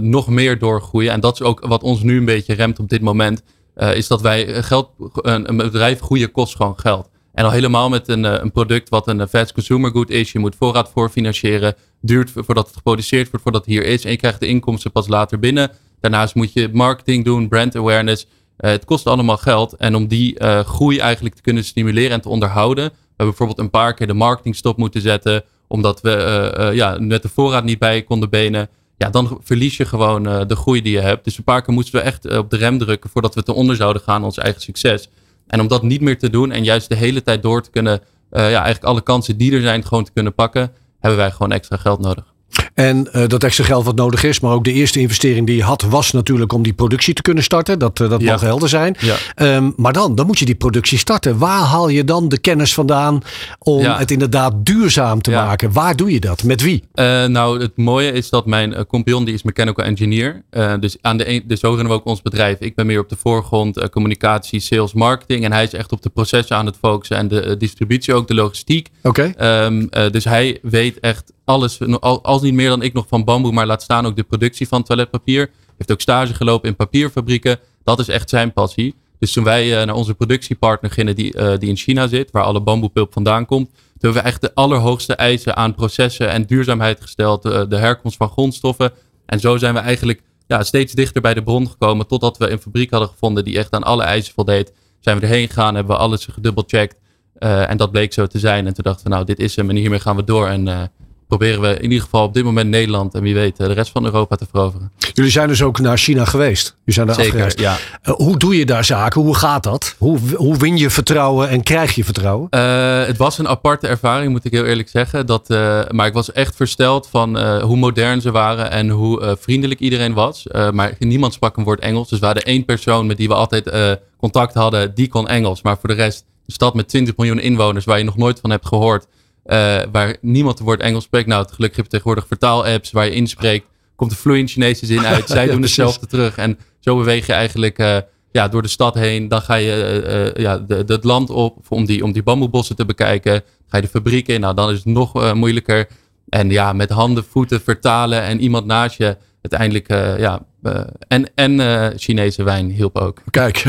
nog 0.00 0.28
meer 0.28 0.58
doorgroeien. 0.58 1.12
En 1.12 1.20
dat 1.20 1.34
is 1.34 1.42
ook 1.42 1.66
wat 1.66 1.82
ons 1.82 2.02
nu 2.02 2.16
een 2.18 2.24
beetje 2.24 2.54
remt 2.54 2.78
op 2.78 2.88
dit 2.88 3.00
moment. 3.00 3.42
Uh, 3.76 3.96
is 3.96 4.08
dat 4.08 4.20
wij 4.20 4.62
geld, 4.62 4.90
een, 5.12 5.56
bedrijf 5.56 6.00
groeien 6.00 6.30
kost 6.30 6.56
gewoon 6.56 6.78
geld. 6.78 7.08
En 7.32 7.44
al 7.44 7.50
helemaal 7.50 7.88
met 7.88 8.08
een, 8.08 8.24
een 8.24 8.52
product 8.52 8.88
wat 8.88 9.08
een 9.08 9.28
fast 9.28 9.52
consumer 9.52 9.90
good 9.90 10.10
is. 10.10 10.32
Je 10.32 10.38
moet 10.38 10.56
voorraad 10.56 10.90
voor 10.90 11.08
financieren. 11.08 11.74
Duurt 12.00 12.30
voordat 12.34 12.66
het 12.66 12.76
geproduceerd 12.76 13.28
wordt, 13.30 13.42
voordat 13.42 13.64
het 13.64 13.74
hier 13.74 13.84
is. 13.84 14.04
En 14.04 14.10
je 14.10 14.16
krijgt 14.16 14.40
de 14.40 14.46
inkomsten 14.46 14.92
pas 14.92 15.08
later 15.08 15.38
binnen. 15.38 15.70
Daarnaast 16.00 16.34
moet 16.34 16.52
je 16.52 16.70
marketing 16.72 17.24
doen, 17.24 17.48
brand 17.48 17.76
awareness. 17.76 18.26
Uh, 18.26 18.70
het 18.70 18.84
kost 18.84 19.06
allemaal 19.06 19.36
geld. 19.36 19.76
En 19.76 19.94
om 19.94 20.06
die 20.06 20.40
uh, 20.40 20.60
groei 20.60 20.98
eigenlijk 20.98 21.34
te 21.34 21.42
kunnen 21.42 21.64
stimuleren 21.64 22.10
en 22.10 22.20
te 22.20 22.28
onderhouden. 22.28 22.84
We 22.84 22.90
hebben 23.06 23.26
bijvoorbeeld 23.26 23.58
een 23.58 23.70
paar 23.70 23.94
keer 23.94 24.06
de 24.06 24.14
marketingstop 24.14 24.76
moeten 24.76 25.00
zetten. 25.00 25.44
Omdat 25.68 26.00
we 26.00 26.70
ja, 26.74 26.96
met 27.00 27.22
de 27.22 27.28
voorraad 27.28 27.64
niet 27.64 27.78
bij 27.78 28.02
konden 28.02 28.30
benen 28.30 28.68
ja, 28.96 29.10
dan 29.10 29.40
verlies 29.42 29.76
je 29.76 29.84
gewoon 29.84 30.28
uh, 30.28 30.46
de 30.46 30.56
groei 30.56 30.82
die 30.82 30.92
je 30.92 31.00
hebt. 31.00 31.24
Dus 31.24 31.38
een 31.38 31.44
paar 31.44 31.62
keer 31.62 31.74
moesten 31.74 31.94
we 31.94 32.00
echt 32.00 32.26
uh, 32.26 32.38
op 32.38 32.50
de 32.50 32.56
rem 32.56 32.78
drukken 32.78 33.10
voordat 33.10 33.34
we 33.34 33.42
te 33.42 33.52
onder 33.52 33.76
zouden 33.76 34.02
gaan 34.02 34.14
aan 34.14 34.24
ons 34.24 34.38
eigen 34.38 34.60
succes. 34.60 35.08
En 35.46 35.60
om 35.60 35.68
dat 35.68 35.82
niet 35.82 36.00
meer 36.00 36.18
te 36.18 36.30
doen 36.30 36.52
en 36.52 36.64
juist 36.64 36.88
de 36.88 36.94
hele 36.94 37.22
tijd 37.22 37.42
door 37.42 37.62
te 37.62 37.70
kunnen, 37.70 38.00
uh, 38.00 38.50
ja, 38.50 38.62
eigenlijk 38.62 38.84
alle 38.84 39.02
kansen 39.02 39.36
die 39.36 39.52
er 39.52 39.60
zijn 39.60 39.84
gewoon 39.84 40.04
te 40.04 40.12
kunnen 40.12 40.34
pakken, 40.34 40.72
hebben 41.00 41.18
wij 41.18 41.30
gewoon 41.30 41.52
extra 41.52 41.76
geld 41.76 42.00
nodig. 42.00 42.32
En 42.74 43.08
uh, 43.12 43.26
dat 43.26 43.44
extra 43.44 43.64
geld 43.64 43.84
wat 43.84 43.96
nodig 43.96 44.24
is, 44.24 44.40
maar 44.40 44.52
ook 44.52 44.64
de 44.64 44.72
eerste 44.72 45.00
investering 45.00 45.46
die 45.46 45.56
je 45.56 45.62
had, 45.62 45.82
was 45.82 46.12
natuurlijk 46.12 46.52
om 46.52 46.62
die 46.62 46.72
productie 46.72 47.14
te 47.14 47.22
kunnen 47.22 47.44
starten. 47.44 47.78
Dat, 47.78 48.00
uh, 48.00 48.10
dat 48.10 48.20
ja. 48.20 48.30
mag 48.30 48.40
helder 48.40 48.68
zijn. 48.68 48.96
Ja. 48.98 49.16
Um, 49.56 49.72
maar 49.76 49.92
dan, 49.92 50.14
dan 50.14 50.26
moet 50.26 50.38
je 50.38 50.44
die 50.44 50.54
productie 50.54 50.98
starten. 50.98 51.38
Waar 51.38 51.62
haal 51.62 51.88
je 51.88 52.04
dan 52.04 52.28
de 52.28 52.38
kennis 52.38 52.74
vandaan 52.74 53.22
om 53.58 53.80
ja. 53.80 53.98
het 53.98 54.10
inderdaad 54.10 54.54
duurzaam 54.66 55.22
te 55.22 55.30
maken? 55.30 55.72
Waar 55.72 55.96
doe 55.96 56.12
je 56.12 56.20
dat? 56.20 56.42
Met 56.42 56.62
wie? 56.62 56.82
Uh, 56.94 57.24
nou, 57.24 57.60
het 57.60 57.76
mooie 57.76 58.12
is 58.12 58.30
dat 58.30 58.46
mijn 58.46 58.86
compagnon, 58.86 59.24
die 59.24 59.34
is 59.34 59.42
mechanical 59.42 59.84
engineer. 59.84 60.42
dus, 60.80 60.96
aan 61.00 61.16
de 61.16 61.28
een, 61.28 61.42
dus 61.46 61.60
zo 61.60 61.68
runnen 61.68 61.88
we 61.88 61.92
ook 61.92 62.06
ons 62.06 62.22
bedrijf. 62.22 62.56
Ik 62.60 62.74
ben 62.74 62.86
meer 62.86 63.00
op 63.00 63.08
de 63.08 63.16
voorgrond, 63.16 63.90
communicatie, 63.90 64.60
sales, 64.60 64.92
marketing. 64.92 65.44
En 65.44 65.52
hij 65.52 65.62
is 65.62 65.72
echt 65.72 65.92
op 65.92 66.02
de 66.02 66.10
processen 66.10 66.56
aan 66.56 66.66
het 66.66 66.76
focussen 66.80 67.16
en 67.16 67.28
de 67.28 67.56
distributie, 67.56 68.14
ook 68.14 68.28
de 68.28 68.34
logistiek. 68.34 68.88
Oké. 69.02 69.32
Okay. 69.36 69.64
Um, 69.64 69.88
dus 70.10 70.24
hij 70.24 70.58
weet 70.62 71.00
echt 71.00 71.32
alles, 71.44 71.78
als 72.00 72.42
niet 72.42 72.54
meer 72.54 72.63
dan 72.68 72.82
ik 72.82 72.92
nog 72.92 73.08
van 73.08 73.24
bamboe, 73.24 73.52
maar 73.52 73.66
laat 73.66 73.82
staan 73.82 74.06
ook 74.06 74.16
de 74.16 74.22
productie 74.22 74.68
van 74.68 74.82
toiletpapier. 74.82 75.50
Heeft 75.76 75.92
ook 75.92 76.00
stage 76.00 76.34
gelopen 76.34 76.68
in 76.68 76.76
papierfabrieken. 76.76 77.58
Dat 77.84 77.98
is 77.98 78.08
echt 78.08 78.28
zijn 78.28 78.52
passie. 78.52 78.94
Dus 79.18 79.32
toen 79.32 79.44
wij 79.44 79.80
uh, 79.80 79.86
naar 79.86 79.94
onze 79.94 80.14
productiepartner 80.14 80.90
gingen, 80.90 81.16
die, 81.16 81.36
uh, 81.36 81.58
die 81.58 81.68
in 81.68 81.76
China 81.76 82.06
zit, 82.06 82.30
waar 82.30 82.42
alle 82.42 82.60
bamboepulp 82.60 83.12
vandaan 83.12 83.46
komt, 83.46 83.66
toen 83.66 83.76
hebben 84.12 84.22
we 84.22 84.28
echt 84.28 84.40
de 84.40 84.54
allerhoogste 84.54 85.14
eisen 85.14 85.56
aan 85.56 85.74
processen 85.74 86.28
en 86.28 86.44
duurzaamheid 86.44 87.00
gesteld, 87.00 87.46
uh, 87.46 87.62
de 87.68 87.76
herkomst 87.76 88.16
van 88.16 88.28
grondstoffen. 88.28 88.92
En 89.26 89.40
zo 89.40 89.56
zijn 89.56 89.74
we 89.74 89.80
eigenlijk 89.80 90.22
ja, 90.46 90.62
steeds 90.62 90.92
dichter 90.92 91.20
bij 91.20 91.34
de 91.34 91.42
bron 91.42 91.68
gekomen, 91.68 92.06
totdat 92.06 92.36
we 92.36 92.50
een 92.50 92.58
fabriek 92.58 92.90
hadden 92.90 93.08
gevonden 93.08 93.44
die 93.44 93.58
echt 93.58 93.72
aan 93.72 93.82
alle 93.82 94.02
eisen 94.02 94.34
voldeed. 94.34 94.72
Zijn 95.00 95.18
we 95.18 95.26
erheen 95.26 95.46
gegaan, 95.48 95.74
hebben 95.74 95.96
we 95.96 96.02
alles 96.02 96.26
gedubbelcheckt. 96.26 96.96
en 97.38 97.76
dat 97.76 97.90
bleek 97.90 98.12
zo 98.12 98.26
te 98.26 98.38
zijn. 98.38 98.66
En 98.66 98.74
toen 98.74 98.84
dachten 98.84 99.04
we, 99.04 99.10
nou, 99.10 99.24
dit 99.24 99.38
is 99.38 99.56
hem 99.56 99.70
en 99.70 99.76
hiermee 99.76 100.00
gaan 100.00 100.16
we 100.16 100.24
door. 100.24 100.48
En 100.48 100.90
proberen 101.36 101.60
we 101.60 101.76
in 101.76 101.82
ieder 101.82 102.00
geval 102.00 102.24
op 102.24 102.34
dit 102.34 102.44
moment 102.44 102.70
Nederland 102.70 103.14
en 103.14 103.22
wie 103.22 103.34
weet 103.34 103.56
de 103.56 103.72
rest 103.72 103.90
van 103.90 104.04
Europa 104.04 104.36
te 104.36 104.46
veroveren. 104.50 104.92
Jullie 105.12 105.30
zijn 105.30 105.48
dus 105.48 105.62
ook 105.62 105.78
naar 105.78 105.98
China 105.98 106.24
geweest. 106.24 106.66
Jullie 106.66 106.94
zijn 106.94 107.06
daar 107.06 107.14
Zeker, 107.14 107.44
afgereisd. 107.44 107.58
ja. 107.58 107.76
Uh, 108.04 108.14
hoe 108.14 108.36
doe 108.36 108.56
je 108.58 108.66
daar 108.66 108.84
zaken? 108.84 109.20
Hoe 109.20 109.34
gaat 109.34 109.62
dat? 109.62 109.94
Hoe, 109.98 110.18
hoe 110.34 110.56
win 110.56 110.76
je 110.76 110.90
vertrouwen 110.90 111.48
en 111.48 111.62
krijg 111.62 111.94
je 111.94 112.04
vertrouwen? 112.04 112.48
Uh, 112.50 113.04
het 113.06 113.16
was 113.16 113.38
een 113.38 113.48
aparte 113.48 113.86
ervaring, 113.86 114.30
moet 114.30 114.44
ik 114.44 114.52
heel 114.52 114.64
eerlijk 114.64 114.88
zeggen. 114.88 115.26
Dat, 115.26 115.50
uh, 115.50 115.80
maar 115.88 116.06
ik 116.06 116.12
was 116.12 116.32
echt 116.32 116.56
versteld 116.56 117.08
van 117.10 117.60
hoe 117.60 117.76
modern 117.76 118.20
ze 118.20 118.30
waren 118.30 118.70
en 118.70 118.88
hoe 118.88 119.36
vriendelijk 119.40 119.80
iedereen 119.80 120.12
was. 120.14 120.46
maar 120.72 120.94
niemand 120.98 121.32
sprak 121.32 121.56
een 121.56 121.64
woord 121.64 121.80
Engels. 121.80 122.08
Dus 122.08 122.18
we 122.18 122.26
hadden 122.26 122.44
één 122.44 122.64
persoon 122.64 123.06
met 123.06 123.16
die 123.16 123.28
we 123.28 123.34
altijd 123.34 123.72
contact 124.16 124.54
hadden, 124.54 124.94
die 124.94 125.08
kon 125.08 125.28
Engels. 125.28 125.62
Maar 125.62 125.78
voor 125.78 125.88
de 125.88 125.94
rest, 125.94 126.24
een 126.46 126.52
stad 126.52 126.74
met 126.74 126.88
20 126.88 127.16
miljoen 127.16 127.38
inwoners 127.40 127.84
waar 127.84 127.98
je 127.98 128.04
nog 128.04 128.16
nooit 128.16 128.40
van 128.40 128.50
hebt 128.50 128.66
gehoord 128.66 129.06
uh, 129.46 129.82
waar 129.92 130.16
niemand 130.20 130.58
het 130.58 130.66
woord 130.66 130.80
Engels 130.80 131.04
spreekt. 131.04 131.26
Nou, 131.26 131.46
gelukkig 131.48 131.76
heb 131.76 131.84
je 131.84 131.90
tegenwoordig 131.90 132.26
vertaalapps 132.26 132.90
waar 132.90 133.04
je 133.04 133.10
inspreekt. 133.10 133.66
Komt 133.96 134.10
de 134.10 134.16
vloeiend 134.16 134.50
Chinese 134.50 134.86
zin 134.86 135.06
uit. 135.06 135.28
Zij 135.28 135.46
ja, 135.46 135.52
doen 135.52 135.62
hetzelfde 135.62 136.06
terug. 136.06 136.36
En 136.36 136.58
zo 136.80 136.96
beweeg 136.96 137.26
je 137.26 137.32
eigenlijk 137.32 137.78
uh, 137.78 137.96
ja, 138.30 138.48
door 138.48 138.62
de 138.62 138.68
stad 138.68 138.94
heen. 138.94 139.28
Dan 139.28 139.42
ga 139.42 139.54
je 139.54 140.32
uh, 140.36 140.42
ja, 140.42 140.58
de, 140.58 140.84
de, 140.84 140.92
het 140.92 141.04
land 141.04 141.30
op 141.30 141.58
om 141.68 141.84
die, 141.84 142.04
om 142.04 142.12
die 142.12 142.22
bamboebossen 142.22 142.76
te 142.76 142.84
bekijken. 142.84 143.42
Ga 143.66 143.76
je 143.76 143.82
de 143.82 143.88
fabriek 143.88 144.28
in. 144.28 144.40
Nou, 144.40 144.54
dan 144.54 144.70
is 144.70 144.76
het 144.76 144.86
nog 144.86 145.34
moeilijker. 145.34 145.88
En 146.28 146.50
ja, 146.50 146.72
met 146.72 146.90
handen, 146.90 147.24
voeten 147.24 147.60
vertalen 147.60 148.22
en 148.22 148.40
iemand 148.40 148.66
naast 148.66 148.98
je 148.98 149.16
uiteindelijk 149.50 149.88
ja, 150.20 150.42
uh, 150.64 150.80
en 151.08 151.30
en 151.34 151.52
uh, 151.52 151.86
Chinese 151.96 152.42
wijn 152.42 152.70
hielp 152.70 152.98
ook. 152.98 153.20
Kijk, 153.30 153.62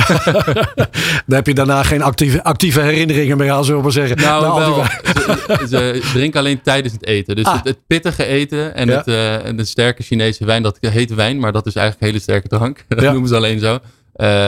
dan 1.28 1.36
heb 1.36 1.48
je 1.48 1.54
daarna 1.54 1.84
geen 1.84 2.02
actieve, 2.02 2.44
actieve 2.44 2.82
herinneringen 2.82 3.38
meer 3.38 3.52
aan, 3.52 3.64
zullen 3.64 3.78
we 3.78 3.84
maar 3.84 3.94
zeggen. 3.94 4.18
Nou, 4.18 4.60
wel, 4.60 4.84
ze, 5.58 5.68
ze, 5.68 6.10
drinken 6.14 6.40
alleen 6.40 6.62
tijdens 6.62 6.94
het 6.94 7.06
eten. 7.06 7.36
Dus 7.36 7.46
ah. 7.46 7.54
het, 7.54 7.64
het, 7.64 7.78
pittige 7.88 8.26
eten 8.26 8.76
en, 8.76 8.88
ja. 8.88 8.98
het, 8.98 9.44
en 9.44 9.56
de 9.56 9.66
sterke 9.66 10.04
Chinese 10.04 10.46
wijn, 10.46 10.64
dat 10.64 10.78
heet 10.80 11.14
wijn, 11.14 11.40
maar 11.40 11.52
dat 11.52 11.66
is 11.66 11.76
eigenlijk 11.76 12.06
hele 12.12 12.24
sterke 12.24 12.48
drank. 12.48 12.86
Dat 12.88 13.02
ja. 13.02 13.12
noemen 13.12 13.30
ze 13.30 13.36
alleen 13.36 13.60
zo. 13.60 13.80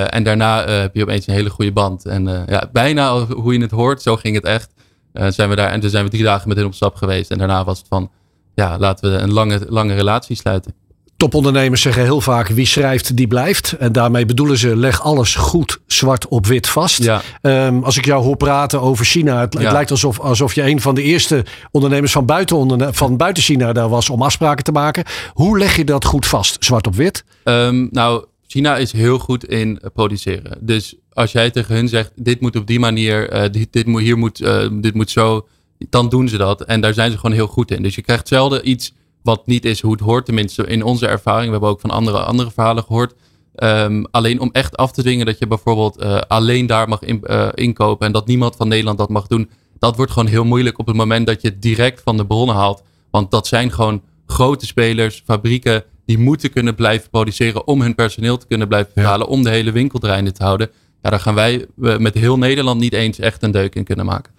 en 0.08 0.24
daarna 0.24 0.66
heb 0.66 0.96
je 0.96 1.02
opeens 1.02 1.28
een 1.28 1.34
hele 1.34 1.50
goede 1.50 1.72
band. 1.72 2.06
En 2.06 2.46
ja, 2.48 2.70
bijna 2.72 3.26
hoe 3.26 3.54
je 3.54 3.62
het 3.62 3.72
hoort, 3.72 4.02
zo 4.02 4.16
ging 4.16 4.36
het 4.36 4.46
echt. 4.46 4.74
zijn 5.14 5.50
we 5.50 5.56
daar, 5.56 5.72
en 5.72 5.80
toen 5.80 5.90
zijn 5.90 6.04
we 6.04 6.10
drie 6.10 6.24
dagen 6.24 6.48
met 6.48 6.58
hen 6.58 6.66
op 6.66 6.74
stap 6.74 6.96
geweest. 6.96 7.32
En 7.32 7.38
daarna 7.38 7.64
was 7.64 7.78
het 7.78 7.88
van, 7.88 8.12
ja, 8.56 8.78
laten 8.78 9.12
we 9.12 9.18
een 9.18 9.34
lange, 9.34 9.66
lange 9.70 9.94
relatie 9.94 10.36
sluiten. 10.36 10.74
Topondernemers 11.18 11.82
zeggen 11.82 12.04
heel 12.04 12.22
vaak 12.22 12.48
wie 12.48 12.66
schrijft 12.66 13.16
die 13.16 13.28
blijft. 13.28 13.72
En 13.72 13.92
daarmee 13.92 14.26
bedoelen 14.26 14.58
ze 14.58 14.76
leg 14.76 15.02
alles 15.02 15.36
goed 15.36 15.80
zwart 15.88 16.28
op 16.28 16.46
wit 16.46 16.68
vast. 16.68 17.04
Ja. 17.04 17.22
Um, 17.42 17.84
als 17.84 17.98
ik 17.98 18.06
jou 18.06 18.24
hoor 18.24 18.38
praten 18.38 18.82
over 18.82 19.06
China. 19.06 19.40
Het, 19.40 19.54
het, 19.54 19.72
lijkt 19.72 19.92
alsof, 19.92 20.20
alsof 20.20 20.54
je 20.54 20.64
een 20.64 20.82
van 20.82 20.96
de 20.96 21.02
eerste 21.02 21.46
ondernemers 21.72 22.12
van 22.12 22.26
buiten, 22.26 22.94
van 22.96 23.18
buiten 23.18 23.44
China 23.44 23.74
daar 23.74 23.90
was 23.90 24.10
om 24.10 24.22
afspraken 24.22 24.64
te 24.64 24.72
maken. 24.72 25.04
Hoe 25.34 25.58
leg 25.58 25.76
je 25.76 25.84
dat 25.84 26.06
goed 26.06 26.26
vast 26.26 26.66
zwart 26.66 26.88
op 26.88 26.96
wit? 26.96 27.24
Um, 27.44 27.88
nou, 27.92 28.26
China 28.48 28.78
is 28.78 28.92
heel 28.92 29.20
goed 29.20 29.46
in 29.46 29.82
produceren. 29.94 30.58
Dus 30.62 30.96
als 31.14 31.32
jij 31.32 31.52
tegen 31.52 31.76
hun 31.76 31.88
zegt 31.88 32.12
dit 32.16 32.42
moet 32.42 32.56
op 32.56 32.68
die 32.68 32.80
manier, 32.80 33.34
uh, 33.34 33.42
dit, 33.52 33.68
dit, 33.72 33.86
moet, 33.86 34.02
hier 34.02 34.18
moet, 34.18 34.42
uh, 34.42 34.68
dit 34.72 34.94
moet 34.94 35.10
zo. 35.10 35.48
Dan 35.90 36.10
doen 36.10 36.30
ze 36.30 36.38
dat. 36.38 36.62
En 36.62 36.82
daar 36.82 36.94
zijn 36.94 37.12
ze 37.12 37.18
gewoon 37.18 37.36
heel 37.36 37.48
goed 37.48 37.72
in. 37.72 37.84
Dus 37.84 37.96
je 37.96 38.02
krijgt 38.02 38.28
zelden 38.28 38.70
iets 38.70 38.94
wat 39.28 39.48
niet 39.48 39.66
is 39.66 39.82
hoe 39.82 39.92
het 39.92 40.02
hoort, 40.02 40.26
tenminste 40.26 40.64
in 40.64 40.84
onze 40.84 41.08
ervaring. 41.08 41.46
We 41.46 41.52
hebben 41.52 41.70
ook 41.70 41.80
van 41.80 41.90
andere, 41.90 42.20
andere 42.20 42.52
verhalen 42.52 42.84
gehoord. 42.84 43.14
Um, 43.56 44.06
alleen 44.12 44.40
om 44.40 44.50
echt 44.52 44.78
af 44.78 44.92
te 44.92 45.02
dwingen 45.02 45.26
dat 45.26 45.40
je 45.40 45.48
bijvoorbeeld 45.48 46.04
uh, 46.04 46.20
alleen 46.28 46.66
daar 46.66 46.90
mag 46.90 47.02
in, 47.02 47.24
uh, 47.24 47.48
inkopen 47.54 48.06
en 48.06 48.12
dat 48.14 48.28
niemand 48.28 48.56
van 48.56 48.68
Nederland 48.68 48.98
dat 48.98 49.10
mag 49.10 49.28
doen. 49.28 49.50
Dat 49.80 49.96
wordt 49.96 50.12
gewoon 50.12 50.28
heel 50.28 50.44
moeilijk 50.44 50.80
op 50.80 50.88
het 50.88 50.96
moment 50.96 51.28
dat 51.28 51.42
je 51.42 51.48
het 51.48 51.62
direct 51.62 52.02
van 52.02 52.18
de 52.18 52.26
bronnen 52.26 52.56
haalt. 52.56 52.84
Want 53.12 53.32
dat 53.32 53.48
zijn 53.48 53.72
gewoon 53.72 54.02
grote 54.26 54.66
spelers, 54.66 55.24
fabrieken, 55.26 55.84
die 56.06 56.18
moeten 56.18 56.52
kunnen 56.52 56.76
blijven 56.76 57.10
produceren 57.10 57.68
om 57.68 57.82
hun 57.82 57.96
personeel 57.96 58.38
te 58.38 58.48
kunnen 58.48 58.68
blijven 58.68 58.92
betalen, 58.96 59.28
om 59.28 59.44
de 59.44 59.50
hele 59.50 59.72
winkel 59.72 60.00
draaiende 60.00 60.32
te 60.32 60.44
houden. 60.44 60.70
Ja, 61.08 61.14
daar 61.14 61.22
gaan 61.22 61.36
wij 61.36 61.66
met 62.00 62.14
heel 62.14 62.38
Nederland 62.38 62.80
niet 62.80 62.94
eens 62.94 63.20
echt 63.20 63.44
een 63.44 63.52
deuk 63.52 63.76
in 63.76 63.84
kunnen 63.84 64.06
maken. 64.06 64.34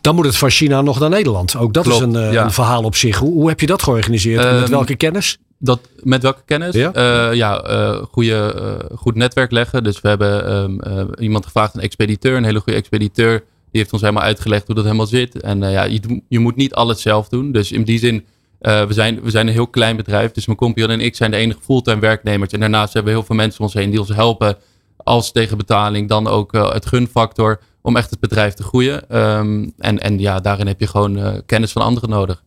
Dan 0.00 0.14
moet 0.14 0.24
het 0.24 0.36
van 0.36 0.50
China 0.50 0.80
nog 0.80 1.00
naar 1.00 1.08
Nederland. 1.08 1.56
Ook 1.56 1.74
dat 1.74 1.86
is 1.86 1.98
een, 1.98 2.14
uh, 2.14 2.32
een, 2.32 2.52
verhaal 2.52 2.82
op 2.82 2.94
zich. 2.94 3.16
Hoe, 3.16 3.32
hoe, 3.32 3.48
heb 3.48 3.60
je 3.60 3.66
dat 3.66 3.82
georganiseerd? 3.82 4.44
Um, 4.44 4.60
met 4.60 4.68
welke 4.68 4.96
kennis? 4.96 5.38
Dat, 5.58 5.80
met 6.02 6.22
welke 6.22 6.42
kennis? 6.44 6.74
Ja, 6.74 6.92
uh, 6.96 7.34
ja 7.34 7.70
uh, 7.70 8.02
goede, 8.10 8.78
goed 8.94 9.14
netwerk 9.14 9.50
leggen. 9.50 9.84
Dus 9.84 10.00
we 10.00 10.08
hebben 10.08 10.52
um, 10.54 11.10
iemand 11.18 11.44
gevraagd, 11.44 11.74
een 11.74 11.80
expediteur, 11.80 12.36
een 12.36 12.44
hele 12.44 12.60
goede 12.60 12.78
expediteur. 12.78 13.38
Die 13.70 13.80
heeft 13.80 13.92
ons 13.92 14.02
helemaal 14.02 14.22
uitgelegd 14.22 14.66
hoe 14.66 14.74
dat 14.74 14.84
helemaal 14.84 15.06
zit. 15.06 15.40
En 15.40 15.60
ja, 15.60 15.84
je, 15.84 16.22
je, 16.28 16.38
moet 16.38 16.56
niet 16.56 16.74
alles 16.74 17.02
zelf 17.02 17.28
doen. 17.28 17.52
Dus 17.52 17.72
in 17.72 17.84
die 17.84 17.98
zin, 17.98 18.24
we, 18.58 18.86
zijn, 18.88 19.22
we 19.22 19.30
zijn 19.30 19.46
een 19.46 19.52
heel 19.52 19.66
klein 19.66 19.96
bedrijf. 19.96 20.32
Dus 20.32 20.46
mijn 20.46 20.58
compagnon 20.58 20.90
en 20.90 21.00
ik 21.00 21.16
zijn 21.16 21.30
de 21.30 21.36
enige 21.36 21.60
fulltime 21.62 22.00
werknemers. 22.00 22.52
En 22.52 22.60
daarnaast 22.60 22.92
hebben 22.92 23.12
we 23.12 23.18
heel 23.18 23.26
veel 23.26 23.36
mensen 23.36 23.60
om 23.60 23.66
ons 23.66 23.74
heen 23.74 23.90
die 23.90 24.00
ons 24.00 24.08
helpen 24.08 24.56
als 25.04 25.32
tegenbetaling 25.32 26.08
dan 26.08 26.26
ook 26.26 26.54
uh, 26.54 26.72
het 26.72 26.86
gunfactor 26.86 27.60
om 27.82 27.96
echt 27.96 28.10
het 28.10 28.20
bedrijf 28.20 28.54
te 28.54 28.62
groeien. 28.62 29.18
Um, 29.18 29.72
en, 29.78 29.98
en 29.98 30.18
ja, 30.18 30.40
daarin 30.40 30.66
heb 30.66 30.80
je 30.80 30.86
gewoon 30.86 31.18
uh, 31.18 31.34
kennis 31.46 31.72
van 31.72 31.82
anderen 31.82 32.10
nodig. 32.10 32.42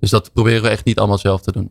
Dus 0.00 0.10
dat 0.10 0.32
proberen 0.32 0.62
we 0.62 0.68
echt 0.68 0.84
niet 0.84 0.98
allemaal 0.98 1.18
zelf 1.18 1.40
te 1.40 1.52
doen. 1.52 1.70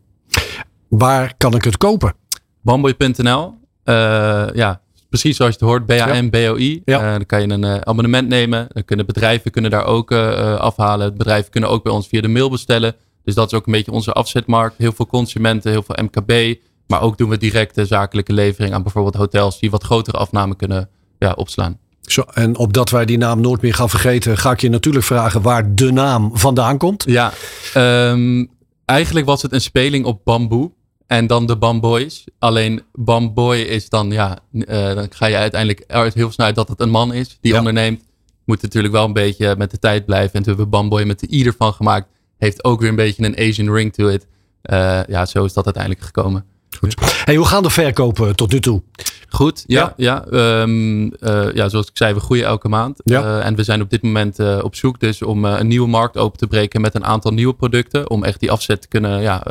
Waar 0.88 1.34
kan 1.36 1.54
ik 1.54 1.64
het 1.64 1.76
kopen? 1.76 2.14
Bamboy.nl. 2.60 3.54
Uh, 3.84 4.48
ja, 4.52 4.80
precies 5.08 5.36
zoals 5.36 5.54
je 5.58 5.58
het 5.58 5.68
hoort. 5.68 5.86
B-A-M-B-O-I. 5.86 6.82
Ja. 6.84 7.12
dan 7.12 7.26
kan 7.26 7.40
je 7.40 7.48
een 7.48 7.86
abonnement 7.86 8.28
nemen. 8.28 8.66
Dan 8.68 8.84
kunnen 8.84 9.06
bedrijven 9.06 9.50
kunnen 9.50 9.70
daar 9.70 9.84
ook 9.84 10.12
afhalen. 10.12 11.16
Bedrijven 11.16 11.50
kunnen 11.50 11.70
ook 11.70 11.82
bij 11.82 11.92
ons 11.92 12.08
via 12.08 12.20
de 12.20 12.28
mail 12.28 12.50
bestellen. 12.50 12.94
Dus 13.24 13.34
dat 13.34 13.52
is 13.52 13.58
ook 13.58 13.66
een 13.66 13.72
beetje 13.72 13.92
onze 13.92 14.12
afzetmarkt. 14.12 14.78
Heel 14.78 14.92
veel 14.92 15.06
consumenten, 15.06 15.70
heel 15.70 15.82
veel 15.82 16.04
MKB. 16.04 16.60
Maar 16.90 17.02
ook 17.02 17.18
doen 17.18 17.28
we 17.28 17.38
directe 17.38 17.86
zakelijke 17.86 18.32
levering 18.32 18.74
aan 18.74 18.82
bijvoorbeeld 18.82 19.14
hotels 19.14 19.58
die 19.58 19.70
wat 19.70 19.82
grotere 19.82 20.16
afnamen 20.16 20.56
kunnen 20.56 20.88
ja, 21.18 21.32
opslaan. 21.32 21.78
Zo, 22.00 22.22
en 22.22 22.56
opdat 22.56 22.90
wij 22.90 23.04
die 23.04 23.18
naam 23.18 23.40
nooit 23.40 23.60
meer 23.60 23.74
gaan 23.74 23.90
vergeten, 23.90 24.38
ga 24.38 24.50
ik 24.50 24.60
je 24.60 24.68
natuurlijk 24.68 25.04
vragen 25.04 25.42
waar 25.42 25.74
de 25.74 25.92
naam 25.92 26.30
vandaan 26.32 26.78
komt. 26.78 27.04
Ja, 27.06 27.32
um, 28.10 28.50
eigenlijk 28.84 29.26
was 29.26 29.42
het 29.42 29.52
een 29.52 29.60
speling 29.60 30.04
op 30.04 30.24
bamboe. 30.24 30.70
En 31.06 31.26
dan 31.26 31.46
de 31.46 31.56
Bamboys. 31.56 32.24
Alleen 32.38 32.82
Bamboy 32.92 33.56
is 33.56 33.88
dan, 33.88 34.10
ja, 34.10 34.38
uh, 34.52 34.94
dan 34.94 35.06
ga 35.10 35.26
je 35.26 35.36
uiteindelijk 35.36 35.84
uit 35.86 36.14
heel 36.14 36.30
snel 36.30 36.46
uit 36.46 36.54
dat 36.54 36.68
het 36.68 36.80
een 36.80 36.90
man 36.90 37.12
is 37.12 37.38
die 37.40 37.52
ja. 37.52 37.58
onderneemt. 37.58 38.02
Moet 38.44 38.62
natuurlijk 38.62 38.94
wel 38.94 39.04
een 39.04 39.12
beetje 39.12 39.54
met 39.56 39.70
de 39.70 39.78
tijd 39.78 40.04
blijven. 40.06 40.32
En 40.32 40.42
toen 40.42 40.46
hebben 40.46 40.64
we 40.64 40.70
Bamboy 40.70 41.02
met 41.02 41.20
de 41.20 41.26
ieder 41.26 41.54
van 41.58 41.72
gemaakt. 41.72 42.08
Heeft 42.38 42.64
ook 42.64 42.80
weer 42.80 42.88
een 42.88 42.96
beetje 42.96 43.24
een 43.24 43.38
Asian 43.38 43.74
ring 43.74 43.92
to 43.92 44.08
it. 44.08 44.26
Uh, 44.62 45.00
ja, 45.06 45.26
zo 45.26 45.44
is 45.44 45.52
dat 45.52 45.64
uiteindelijk 45.64 46.04
gekomen. 46.04 46.44
Goed. 46.80 46.94
Hey, 47.24 47.36
hoe 47.36 47.46
gaan 47.46 47.62
de 47.62 47.70
verkopen 47.70 48.36
tot 48.36 48.52
nu 48.52 48.60
toe? 48.60 48.82
Goed, 49.28 49.64
ja. 49.66 49.94
Ja, 49.96 50.24
ja. 50.30 50.60
Um, 50.62 51.04
uh, 51.04 51.52
ja 51.54 51.68
zoals 51.68 51.86
ik 51.86 51.96
zei, 51.96 52.14
we 52.14 52.20
groeien 52.20 52.44
elke 52.44 52.68
maand. 52.68 53.00
Ja. 53.04 53.22
Uh, 53.22 53.46
en 53.46 53.54
we 53.54 53.62
zijn 53.62 53.82
op 53.82 53.90
dit 53.90 54.02
moment 54.02 54.38
uh, 54.38 54.58
op 54.62 54.74
zoek 54.74 55.00
dus 55.00 55.22
om 55.22 55.44
een 55.44 55.66
nieuwe 55.66 55.88
markt 55.88 56.16
open 56.16 56.38
te 56.38 56.46
breken 56.46 56.80
met 56.80 56.94
een 56.94 57.04
aantal 57.04 57.32
nieuwe 57.32 57.54
producten. 57.54 58.10
Om 58.10 58.24
echt 58.24 58.40
die 58.40 58.50
afzet 58.50 58.80
te 58.80 58.88
kunnen, 58.88 59.20
ja, 59.20 59.42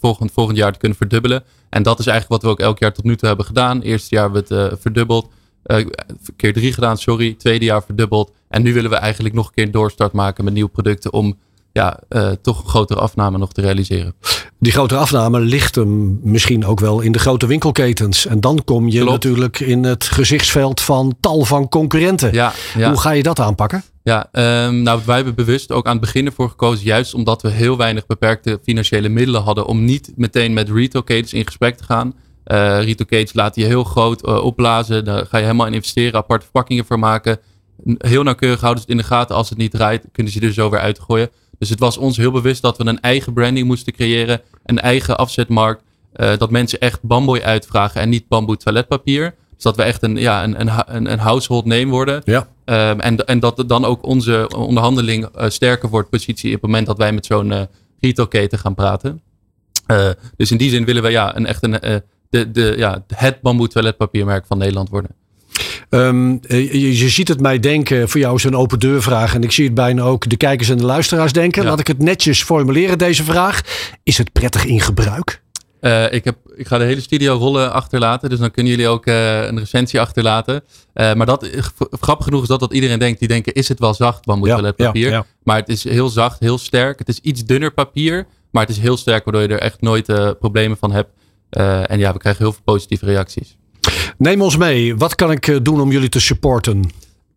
volgend, 0.00 0.32
volgend 0.32 0.56
jaar 0.56 0.72
te 0.72 0.78
kunnen 0.78 0.98
verdubbelen. 0.98 1.44
En 1.68 1.82
dat 1.82 1.98
is 1.98 2.06
eigenlijk 2.06 2.42
wat 2.42 2.50
we 2.50 2.56
ook 2.58 2.66
elk 2.66 2.78
jaar 2.78 2.92
tot 2.92 3.04
nu 3.04 3.16
toe 3.16 3.28
hebben 3.28 3.46
gedaan. 3.46 3.80
Eerste 3.80 4.14
jaar 4.14 4.24
hebben 4.24 4.44
we 4.48 4.54
het 4.54 4.80
verdubbeld. 4.80 5.28
keer 6.36 6.52
drie 6.52 6.72
gedaan, 6.72 6.98
sorry. 6.98 7.34
Tweede 7.34 7.64
jaar 7.64 7.82
verdubbeld. 7.82 8.32
En 8.48 8.62
nu 8.62 8.74
willen 8.74 8.90
we 8.90 8.96
eigenlijk 8.96 9.34
nog 9.34 9.46
een 9.46 9.52
keer 9.54 9.64
een 9.64 9.70
doorstart 9.70 10.12
maken 10.12 10.44
met 10.44 10.54
nieuwe 10.54 10.70
producten 10.70 11.12
om 11.12 11.38
ja, 11.72 12.00
uh, 12.08 12.30
toch 12.42 12.58
een 12.58 12.68
grotere 12.68 13.00
afname 13.00 13.38
nog 13.38 13.52
te 13.52 13.60
realiseren. 13.60 14.14
Die 14.58 14.72
grotere 14.72 15.00
afname 15.00 15.40
ligt 15.40 15.74
hem 15.74 16.20
misschien 16.22 16.66
ook 16.66 16.80
wel 16.80 17.00
in 17.00 17.12
de 17.12 17.18
grote 17.18 17.46
winkelketens. 17.46 18.26
En 18.26 18.40
dan 18.40 18.64
kom 18.64 18.88
je 18.88 18.98
Klopt. 18.98 19.12
natuurlijk 19.12 19.60
in 19.60 19.84
het 19.84 20.04
gezichtsveld 20.04 20.80
van 20.80 21.14
tal 21.20 21.44
van 21.44 21.68
concurrenten. 21.68 22.32
Ja, 22.32 22.52
ja. 22.76 22.88
Hoe 22.88 23.00
ga 23.00 23.10
je 23.10 23.22
dat 23.22 23.40
aanpakken? 23.40 23.82
Ja, 24.02 24.28
um, 24.66 24.82
nou 24.82 25.00
wij 25.06 25.16
hebben 25.16 25.34
bewust 25.34 25.72
ook 25.72 25.86
aan 25.86 25.92
het 25.92 26.00
begin 26.00 26.26
ervoor 26.26 26.48
gekozen, 26.48 26.84
juist 26.84 27.14
omdat 27.14 27.42
we 27.42 27.50
heel 27.50 27.76
weinig 27.76 28.06
beperkte 28.06 28.60
financiële 28.62 29.08
middelen 29.08 29.42
hadden, 29.42 29.66
om 29.66 29.84
niet 29.84 30.12
meteen 30.16 30.52
met 30.52 30.70
retailketens 30.70 31.32
in 31.32 31.46
gesprek 31.46 31.76
te 31.76 31.84
gaan. 31.84 32.14
Uh, 32.46 32.82
retailketens 32.82 33.32
laten 33.32 33.62
je 33.62 33.68
heel 33.68 33.84
groot 33.84 34.26
uh, 34.26 34.44
opblazen, 34.44 35.04
daar 35.04 35.26
ga 35.26 35.36
je 35.36 35.44
helemaal 35.44 35.66
in 35.66 35.74
investeren, 35.74 36.14
aparte 36.14 36.44
verpakkingen 36.44 36.84
voor 36.84 36.98
maken. 36.98 37.38
Heel 37.98 38.22
nauwkeurig 38.22 38.60
houden 38.60 38.82
ze 38.82 38.90
het 38.90 38.98
in 38.98 39.02
de 39.08 39.14
gaten. 39.14 39.36
Als 39.36 39.48
het 39.48 39.58
niet 39.58 39.70
draait, 39.70 40.04
kunnen 40.12 40.32
ze 40.32 40.40
er 40.40 40.52
zo 40.52 40.70
weer 40.70 40.80
uitgooien. 40.80 41.30
Dus 41.62 41.70
het 41.70 41.80
was 41.80 41.98
ons 41.98 42.16
heel 42.16 42.30
bewust 42.30 42.62
dat 42.62 42.78
we 42.78 42.86
een 42.86 43.00
eigen 43.00 43.32
branding 43.32 43.66
moesten 43.66 43.92
creëren. 43.92 44.40
Een 44.64 44.78
eigen 44.78 45.16
afzetmarkt. 45.16 45.82
Uh, 46.16 46.36
dat 46.36 46.50
mensen 46.50 46.80
echt 46.80 47.02
bamboy 47.02 47.38
uitvragen 47.38 48.00
en 48.00 48.08
niet 48.08 48.28
bamboe 48.28 48.56
toiletpapier. 48.56 49.34
Dus 49.54 49.62
dat 49.62 49.76
we 49.76 49.82
echt 49.82 50.02
een, 50.02 50.16
ja, 50.16 50.44
een, 50.44 50.60
een, 50.94 51.12
een 51.12 51.18
household 51.18 51.64
name 51.64 51.86
worden. 51.86 52.22
Ja. 52.24 52.48
Um, 52.64 53.00
en, 53.00 53.26
en 53.26 53.40
dat 53.40 53.64
dan 53.66 53.84
ook 53.84 54.04
onze 54.04 54.48
onderhandeling 54.56 55.28
uh, 55.36 55.48
sterker 55.48 55.88
wordt, 55.88 56.10
positie 56.10 56.54
op 56.54 56.62
het 56.62 56.70
moment 56.70 56.86
dat 56.86 56.98
wij 56.98 57.12
met 57.12 57.26
zo'n 57.26 57.50
uh, 57.50 57.62
retailketen 58.00 58.58
gaan 58.58 58.74
praten. 58.74 59.22
dus 60.36 60.50
in 60.50 60.56
die 60.56 60.70
zin 60.70 60.84
willen 60.84 61.02
we 61.02 61.10
ja, 61.10 61.36
een, 61.36 61.46
echt 61.46 61.62
een, 61.62 62.02
de, 62.30 62.50
de, 62.50 62.74
ja, 62.76 63.04
het 63.14 63.40
bamboe 63.40 63.68
toiletpapiermerk 63.68 64.46
van 64.46 64.58
Nederland 64.58 64.88
worden. 64.88 65.10
Um, 65.90 66.40
je, 66.48 66.96
je, 66.96 67.08
ziet 67.08 67.28
het 67.28 67.40
mij 67.40 67.60
denken, 67.60 68.08
voor 68.08 68.20
jou 68.20 68.34
is 68.34 68.44
een 68.44 68.56
open 68.56 68.78
deur 68.78 69.02
vraag. 69.02 69.34
En 69.34 69.42
ik 69.42 69.52
zie 69.52 69.64
het 69.64 69.74
bijna 69.74 70.02
ook 70.02 70.28
de 70.28 70.36
kijkers 70.36 70.68
en 70.68 70.76
de 70.76 70.84
luisteraars 70.84 71.32
denken. 71.32 71.62
Ja. 71.62 71.68
Laat 71.68 71.80
ik 71.80 71.86
het 71.86 71.98
netjes 71.98 72.42
formuleren, 72.42 72.98
deze 72.98 73.24
vraag. 73.24 73.60
Is 74.02 74.18
het 74.18 74.32
prettig 74.32 74.64
in 74.64 74.80
gebruik? 74.80 75.42
Uh, 75.80 76.12
ik, 76.12 76.24
heb, 76.24 76.36
ik 76.56 76.66
ga 76.66 76.78
de 76.78 76.84
hele 76.84 77.00
studio 77.00 77.34
rollen 77.34 77.72
achterlaten. 77.72 78.30
Dus 78.30 78.38
dan 78.38 78.50
kunnen 78.50 78.72
jullie 78.72 78.88
ook 78.88 79.06
uh, 79.06 79.44
een 79.44 79.58
recensie 79.58 80.00
achterlaten. 80.00 80.54
Uh, 80.94 81.14
maar 81.14 81.26
dat, 81.26 81.50
grappig 82.00 82.24
genoeg 82.24 82.42
is 82.42 82.48
dat 82.48 82.60
dat 82.60 82.72
iedereen 82.72 82.98
denkt. 82.98 83.18
Die 83.18 83.28
denken, 83.28 83.52
is 83.52 83.68
het 83.68 83.78
wel 83.78 83.94
zacht 83.94 84.24
bamboetoiletpapier? 84.24 85.08
Ja, 85.08 85.16
ja, 85.16 85.24
maar 85.42 85.56
het 85.56 85.68
is 85.68 85.84
heel 85.84 86.08
zacht, 86.08 86.40
heel 86.40 86.58
sterk. 86.58 86.98
Het 86.98 87.08
is 87.08 87.18
iets 87.18 87.44
dunner 87.44 87.72
papier. 87.72 88.26
Maar 88.50 88.62
het 88.66 88.76
is 88.76 88.82
heel 88.82 88.96
sterk, 88.96 89.24
waardoor 89.24 89.42
je 89.42 89.48
er 89.48 89.60
echt 89.60 89.80
nooit 89.80 90.38
problemen 90.38 90.76
van 90.76 90.92
hebt. 90.92 91.10
en 91.88 91.98
ja, 91.98 92.12
we 92.12 92.18
krijgen 92.18 92.42
heel 92.42 92.52
veel 92.52 92.62
positieve 92.64 93.04
reacties. 93.04 93.56
Neem 94.22 94.42
ons 94.42 94.56
mee. 94.56 94.96
Wat 94.96 95.14
kan 95.14 95.30
ik 95.30 95.48
eh, 95.48 95.56
doen 95.62 95.80
om 95.80 95.90
jullie 95.90 96.08
te 96.08 96.20
supporten? 96.20 96.90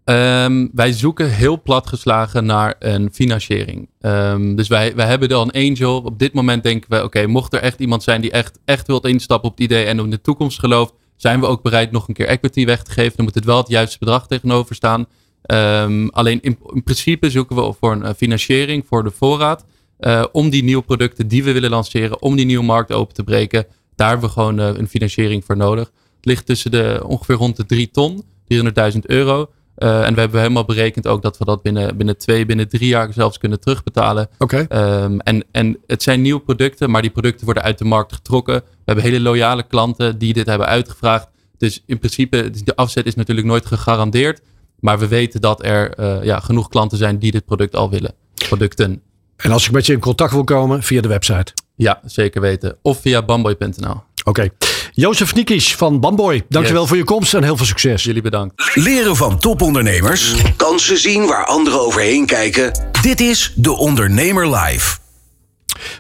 Um, 0.03 0.69
wij 0.73 0.91
zoeken 0.91 1.29
heel 1.29 1.61
platgeslagen 1.61 2.45
naar 2.45 2.75
een 2.79 3.09
financiering. 3.13 3.89
Um, 4.01 4.55
dus 4.55 4.67
wij, 4.67 4.95
wij 4.95 5.05
hebben 5.05 5.29
dan 5.29 5.51
angel. 5.51 6.01
Op 6.01 6.19
dit 6.19 6.33
moment 6.33 6.63
denken 6.63 6.89
we, 6.89 7.03
oké, 7.03 7.27
mocht 7.27 7.53
er 7.53 7.59
echt 7.59 7.79
iemand 7.79 8.03
zijn 8.03 8.21
die 8.21 8.31
echt, 8.31 8.59
echt 8.65 8.87
wilt 8.87 9.05
instappen 9.05 9.49
op 9.49 9.57
het 9.57 9.65
idee 9.65 9.85
en 9.85 9.99
in 9.99 10.09
de 10.09 10.21
toekomst 10.21 10.59
gelooft, 10.59 10.93
zijn 11.15 11.39
we 11.39 11.45
ook 11.45 11.61
bereid 11.61 11.91
nog 11.91 12.07
een 12.07 12.13
keer 12.13 12.27
equity 12.27 12.65
weg 12.65 12.83
te 12.83 12.91
geven. 12.91 13.13
Dan 13.15 13.25
moet 13.25 13.35
het 13.35 13.45
wel 13.45 13.57
het 13.57 13.69
juiste 13.69 13.97
bedrag 13.99 14.27
tegenover 14.27 14.75
staan. 14.75 15.05
Um, 15.45 16.09
alleen 16.09 16.41
in, 16.41 16.57
in, 16.73 16.83
principe 16.83 17.29
zoeken 17.29 17.55
we 17.55 17.73
voor 17.79 17.91
een 17.91 18.15
financiering 18.15 18.85
voor 18.87 19.03
de 19.03 19.11
voorraad. 19.11 19.65
Uh, 19.99 20.25
om 20.31 20.49
die 20.49 20.63
nieuwe 20.63 20.83
producten 20.83 21.27
die 21.27 21.43
we 21.43 21.51
willen 21.51 21.69
lanceren, 21.69 22.21
om 22.21 22.35
die 22.35 22.45
nieuwe 22.45 22.65
markt 22.65 22.91
open 22.91 23.13
te 23.13 23.23
breken. 23.23 23.65
Daar 23.95 24.09
hebben 24.09 24.27
we 24.27 24.33
gewoon 24.33 24.57
een 24.57 24.87
financiering 24.87 25.45
voor 25.45 25.57
nodig 25.57 25.91
ligt 26.25 26.45
tussen 26.45 26.71
de 26.71 27.03
ongeveer 27.07 27.35
rond 27.35 27.55
de 27.55 27.65
3 27.65 27.91
ton, 27.91 28.23
300.000 28.53 28.99
euro. 29.01 29.49
Uh, 29.77 30.05
en 30.07 30.13
we 30.13 30.19
hebben 30.19 30.41
helemaal 30.41 30.65
berekend 30.65 31.07
ook 31.07 31.21
dat 31.21 31.37
we 31.37 31.45
dat 31.45 31.61
binnen, 31.61 31.97
binnen 31.97 32.17
twee, 32.17 32.45
binnen 32.45 32.67
drie 32.67 32.87
jaar 32.87 33.13
zelfs 33.13 33.37
kunnen 33.37 33.59
terugbetalen. 33.59 34.27
Oké. 34.37 34.65
Okay. 34.67 35.03
Um, 35.03 35.19
en, 35.19 35.43
en 35.51 35.77
het 35.87 36.03
zijn 36.03 36.21
nieuwe 36.21 36.41
producten, 36.41 36.89
maar 36.89 37.01
die 37.01 37.11
producten 37.11 37.45
worden 37.45 37.63
uit 37.63 37.77
de 37.77 37.85
markt 37.85 38.13
getrokken. 38.13 38.55
We 38.55 38.81
hebben 38.85 39.03
hele 39.03 39.19
loyale 39.19 39.63
klanten 39.63 40.17
die 40.17 40.33
dit 40.33 40.45
hebben 40.45 40.67
uitgevraagd. 40.67 41.27
Dus 41.57 41.83
in 41.85 41.99
principe, 41.99 42.49
de 42.63 42.75
afzet 42.75 43.05
is 43.05 43.15
natuurlijk 43.15 43.47
nooit 43.47 43.65
gegarandeerd. 43.65 44.41
Maar 44.79 44.99
we 44.99 45.07
weten 45.07 45.41
dat 45.41 45.65
er 45.65 45.93
eh, 45.93 46.23
ja, 46.23 46.39
genoeg 46.39 46.69
klanten 46.69 46.97
zijn 46.97 47.19
die 47.19 47.31
dit 47.31 47.45
product 47.45 47.75
al 47.75 47.89
willen. 47.89 48.13
Producten. 48.33 49.01
En 49.35 49.51
als 49.51 49.65
ik 49.65 49.71
met 49.71 49.85
je 49.85 49.93
in 49.93 49.99
contact 49.99 50.31
wil 50.31 50.43
komen, 50.43 50.83
via 50.83 51.01
de 51.01 51.07
website? 51.07 51.53
Ja, 51.75 51.99
zeker 52.05 52.41
weten. 52.41 52.77
Of 52.81 53.01
via 53.01 53.21
bamboy.nl. 53.23 54.03
Oké. 54.23 54.49
Jozef 54.91 55.35
Nikisch 55.35 55.75
van 55.75 55.99
Bamboy, 55.99 56.43
dankjewel 56.49 56.79
Yes. 56.81 56.89
voor 56.89 56.97
je 56.97 57.03
komst 57.03 57.33
en 57.33 57.43
heel 57.43 57.57
veel 57.57 57.65
succes. 57.65 58.03
Jullie 58.03 58.21
bedankt. 58.21 58.71
Leren 58.75 59.15
van 59.15 59.39
topondernemers. 59.39 60.33
Kansen 60.55 60.97
zien 60.97 61.25
waar 61.27 61.45
anderen 61.45 61.79
overheen 61.81 62.25
kijken. 62.25 62.71
Dit 63.01 63.21
is 63.21 63.53
De 63.55 63.71
Ondernemer 63.71 64.55
Live. 64.55 64.97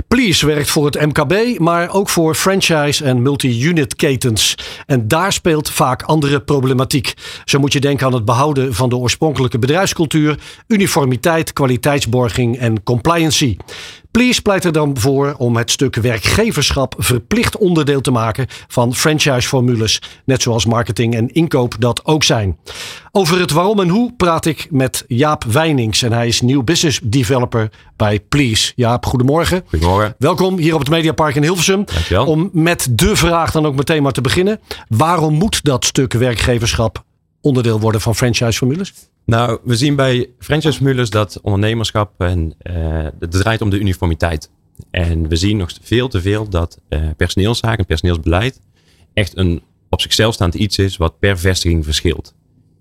Please 0.07 0.45
werkt 0.45 0.69
voor 0.69 0.85
het 0.85 1.01
MKB, 1.05 1.59
maar 1.59 1.93
ook 1.93 2.09
voor 2.09 2.35
franchise- 2.35 3.03
en 3.03 3.21
multi-unit 3.21 3.95
ketens. 3.95 4.55
En 4.85 5.07
daar 5.07 5.33
speelt 5.33 5.69
vaak 5.69 6.03
andere 6.03 6.41
problematiek. 6.41 7.13
Zo 7.45 7.59
moet 7.59 7.73
je 7.73 7.79
denken 7.79 8.05
aan 8.05 8.13
het 8.13 8.25
behouden 8.25 8.73
van 8.73 8.89
de 8.89 8.95
oorspronkelijke 8.95 9.59
bedrijfscultuur, 9.59 10.39
uniformiteit, 10.67 11.53
kwaliteitsborging 11.53 12.57
en 12.57 12.83
compliancy. 12.83 13.57
Please 14.15 14.41
pleit 14.41 14.63
er 14.63 14.71
dan 14.71 14.97
voor 14.97 15.35
om 15.37 15.55
het 15.55 15.71
stuk 15.71 15.95
werkgeverschap 15.95 16.95
verplicht 16.97 17.57
onderdeel 17.57 18.01
te 18.01 18.11
maken 18.11 18.47
van 18.67 18.95
franchise-formules, 18.95 20.01
net 20.25 20.41
zoals 20.41 20.65
marketing 20.65 21.15
en 21.15 21.33
inkoop 21.33 21.75
dat 21.79 22.05
ook 22.05 22.23
zijn. 22.23 22.57
Over 23.11 23.39
het 23.39 23.51
waarom 23.51 23.79
en 23.79 23.89
hoe 23.89 24.13
praat 24.13 24.45
ik 24.45 24.67
met 24.71 25.03
Jaap 25.07 25.43
Wijnings 25.43 26.01
en 26.01 26.11
hij 26.11 26.27
is 26.27 26.41
nieuw 26.41 26.63
business 26.63 26.99
developer 27.03 27.71
bij 27.95 28.19
Please. 28.19 28.73
Jaap, 28.75 29.05
goedemorgen. 29.05 29.63
Goedemorgen. 29.67 30.15
Welkom 30.17 30.57
hier 30.57 30.73
op 30.73 30.79
het 30.79 30.89
Mediapark 30.89 31.35
in 31.35 31.43
Hilversum. 31.43 31.85
Dankjewel. 31.85 32.25
Om 32.25 32.49
met 32.53 32.87
de 32.91 33.15
vraag 33.15 33.51
dan 33.51 33.65
ook 33.65 33.75
meteen 33.75 34.03
maar 34.03 34.11
te 34.11 34.21
beginnen. 34.21 34.59
Waarom 34.87 35.33
moet 35.33 35.63
dat 35.63 35.85
stuk 35.85 36.13
werkgeverschap 36.13 37.03
onderdeel 37.41 37.79
worden 37.79 38.01
van 38.01 38.15
franchise-formules? 38.15 38.93
Nou, 39.25 39.59
we 39.63 39.75
zien 39.75 39.95
bij 39.95 40.29
franchise-formules 40.39 41.09
dat 41.09 41.39
ondernemerschap 41.41 42.21
en 42.21 42.55
eh, 42.57 42.75
het 43.19 43.31
draait 43.31 43.61
om 43.61 43.69
de 43.69 43.79
uniformiteit. 43.79 44.51
En 44.91 45.27
we 45.27 45.35
zien 45.35 45.57
nog 45.57 45.71
veel 45.81 46.07
te 46.07 46.21
veel 46.21 46.49
dat 46.49 46.79
eh 46.89 47.01
personeelszaken 47.17 47.77
en 47.77 47.85
personeelsbeleid 47.85 48.61
echt 49.13 49.37
een 49.37 49.61
op 49.89 50.01
zichzelf 50.01 50.33
staand 50.33 50.53
iets 50.53 50.77
is 50.77 50.97
wat 50.97 51.19
per 51.19 51.37
vestiging 51.39 51.83
verschilt. 51.83 52.35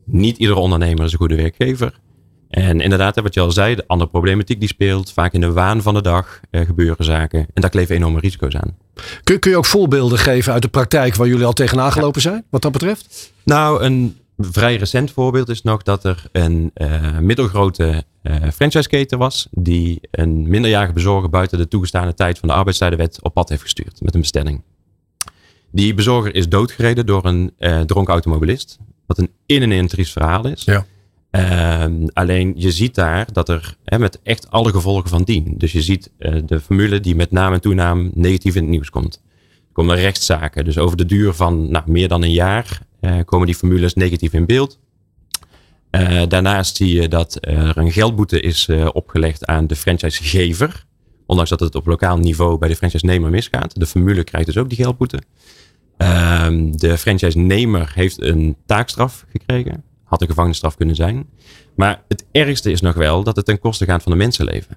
Niet 0.05 0.39
iedere 0.39 0.59
ondernemer 0.59 1.05
is 1.05 1.13
een 1.13 1.19
goede 1.19 1.37
werkgever. 1.37 2.01
En 2.49 2.81
inderdaad, 2.81 3.21
wat 3.21 3.35
je 3.35 3.41
al 3.41 3.51
zei, 3.51 3.75
de 3.75 3.85
andere 3.87 4.11
problematiek 4.11 4.61
die 4.61 4.69
speelt, 4.69 5.13
vaak 5.13 5.33
in 5.33 5.41
de 5.41 5.53
waan 5.53 5.83
van 5.83 5.95
de 5.95 6.03
dag 6.03 6.41
eh, 6.51 6.67
gebeuren 6.67 7.05
zaken. 7.05 7.39
En 7.39 7.61
daar 7.61 7.71
kleven 7.71 7.95
enorme 7.95 8.21
risico's 8.21 8.57
aan. 8.57 8.77
Kun, 9.25 9.39
kun 9.39 9.51
je 9.51 9.57
ook 9.57 9.65
voorbeelden 9.65 10.19
geven 10.19 10.53
uit 10.53 10.63
de 10.63 10.69
praktijk 10.69 11.15
waar 11.15 11.27
jullie 11.27 11.45
al 11.45 11.53
tegenaan 11.53 11.93
gelopen 11.93 12.21
zijn, 12.21 12.45
wat 12.51 12.63
dat 12.63 12.73
betreft? 12.73 13.33
Nou, 13.45 13.83
een 13.83 14.17
vrij 14.39 14.77
recent 14.77 15.11
voorbeeld 15.11 15.49
is 15.49 15.63
nog 15.63 15.83
dat 15.83 16.05
er 16.05 16.25
een 16.33 16.71
eh, 16.75 17.19
middelgrote 17.19 18.05
eh 18.23 18.51
franchiseketen 18.51 19.19
was. 19.19 19.49
die 19.51 20.01
een 20.11 20.49
minderjarige 20.49 20.93
bezorger 20.93 21.31
buiten 21.31 21.59
de 21.59 21.69
toegestane 21.69 22.15
tijd 22.15 22.39
van 22.39 22.49
de 22.49 22.55
arbeidstijdenwet 22.55 23.19
op 23.23 23.35
pad 23.35 23.49
heeft 23.49 23.63
gestuurd 23.63 24.01
met 24.03 24.15
een 24.15 24.21
bestelling. 24.21 24.63
Die 25.71 25.95
bezorger 25.95 26.35
is 26.35 26.49
doodgereden 26.49 27.07
door 27.07 27.25
een 27.25 27.53
eh, 27.59 27.81
dronken 27.81 28.13
automobilist. 28.13 28.79
Wat 29.07 29.19
een 29.19 29.31
in 29.47 29.63
en 29.63 29.73
in 29.73 29.87
triest 29.87 30.13
verhaal 30.13 30.47
is. 30.47 30.65
Ja. 30.65 30.87
Ehm, 31.31 32.07
alleen 32.13 32.53
je 32.57 32.73
ziet 32.73 32.95
daar 32.95 33.33
dat 33.33 33.49
er 33.49 33.77
hè, 33.85 33.99
met 33.99 34.21
echt 34.23 34.51
alle 34.51 34.71
gevolgen 34.71 35.09
van 35.09 35.23
dien. 35.23 35.55
Dus 35.57 35.73
je 35.73 35.83
ziet 35.83 36.11
de 36.45 36.61
formule 36.61 37.01
die 37.01 37.15
met 37.15 37.31
naam 37.31 37.53
en 37.53 37.61
toenaam 37.61 38.11
negatief 38.15 38.55
in 38.55 38.63
het 38.63 38.71
nieuws 38.71 38.91
komt. 38.91 39.23
Er 39.75 39.83
komen 39.83 39.97
rechtszaken. 39.97 40.65
Dus 40.65 40.79
over 40.79 40.97
de 40.97 41.07
duur 41.07 41.33
van 41.33 41.71
nou, 41.71 41.85
meer 41.91 42.09
dan 42.09 42.23
een 42.23 42.33
jaar 42.33 42.81
eh, 43.01 43.19
komen 43.25 43.47
die 43.47 43.55
formules 43.55 43.95
negatief 43.95 44.33
in 44.33 44.47
beeld. 44.47 44.79
Eh, 45.91 46.23
daarnaast 46.29 46.77
zie 46.77 47.01
je 47.01 47.09
dat 47.09 47.39
er 47.41 47.79
een 47.79 47.93
geldboete 47.93 48.41
is 48.41 48.69
eh, 48.69 48.89
opgelegd 48.93 49.47
aan 49.47 49.67
de 49.67 49.77
franchisegever. 49.77 50.85
Ondanks 51.27 51.51
dat 51.51 51.61
het 51.61 51.75
op 51.75 51.87
lokaal 51.87 52.19
niveau 52.19 52.59
bij 52.59 52.69
de 52.69 52.77
franchise-nemer 52.77 53.31
misgaat. 53.31 53.81
De 53.81 53.87
formule 53.87 54.25
krijgt 54.25 54.47
dus 54.47 54.57
ook 54.57 54.69
die 54.69 54.79
geldboete. 54.79 55.19
Ehm, 55.97 56.73
de 56.73 56.99
franchise-nemer 56.99 57.93
heeft 57.95 58.23
een 58.23 58.57
taakstraf 58.67 59.25
gekregen. 59.31 59.85
Had 60.05 60.21
een 60.21 60.29
gevangenisstraf 60.29 60.77
kunnen 60.77 60.97
zijn. 60.97 61.27
Maar 61.77 62.03
het 62.09 62.27
ergste 62.33 62.71
is 62.71 62.81
nog 62.81 62.95
wel 62.95 63.23
dat 63.23 63.37
het 63.37 63.45
ten 63.45 63.59
koste 63.59 63.85
gaat 63.85 64.03
van 64.03 64.13
de 64.13 64.19
mensenleven. 64.19 64.77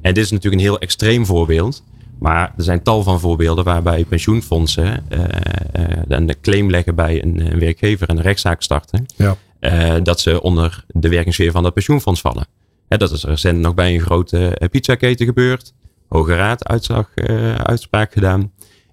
En 0.00 0.14
dit 0.14 0.24
is 0.24 0.30
natuurlijk 0.30 0.62
een 0.62 0.68
heel 0.68 0.78
extreem 0.78 1.26
voorbeeld. 1.26 1.84
Maar 2.22 2.52
er 2.56 2.62
zijn 2.62 2.82
tal 2.82 3.02
van 3.02 3.20
voorbeelden 3.20 3.64
waarbij 3.64 4.04
pensioenfondsen 4.04 5.04
eh, 5.08 5.24
eh, 5.72 5.98
een 6.08 6.34
claim 6.40 6.70
leggen 6.70 6.94
bij 6.94 7.22
een, 7.22 7.52
een 7.52 7.58
werkgever 7.58 8.08
en 8.08 8.16
een 8.16 8.22
rechtszaak 8.22 8.62
starten. 8.62 9.06
Ja. 9.16 9.36
eh, 9.60 9.94
dat 10.02 10.20
ze 10.20 10.42
onder 10.42 10.84
de 10.88 11.08
werkingssfeer 11.08 11.50
van 11.50 11.62
dat 11.62 11.74
pensioenfonds 11.74 12.20
vallen. 12.20 12.46
Hè, 12.88 12.96
dat 12.96 13.10
is 13.10 13.24
recent 13.24 13.58
nog 13.58 13.74
bij 13.74 13.94
een 13.94 14.00
grote 14.00 14.48
eh, 14.48 14.68
pizzaketen 14.68 15.26
gebeurd. 15.26 15.72
Hoge 16.08 16.36
Raad 16.36 16.68
uitslag, 16.68 17.10
eh, 17.14 17.54
uitspraak 17.54 18.12
gedaan. 18.12 18.52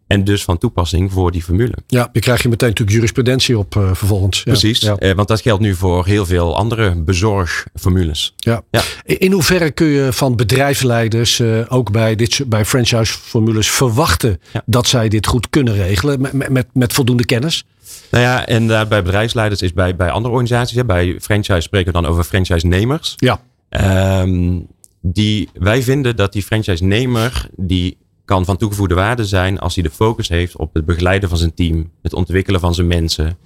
En 0.10 0.24
dus 0.24 0.43
van 0.43 0.57
toepassing 0.57 1.12
voor 1.12 1.32
die 1.32 1.43
formule. 1.43 1.74
Ja, 1.88 2.10
je 2.12 2.20
krijgt 2.20 2.41
je 2.41 2.49
meteen 2.49 2.70
natuurlijk 2.70 2.95
jurisprudentie 2.95 3.57
op 3.57 3.76
eh, 3.76 3.93
vervolgens. 3.93 4.38
Ja, 4.38 4.43
Precies, 4.43 4.80
Ja. 4.80 4.95
eh, 4.95 5.16
want 5.16 5.28
dat 5.28 5.41
geldt 5.41 5.62
nu 5.62 5.76
voor 5.76 6.05
heel 6.05 6.26
veel 6.26 6.55
andere 6.55 6.95
bezorgformules. 6.95 8.34
Ja. 8.38 8.62
Ja. 8.72 8.82
In 9.03 9.32
hoeverre 9.32 9.72
kun 9.72 9.88
je 9.88 10.14
van 10.14 10.36
bedrijfsleiders, 10.36 11.39
eh, 11.39 11.60
ook 11.68 11.91
bij, 11.91 12.16
dit, 12.16 12.43
bij 12.47 12.66
franchise-formules, 12.66 13.70
verwachten 13.70 14.39
dat 14.66 14.88
zij 14.88 15.10
dit 15.10 15.28
goed 15.28 15.49
kunnen 15.49 15.74
regelen 15.76 16.22
met, 16.34 16.68
met, 16.74 16.93
voldoende 16.93 17.26
kennis? 17.26 17.64
Nou 18.12 18.24
ja, 18.24 18.45
en 18.45 18.68
bij 18.68 19.03
bedrijfsleiders 19.03 19.62
is 19.62 19.74
bij, 19.74 19.95
bij 19.95 20.10
andere 20.10 20.34
organisaties, 20.34 20.76
hè, 20.76 20.86
bij 20.86 21.18
franchise 21.22 21.62
spreken 21.62 21.93
we 21.93 22.01
dan 22.01 22.12
over 22.12 22.24
franchise-nemers. 22.24 23.14
Ja. 23.16 23.41
Ehm, 23.70 24.60
die, 25.01 25.49
wij 25.53 25.84
vinden 25.84 26.16
dat 26.16 26.34
die 26.34 26.43
franchise-nemer, 26.43 27.49
die 27.55 27.97
kan 28.30 28.45
van 28.45 28.57
toegevoegde 28.57 28.95
waarde 28.95 29.25
zijn 29.25 29.59
als 29.59 29.75
hij 29.75 29.84
de 29.84 29.89
focus 29.89 30.30
heeft 30.30 30.55
op 30.55 30.73
het 30.73 30.86
begeleiden 30.86 31.30
van 31.30 31.38
zijn 31.38 31.53
team, 31.53 31.91
het 32.01 32.13
ontwikkelen 32.13 32.59
van 32.59 32.73
zijn 32.73 32.88
mensen, 32.88 33.38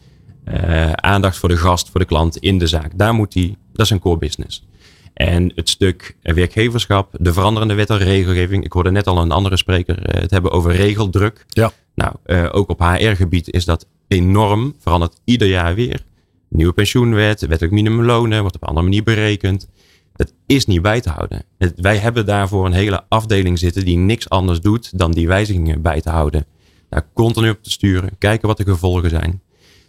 eh, 0.44 0.92
aandacht 0.92 1.38
voor 1.38 1.50
de 1.50 1.58
gast, 1.58 1.90
voor 1.90 2.00
de 2.00 2.06
klant 2.06 2.38
in 2.38 2.58
de 2.58 2.68
zaak. 2.68 2.98
Daar 2.98 3.14
moet 3.14 3.34
hij, 3.34 3.56
dat 3.74 3.86
is 3.86 3.92
een 3.92 4.00
core 4.00 4.18
business. 4.18 4.66
En 5.14 5.52
het 5.56 5.70
stuk 5.70 6.18
werkgeverschap, 6.22 7.16
de 7.20 7.34
veranderende 7.34 7.74
wet 7.74 7.90
en 7.90 7.98
regelgeving. 7.98 8.64
Ik 8.64 8.72
hoorde 8.72 8.92
net 8.92 9.08
al 9.08 9.18
een 9.18 9.32
andere 9.32 9.58
spreker 9.58 10.06
eh, 10.06 10.22
het 10.22 10.32
hebben 10.32 10.52
over 10.52 10.72
regeldruk. 10.76 11.46
Ja. 11.48 11.72
Nou, 11.96 12.14
eh, 12.24 12.50
ook 12.52 12.70
op 12.70 12.80
HR-gebied 12.80 13.50
is 13.50 13.66
dat 13.66 13.88
enorm. 14.08 14.76
Verandert 14.80 15.20
ieder 15.24 15.48
jaar 15.48 15.76
weer. 15.76 16.02
Nieuwe 16.50 16.74
pensioenwet, 16.74 17.42
wettelijk 17.42 17.74
minimumlonen, 17.74 18.42
wordt 18.42 18.56
op 18.56 18.62
een 18.62 18.68
andere 18.68 18.86
manier 18.86 19.04
berekend. 19.04 19.68
Dat 20.16 20.34
is 20.46 20.66
niet 20.66 20.82
bij 20.82 21.02
te 21.02 21.10
houden. 21.10 21.44
Het- 21.58 21.74
wij 21.76 21.98
hebben 21.98 22.26
daarvoor 22.26 22.66
een 22.66 22.74
hele 22.74 23.04
afdeling 23.10 23.60
zitten 23.60 23.86
die 23.86 23.98
niks 23.98 24.30
anders 24.30 24.62
doet 24.62 24.98
dan 25.00 25.12
die 25.12 25.28
wijzigingen 25.28 25.82
bij 25.82 26.02
te 26.02 26.10
houden. 26.10 26.46
Daar 26.90 27.08
continu 27.14 27.50
op 27.50 27.64
te 27.64 27.70
sturen, 27.72 28.10
kijken 28.18 28.48
wat 28.48 28.58
de 28.58 28.64
gevolgen 28.64 29.10
zijn. 29.10 29.42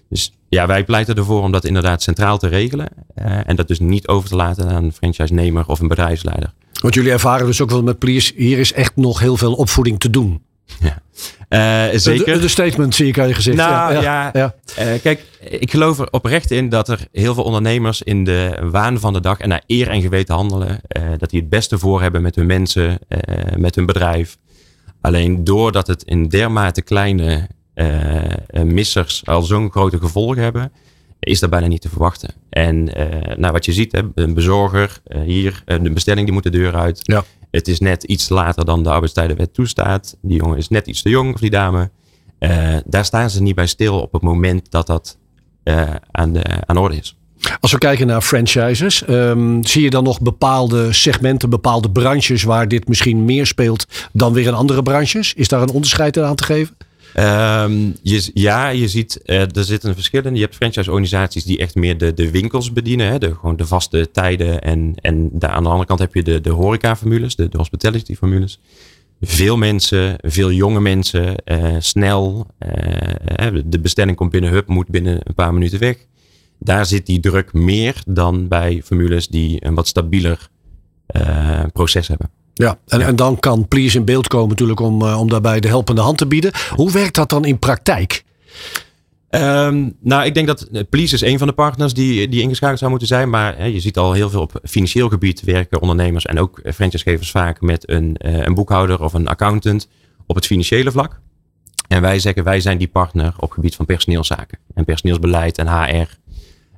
Dus 0.09 0.37
ja, 0.49 0.66
wij 0.66 0.85
pleiten 0.85 1.14
ervoor 1.16 1.43
om 1.43 1.53
dat 1.53 1.64
inderdaad 1.64 2.03
centraal 2.03 2.39
te 2.39 2.49
regelen. 2.49 2.89
eh, 3.14 3.49
en 3.49 3.57
dat 3.57 3.68
dus 3.68 3.79
niet 3.79 4.09
over 4.09 4.29
te 4.29 4.37
laten 4.37 4.68
aan 4.68 4.85
een 4.85 4.93
franchise-nemer 4.93 5.66
of 5.68 5.81
een 5.81 5.89
bedrijfsleider. 5.89 6.53
Want 6.83 6.95
jullie 6.95 7.11
ervaren 7.11 7.47
dus 7.47 7.61
ook 7.61 7.70
wel 7.70 7.83
met 7.83 7.99
Please, 7.99 8.33
hier 8.37 8.59
is 8.59 8.72
echt 8.72 8.97
nog 8.97 9.18
heel 9.20 9.37
veel 9.37 9.55
opvoeding 9.55 10.01
te 10.01 10.11
doen. 10.11 10.43
Eh, 10.81 10.91
zeker. 11.94 12.34
De, 12.34 12.40
de 12.40 12.48
statement 12.48 12.94
zie 12.94 13.07
ik 13.07 13.18
aan 13.18 13.28
je 13.28 13.34
gezicht. 13.34 13.57
Nou 13.57 13.92
ja, 13.92 14.00
ja, 14.00 14.30
ja. 14.32 14.55
eh, 14.76 15.00
kijk, 15.02 15.24
ik 15.40 15.70
geloof 15.70 15.98
er 15.98 16.09
oprecht 16.11 16.50
in 16.50 16.68
dat 16.68 16.88
er 16.88 17.07
heel 17.12 17.34
veel 17.34 17.44
ondernemers 17.44 18.02
in 18.02 18.24
de 18.24 18.59
waan 18.70 19.00
van 19.00 19.12
de 19.12 19.20
dag 19.20 19.38
en 19.38 19.48
naar 19.48 19.62
eer 19.66 19.88
en 19.88 20.00
geweten 20.02 20.34
handelen. 20.34 20.80
eh, 20.88 21.02
dat 21.18 21.30
die 21.30 21.40
het 21.40 21.48
beste 21.48 21.78
voor 21.78 22.02
hebben 22.02 22.22
met 22.22 22.34
hun 22.34 22.46
mensen, 22.46 22.98
eh, 23.09 23.57
met 23.57 23.74
hun 23.74 23.86
bedrijf. 23.86 24.36
Alleen 25.00 25.44
doordat 25.44 25.86
het 25.86 26.02
in 26.02 26.28
dermate 26.28 26.82
kleine 26.82 27.48
eh, 27.74 28.22
eh, 28.46 28.62
missers 28.62 29.22
al 29.26 29.42
zo'n 29.42 29.70
grote 29.70 29.98
gevolgen 29.98 30.42
hebben, 30.42 30.72
is 31.20 31.40
dat 31.40 31.50
bijna 31.50 31.66
niet 31.66 31.80
te 31.80 31.88
verwachten. 31.88 32.30
En 32.50 32.94
eh, 32.94 33.36
nou, 33.36 33.52
wat 33.52 33.64
je 33.64 33.72
ziet, 33.72 33.92
hè, 33.92 34.00
een 34.14 34.34
bezorger 34.34 34.98
eh, 35.05 35.20
hier, 35.20 35.62
eh, 35.64 35.78
de 35.82 35.92
bestelling 35.92 36.24
die 36.24 36.34
moet 36.34 36.42
de 36.42 36.50
deur 36.50 36.74
uit. 36.74 37.00
Ja. 37.02 37.24
Het 37.55 37.68
is 37.68 37.80
net 37.80 38.05
iets 38.05 38.28
later 38.28 38.64
dan 38.64 38.82
de 38.82 38.90
arbeidstijdenwet 38.90 39.55
toestaat. 39.55 40.16
Die 40.22 40.36
jongen 40.36 40.59
is 40.59 40.68
net 40.68 40.86
iets 40.86 41.02
te 41.02 41.09
jong, 41.09 41.34
of 41.34 41.40
die 41.40 41.50
dame. 41.50 41.90
Eh, 42.38 42.76
daar 42.84 43.05
staan 43.05 43.30
ze 43.30 43.42
niet 43.42 43.55
bij 43.55 43.66
stil 43.66 44.00
op 44.00 44.12
het 44.12 44.22
moment 44.22 44.70
dat 44.70 44.86
dat 44.86 45.18
eh, 45.62 45.94
aan, 46.11 46.32
de, 46.32 46.66
aan 46.66 46.76
de 46.76 46.80
orde 46.80 46.96
is. 46.96 47.18
Als 47.61 47.72
we 47.72 47.78
kijken 47.78 48.07
naar 48.07 48.20
franchises, 48.20 49.05
ehm, 49.05 49.62
zie 49.62 49.82
je 49.82 49.90
dan 49.90 50.05
nog 50.05 50.20
bepaalde 50.20 50.92
segmenten, 50.92 51.50
bepaalde 51.50 51.90
branches 51.90 52.42
waar 52.42 52.68
dit 52.68 52.88
misschien 52.88 53.24
meer 53.24 53.46
speelt 53.46 54.09
dan 54.12 54.32
weer 54.32 54.46
in 54.46 54.55
andere 54.55 54.82
branches? 54.82 55.34
Is 55.34 55.48
daar 55.48 55.62
een 55.62 55.70
onderscheid 55.70 56.18
aan 56.18 56.36
te 56.36 56.44
geven? 56.44 56.76
Ehm, 57.15 57.91
je, 58.03 58.31
ja, 58.35 58.69
je 58.69 58.89
ziet, 58.89 59.23
eh, 59.23 59.41
er 59.41 59.65
zitten 59.65 59.95
verschillen. 59.95 60.35
Je 60.35 60.41
hebt 60.41 60.55
franchise-organisaties 60.55 61.45
die 61.45 61.59
echt 61.59 61.75
meer 61.75 61.99
de, 61.99 62.15
de 62.15 62.31
winkels 62.31 62.73
bedienen. 62.73 63.07
Hè, 63.07 63.19
de, 63.19 63.35
gewoon 63.35 63.57
de 63.57 63.67
vaste 63.67 64.11
tijden. 64.11 64.61
En, 64.61 64.95
en 65.01 65.31
daar 65.33 65.51
aan 65.51 65.62
de 65.62 65.69
andere 65.69 65.87
kant 65.87 66.01
heb 66.01 66.15
je 66.15 66.23
de, 66.23 66.41
de 66.41 66.51
horeca-formules, 66.51 67.37
de, 67.37 67.49
de 67.49 67.57
hospitality-formules. 67.57 68.61
veel 69.21 69.57
mensen, 69.57 70.17
veel 70.21 70.53
jonge 70.53 70.81
mensen, 70.81 71.35
snel. 71.79 72.47
de 73.65 73.79
bestelling 73.83 74.17
komt 74.17 74.31
binnen, 74.31 74.51
hup, 74.51 74.69
moet 74.69 74.89
binnen 74.89 75.21
een 75.23 75.35
paar 75.35 75.55
minuten 75.55 75.79
weg. 75.79 75.97
Daar 76.59 76.87
zit 76.87 77.07
die 77.07 77.21
druk 77.21 77.53
meer 77.53 78.03
dan 78.07 78.49
bij 78.49 78.81
formules 78.85 79.29
die 79.29 79.67
een 79.67 79.75
wat 79.75 79.87
stabieler 79.87 80.49
proces 81.73 82.09
hebben. 82.09 82.31
Ja, 82.55 82.78
en, 82.86 83.00
en 83.00 83.16
dan 83.16 83.38
kan 83.38 83.68
Please 83.68 83.96
in 83.96 84.05
beeld 84.05 84.28
komen 84.28 84.48
natuurlijk 84.48 84.80
om, 84.80 85.02
om 85.02 85.28
daarbij 85.28 85.61
de 85.61 85.68
helpende 85.68 86.00
hand 86.00 86.18
te 86.18 86.26
bieden. 86.26 86.52
Hoe 86.74 86.92
werkt 86.92 87.14
dat 87.14 87.28
dan 87.28 87.44
in 87.44 87.59
praktijk? 87.59 88.24
Um, 89.30 89.96
nou, 90.00 90.24
ik 90.24 90.34
denk 90.34 90.46
dat 90.46 90.62
eh, 90.62 90.82
Please 90.90 91.14
is 91.14 91.20
een 91.20 91.38
van 91.38 91.46
de 91.46 91.52
partners 91.52 91.94
die, 91.94 92.28
die 92.28 92.42
ingeschakeld 92.42 92.78
zou 92.78 92.90
moeten 92.90 93.09
zijn. 93.09 93.30
Maar 93.30 93.59
hè, 93.59 93.64
je 93.64 93.80
ziet 93.80 93.98
al 93.98 94.12
heel 94.12 94.30
veel 94.30 94.40
op 94.40 94.61
financieel 94.62 95.09
gebied 95.09 95.40
werken 95.40 95.80
ondernemers 95.80 96.26
en 96.26 96.38
ook 96.38 96.61
franchisegevers 96.74 97.30
vaak 97.30 97.61
met 97.61 97.90
een, 97.90 98.16
een 98.18 98.55
boekhouder 98.55 99.02
of 99.02 99.12
een 99.12 99.28
accountant 99.28 99.88
op 100.26 100.34
het 100.34 100.46
financiële 100.46 100.90
vlak. 100.90 101.20
En 101.88 102.00
wij 102.00 102.18
zeggen 102.18 102.44
wij 102.44 102.61
zijn 102.61 102.78
die 102.78 102.88
partner 102.88 103.34
op 103.36 103.50
gebied 103.50 103.74
van 103.74 103.86
personeelszaken 103.86 104.59
en 104.74 104.84
personeelsbeleid 104.84 105.59
en 105.59 105.68
HR 105.68 105.92
uh, 105.92 106.07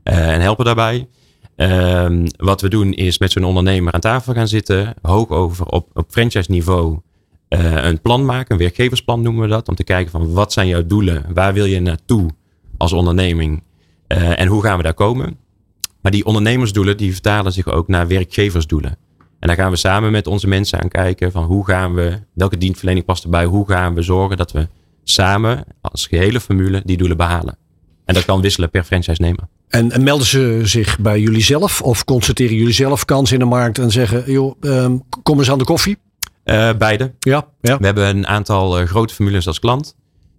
eh, 0.02 0.34
en 0.34 0.40
helpen 0.40 0.64
daarbij. 0.64 1.08
Um, 1.57 2.26
wat 2.36 2.61
we 2.61 2.68
doen 2.68 2.92
is 2.92 3.18
met 3.18 3.32
zo'n 3.32 3.44
ondernemer 3.44 3.92
aan 3.92 4.00
tafel 4.00 4.34
gaan 4.34 4.48
zitten, 4.48 4.94
hoog 5.02 5.28
over 5.28 5.66
op, 5.66 5.90
op 5.92 6.11
franchise 6.11 6.50
niveau. 6.50 6.98
Uh, 7.48 7.84
een 7.84 8.00
plan 8.00 8.24
maken, 8.24 8.52
een 8.52 8.61
werkgeversplan 8.61 9.22
noemen 9.22 9.42
we 9.42 9.48
dat, 9.48 9.68
om 9.68 9.74
te 9.74 9.84
kijken 9.84 10.11
van 10.11 10.32
wat 10.32 10.52
zijn 10.52 10.68
jouw 10.68 10.86
doelen, 10.86 11.24
waar 11.34 11.52
wil 11.52 11.64
je 11.64 11.80
naartoe 11.80 12.30
als 12.76 12.92
onderneming 12.92 13.62
uh, 14.09 14.40
en 14.40 14.46
hoe 14.46 14.62
gaan 14.62 14.76
we 14.76 14.82
daar 14.82 14.94
komen. 14.94 15.36
Maar 16.00 16.12
die 16.12 16.24
ondernemersdoelen 16.24 16.96
die 16.96 17.12
vertalen 17.12 17.52
zich 17.52 17.66
ook 17.66 17.88
naar 17.88 18.09
werkgeversdoelen. 18.09 18.98
En 19.38 19.48
daar 19.48 19.57
gaan 19.57 19.70
we 19.70 19.76
samen 19.76 20.12
met 20.12 20.26
onze 20.26 20.48
mensen 20.48 20.80
aan 20.80 20.88
kijken 20.88 21.32
van 21.32 21.44
hoe 21.44 21.66
gaan 21.66 21.94
we, 21.94 22.20
welke 22.32 22.59
dienstverlening 22.59 23.07
past 23.07 23.24
erbij, 23.24 23.44
hoe 23.44 23.68
gaan 23.68 23.94
we 23.94 24.02
zorgen 24.02 24.36
dat 24.36 24.52
we 24.52 24.68
samen 25.04 25.64
als 25.80 26.07
gehele 26.07 26.40
formule 26.40 26.82
die 26.84 26.96
doelen 26.96 27.16
behalen. 27.16 27.59
En 28.04 28.14
dat 28.14 28.24
kan 28.24 28.40
wisselen 28.40 28.70
per 28.70 28.84
franchise 28.84 29.22
nemen. 29.22 29.48
En, 29.68 29.92
en, 29.92 30.02
melden 30.02 30.26
ze 30.26 30.60
zich 30.62 30.98
bij 30.98 31.20
jullie 31.20 31.42
zelf 31.42 31.82
of 31.82 32.04
constateren 32.04 32.56
jullie 32.56 32.72
zelf 32.72 33.04
kans 33.04 33.32
in 33.32 33.38
de 33.38 33.44
markt 33.44 33.78
en 33.78 33.90
zeggen, 33.90 34.32
joh, 34.32 34.54
um, 34.60 35.02
kom 35.22 35.38
eens 35.38 35.50
aan 35.50 35.58
de 35.58 35.64
koffie? 35.64 35.96
Uh, 36.44 36.70
beide. 36.78 37.14
Ja, 37.18 37.46
ja. 37.60 37.78
We 37.78 37.84
hebben 37.84 38.06
een 38.16 38.26
aantal 38.26 38.80
uh, 38.80 38.86
grote 38.86 39.14
formules 39.14 39.46
als 39.46 39.58
klant. 39.58 39.96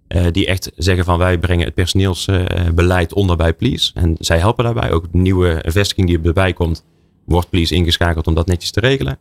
Uh, 0.08 0.26
die 0.30 0.46
echt 0.46 0.70
zeggen 0.76 1.04
van 1.04 1.18
wij 1.18 1.38
brengen 1.38 1.64
het 1.64 1.74
personeelsbeleid 1.74 3.12
onder 3.12 3.36
bij 3.36 3.52
Please. 3.52 3.90
En 3.94 4.16
zij 4.18 4.38
helpen 4.38 4.64
daarbij. 4.64 4.90
Ook 4.90 5.12
de 5.12 5.18
nieuwe 5.18 5.64
vestiging 5.66 6.06
die 6.06 6.20
erbij 6.22 6.52
komt, 6.52 6.84
wordt 7.24 7.50
Please 7.50 7.74
ingeschakeld 7.74 8.26
om 8.26 8.34
dat 8.34 8.46
netjes 8.46 8.70
te 8.70 8.80
regelen. 8.80 9.18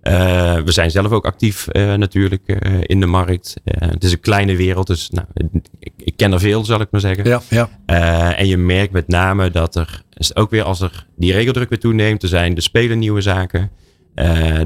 We 0.00 0.62
zijn 0.64 0.90
zelf 0.90 1.10
ook 1.10 1.24
actief 1.24 1.66
natuurlijk 1.72 2.48
in 2.82 3.00
de 3.00 3.06
markt. 3.06 3.56
het 3.64 4.04
is 4.04 4.12
een 4.12 4.20
kleine 4.20 4.56
wereld, 4.56 4.86
dus 4.86 5.10
nou, 5.10 5.26
ik, 5.78 5.92
ik, 5.96 6.16
ken 6.16 6.32
er 6.32 6.40
veel, 6.40 6.64
zal 6.64 6.80
ik 6.80 6.88
maar 6.90 7.00
zeggen. 7.00 7.24
Ja, 7.24 7.40
ja. 7.48 8.36
en 8.36 8.46
je 8.46 8.56
merkt 8.56 8.92
met 8.92 9.08
name 9.08 9.50
dat 9.50 9.76
er, 9.76 10.02
ook 10.34 10.50
weer 10.50 10.62
als 10.62 10.80
er 10.80 11.06
die 11.16 11.32
regeldruk 11.32 11.68
weer 11.68 11.78
toeneemt, 11.78 12.22
er 12.22 12.28
zijn 12.28 12.54
de 12.54 12.60
spelen 12.60 12.98
nieuwe 12.98 13.20
zaken. 13.20 13.70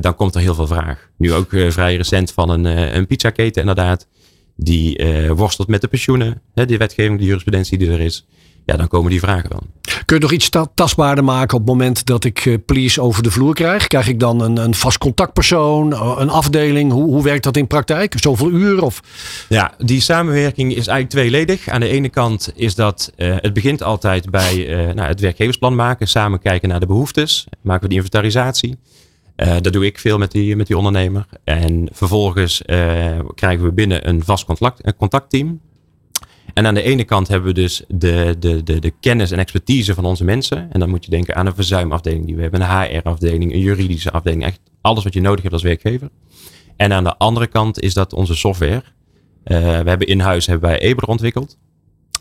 Dan 0.00 0.14
komt 0.14 0.34
er 0.34 0.40
heel 0.40 0.54
veel 0.54 0.66
vraag. 0.66 1.08
Nu 1.16 1.32
ook 1.32 1.48
vrij 1.48 1.96
recent 1.96 2.32
van 2.32 2.50
een, 2.50 2.64
een 2.96 3.06
pizzaketen 3.06 3.60
inderdaad. 3.60 4.08
Die 4.56 5.04
worstelt 5.28 5.68
met 5.68 5.80
de 5.80 5.88
pensioenen. 5.88 6.40
Hè, 6.54 6.66
die 6.66 6.78
wetgeving, 6.78 7.18
de 7.18 7.24
jurisprudentie 7.24 7.78
die 7.78 7.90
er 7.90 8.00
is. 8.00 8.26
Ja, 8.64 8.76
dan 8.76 8.88
komen 8.88 9.10
die 9.10 9.20
vragen 9.20 9.50
dan. 9.50 9.60
Kun 10.04 10.16
je 10.16 10.22
nog 10.22 10.32
iets 10.32 10.50
tastbaarder 10.74 11.24
maken 11.24 11.54
op 11.54 11.60
het 11.60 11.70
moment 11.70 12.06
dat 12.06 12.24
ik 12.24 12.58
please 12.66 13.00
over 13.00 13.22
de 13.22 13.30
vloer 13.30 13.54
krijg? 13.54 13.86
Krijg 13.86 14.08
ik 14.08 14.20
dan 14.20 14.40
een, 14.40 14.56
een 14.56 14.74
vast 14.74 14.98
contactpersoon, 14.98 15.92
een 16.20 16.30
afdeling? 16.30 16.92
Hoe, 16.92 17.04
hoe 17.04 17.22
werkt 17.22 17.44
dat 17.44 17.56
in 17.56 17.66
praktijk? 17.66 18.14
Zoveel 18.16 18.50
uur? 18.50 18.82
Of? 18.82 19.00
Ja, 19.48 19.74
die 19.78 20.00
samenwerking 20.00 20.70
is 20.70 20.86
eigenlijk 20.86 21.10
tweeledig. 21.10 21.68
Aan 21.68 21.80
de 21.80 21.88
ene 21.88 22.08
kant 22.08 22.52
is 22.54 22.74
dat 22.74 23.12
het 23.16 23.52
begint 23.52 23.82
altijd 23.82 24.30
bij 24.30 24.66
nou, 24.94 25.08
het 25.08 25.20
werkgeversplan 25.20 25.74
maken. 25.74 26.08
Samen 26.08 26.40
kijken 26.40 26.68
naar 26.68 26.80
de 26.80 26.86
behoeftes. 26.86 27.46
Maken 27.60 27.82
we 27.82 27.88
die 27.88 27.96
inventarisatie. 27.96 28.76
Uh, 29.36 29.56
dat 29.60 29.72
doe 29.72 29.86
ik 29.86 29.98
veel 29.98 30.18
met 30.18 30.30
die, 30.30 30.56
met 30.56 30.66
die 30.66 30.76
ondernemer. 30.76 31.26
En 31.44 31.88
vervolgens 31.92 32.62
uh, 32.66 32.76
krijgen 33.34 33.64
we 33.64 33.72
binnen 33.72 34.08
een 34.08 34.24
vast 34.24 34.44
contact, 34.44 34.86
een 34.86 34.96
contactteam. 34.96 35.60
En 36.52 36.66
aan 36.66 36.74
de 36.74 36.82
ene 36.82 37.04
kant 37.04 37.28
hebben 37.28 37.48
we 37.48 37.60
dus 37.60 37.84
de, 37.88 38.36
de, 38.38 38.62
de, 38.62 38.78
de 38.78 38.92
kennis 39.00 39.30
en 39.30 39.38
expertise 39.38 39.94
van 39.94 40.04
onze 40.04 40.24
mensen. 40.24 40.72
En 40.72 40.80
dan 40.80 40.88
moet 40.88 41.04
je 41.04 41.10
denken 41.10 41.34
aan 41.34 41.46
een 41.46 41.54
verzuimafdeling 41.54 42.26
die 42.26 42.36
we 42.36 42.42
hebben, 42.42 42.60
een 42.60 42.80
HR-afdeling, 42.80 43.52
een 43.52 43.60
juridische 43.60 44.10
afdeling. 44.10 44.44
Echt 44.44 44.60
alles 44.80 45.04
wat 45.04 45.14
je 45.14 45.20
nodig 45.20 45.42
hebt 45.42 45.54
als 45.54 45.62
werkgever. 45.62 46.08
En 46.76 46.92
aan 46.92 47.04
de 47.04 47.16
andere 47.16 47.46
kant 47.46 47.80
is 47.80 47.94
dat 47.94 48.12
onze 48.12 48.34
software. 48.34 48.82
Uh, 49.44 49.58
we 49.58 49.88
hebben 49.88 50.06
in 50.06 50.20
huis 50.20 50.46
hebben 50.46 50.68
wij 50.68 50.78
Eber 50.78 51.08
ontwikkeld. 51.08 51.58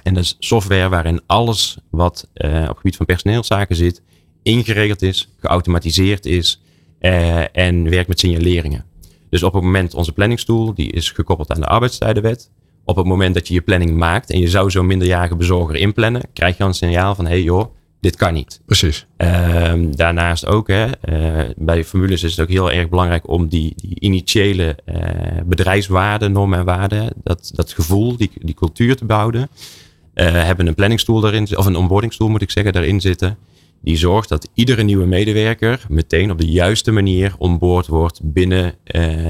En 0.03 0.13
dat 0.13 0.24
is 0.24 0.36
software 0.39 0.89
waarin 0.89 1.21
alles 1.26 1.78
wat 1.89 2.28
op 2.34 2.41
het 2.41 2.78
gebied 2.78 2.95
van 2.95 3.05
personeelszaken 3.05 3.76
zit, 3.76 4.01
ingeregeld 4.43 5.01
is, 5.01 5.30
geautomatiseerd 5.39 6.26
is 6.26 6.61
uh, 6.99 7.57
en 7.57 7.89
werkt 7.89 8.07
met 8.07 8.19
signaleringen. 8.19 8.86
Dus 9.30 9.43
op 9.43 9.53
het 9.53 9.63
moment, 9.63 9.93
onze 9.93 10.11
planningstoel, 10.11 10.74
die 10.74 10.91
is 10.91 11.11
gekoppeld 11.11 11.51
aan 11.51 11.59
de 11.59 11.67
arbeidstijdenwet. 11.67 12.51
Op 12.86 12.96
het 12.96 13.06
moment 13.06 13.34
dat 13.34 13.48
je 13.48 13.54
je 13.54 13.62
planning 13.62 13.98
maakt 13.98 14.30
en 14.30 14.40
je 14.40 14.48
zou 14.48 14.72
zo'n 14.72 14.86
minderjarige 14.86 15.36
bezorger 15.36 15.76
inplannen, 15.76 16.22
krijg 16.34 16.58
je 16.58 16.64
een 16.64 16.74
signaal 16.74 17.16
van, 17.16 17.26
hé 17.26 17.32
hey 17.32 17.42
joh, 17.42 17.74
dit 18.04 18.16
kan 18.16 18.34
niet. 18.34 18.62
Precies. 18.66 19.06
Uh, 19.18 19.74
daarnaast 19.92 20.46
ook, 20.46 20.68
hè, 20.68 20.86
uh, 20.86 21.50
bij 21.58 21.84
formules 21.84 22.24
is 22.24 22.32
het 22.32 22.40
ook 22.40 22.52
heel 22.52 22.72
erg 22.72 22.90
belangrijk 22.90 23.30
om 23.30 23.48
die, 23.48 23.74
die 23.76 24.00
initiële 24.00 24.78
uh, 24.86 24.96
bedrijfswaarden, 25.46 26.32
normen 26.32 26.60
en 26.60 26.66
waarden, 26.66 27.14
dat, 27.24 27.52
dat 27.54 27.74
gevoel, 27.74 28.18
die, 28.18 28.32
die 28.34 28.56
cultuur 28.56 28.96
te 28.96 29.06
bouwen. 29.06 29.50
hebben 30.14 30.68
een 30.68 30.76
planningstoel 30.76 31.20
daarin, 31.20 31.58
of 31.58 31.66
een 31.66 31.76
onboardingstoel 31.76 32.30
moet 32.30 32.42
ik 32.42 32.52
zeggen, 32.52 32.74
daarin 32.74 33.02
zitten 33.02 33.38
die 33.82 33.98
zorgt 33.98 34.30
dat 34.30 34.50
iedere 34.54 34.84
nieuwe 34.84 35.06
medewerker 35.06 35.86
meteen 35.90 36.32
op 36.32 36.38
de 36.38 36.52
juiste 36.52 36.92
manier 36.92 37.36
onboord 37.38 37.88
wordt 37.88 38.20
binnen 38.24 38.76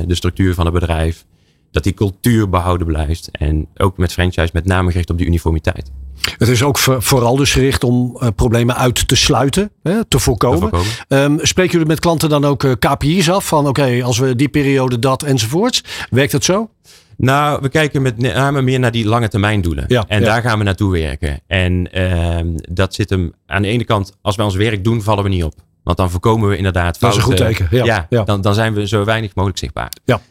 de 0.07 0.15
structuur 0.15 0.53
van 0.53 0.65
het 0.65 0.73
bedrijf. 0.73 1.25
Dat 1.73 1.83
die 1.83 1.93
cultuur 1.93 2.49
behouden 2.49 2.87
blijft. 2.87 3.29
En 3.31 3.67
ook 3.77 3.97
met 3.97 4.13
franchise 4.13 4.49
met 4.53 4.65
name 4.65 4.91
gericht 4.91 5.09
op 5.09 5.17
die 5.17 5.27
uniformiteit. 5.27 5.91
Het 6.37 6.47
is 6.47 6.63
ook 6.63 6.77
vooral 6.77 7.35
dus 7.35 7.51
gericht 7.51 7.83
om 7.83 8.17
uh, 8.19 8.27
problemen 8.35 8.75
uit 8.75 9.07
te 9.07 9.15
sluiten, 9.15 9.71
hè, 9.83 10.05
te 10.05 10.19
voorkomen. 10.19 10.59
Te 10.59 10.77
voorkomen. 10.77 11.31
Um, 11.31 11.39
spreken 11.41 11.71
jullie 11.71 11.87
met 11.87 11.99
klanten 11.99 12.29
dan 12.29 12.45
ook 12.45 12.63
uh, 12.63 12.71
KPI's 12.79 13.29
af 13.29 13.47
van 13.47 13.67
oké, 13.67 13.81
okay, 13.81 14.01
als 14.01 14.17
we 14.17 14.35
die 14.35 14.49
periode 14.49 14.99
dat 14.99 15.23
enzovoorts? 15.23 15.83
Werkt 16.09 16.31
het 16.31 16.43
zo? 16.43 16.69
Nou, 17.17 17.59
we 17.61 17.69
kijken 17.69 18.01
met 18.01 18.17
name 18.17 18.61
meer 18.61 18.79
naar 18.79 18.91
die 18.91 19.05
lange 19.05 19.27
termijn 19.27 19.61
doelen. 19.61 19.85
Ja, 19.87 20.05
en 20.07 20.23
daar 20.23 20.41
gaan 20.41 20.57
we 20.57 20.63
naartoe 20.63 20.91
werken. 20.91 21.39
En 21.47 21.97
uh, 21.97 22.55
dat 22.71 22.93
zit 22.93 23.09
hem 23.09 23.33
aan 23.45 23.61
de 23.61 23.67
ene 23.67 23.83
kant, 23.83 24.17
als 24.21 24.35
wij 24.35 24.45
ons 24.45 24.55
werk 24.55 24.83
doen, 24.83 25.01
vallen 25.01 25.23
we 25.23 25.29
niet 25.29 25.43
op. 25.43 25.53
Want 25.83 25.97
dan 25.97 26.11
voorkomen 26.11 26.49
we 26.49 26.57
inderdaad 26.57 26.97
fouten. 26.97 27.21
Dat 27.21 27.31
is 27.31 27.39
een 27.39 27.47
goed 27.47 27.57
teken. 27.57 27.85
Ja, 27.85 28.07
ja, 28.09 28.23
Dan, 28.23 28.41
dan 28.41 28.53
zijn 28.53 28.73
we 28.73 28.87
zo 28.87 29.03
weinig 29.03 29.35
mogelijk 29.35 29.59
zichtbaar. 29.59 29.91
Ja. 30.05 30.21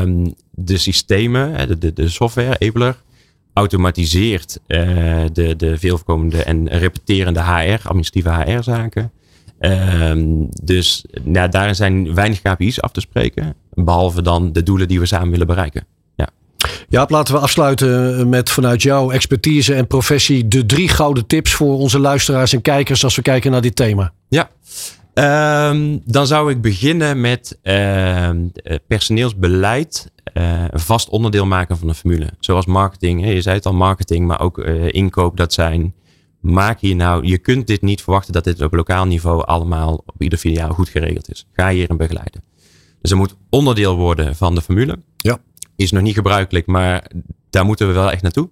Um, 0.00 0.34
de 0.64 0.78
systemen, 0.78 1.68
de, 1.68 1.78
de, 1.78 1.92
de 1.92 2.08
software, 2.08 2.58
Abler, 2.58 2.96
automatiseert 3.52 4.58
uh, 4.66 5.24
de, 5.32 5.56
de 5.56 5.78
veelkomende 5.78 6.42
en 6.42 6.68
repeterende 6.68 7.40
HR, 7.40 7.88
administratieve 7.88 8.30
HR-zaken. 8.30 9.10
Um, 9.60 10.48
dus 10.62 11.04
nou, 11.22 11.48
daar 11.48 11.74
zijn 11.74 12.14
weinig 12.14 12.42
KPI's 12.42 12.80
af 12.80 12.92
te 12.92 13.00
spreken. 13.00 13.54
Behalve 13.70 14.22
dan 14.22 14.52
de 14.52 14.62
doelen 14.62 14.88
die 14.88 15.00
we 15.00 15.06
samen 15.06 15.30
willen 15.30 15.46
bereiken. 15.46 15.86
Ja, 16.88 17.06
laten 17.08 17.34
we 17.34 17.40
afsluiten 17.40 18.28
met 18.28 18.50
vanuit 18.50 18.82
jouw 18.82 19.10
expertise 19.10 19.74
en 19.74 19.86
professie 19.86 20.48
de 20.48 20.66
drie 20.66 20.88
gouden 20.88 21.26
tips 21.26 21.52
voor 21.52 21.78
onze 21.78 21.98
luisteraars 21.98 22.52
en 22.52 22.62
kijkers 22.62 23.04
als 23.04 23.16
we 23.16 23.22
kijken 23.22 23.50
naar 23.50 23.60
dit 23.60 23.76
thema. 23.76 24.12
Ja, 24.28 24.50
um, 25.20 26.00
dan 26.04 26.26
zou 26.26 26.50
ik 26.50 26.60
beginnen 26.60 27.20
met 27.20 27.58
uh, 27.62 28.30
personeelsbeleid 28.86 30.12
uh, 30.34 30.64
een 30.70 30.80
vast 30.80 31.08
onderdeel 31.08 31.46
maken 31.46 31.78
van 31.78 31.88
een 31.88 31.94
formule. 31.94 32.30
Zoals 32.38 32.66
marketing, 32.66 33.26
je 33.26 33.40
zei 33.40 33.56
het 33.56 33.66
al, 33.66 33.74
marketing, 33.74 34.26
maar 34.26 34.40
ook 34.40 34.58
uh, 34.58 34.88
inkoop, 34.88 35.36
dat 35.36 35.52
zijn. 35.52 35.94
Maak 36.40 36.80
hier 36.80 36.96
nou, 36.96 37.26
je 37.26 37.38
kunt 37.38 37.66
dit 37.66 37.82
niet 37.82 38.02
verwachten 38.02 38.32
dat 38.32 38.44
dit 38.44 38.62
op 38.62 38.72
lokaal 38.72 39.06
niveau 39.06 39.44
allemaal 39.44 40.02
op 40.06 40.22
ieder 40.22 40.38
filiaal 40.38 40.72
goed 40.72 40.88
geregeld 40.88 41.30
is. 41.30 41.46
Ga 41.52 41.68
hierin 41.68 41.96
begeleiden. 41.96 42.42
Dus 43.00 43.10
er 43.10 43.16
moet 43.16 43.36
onderdeel 43.50 43.96
worden 43.96 44.36
van 44.36 44.54
de 44.54 44.62
formule. 44.62 44.98
Ja 45.16 45.38
is 45.80 45.90
nog 45.90 46.02
niet 46.02 46.14
gebruikelijk, 46.14 46.66
maar 46.66 47.10
daar 47.50 47.64
moeten 47.64 47.86
we 47.86 47.92
wel 47.92 48.10
echt 48.10 48.22
naartoe. 48.22 48.48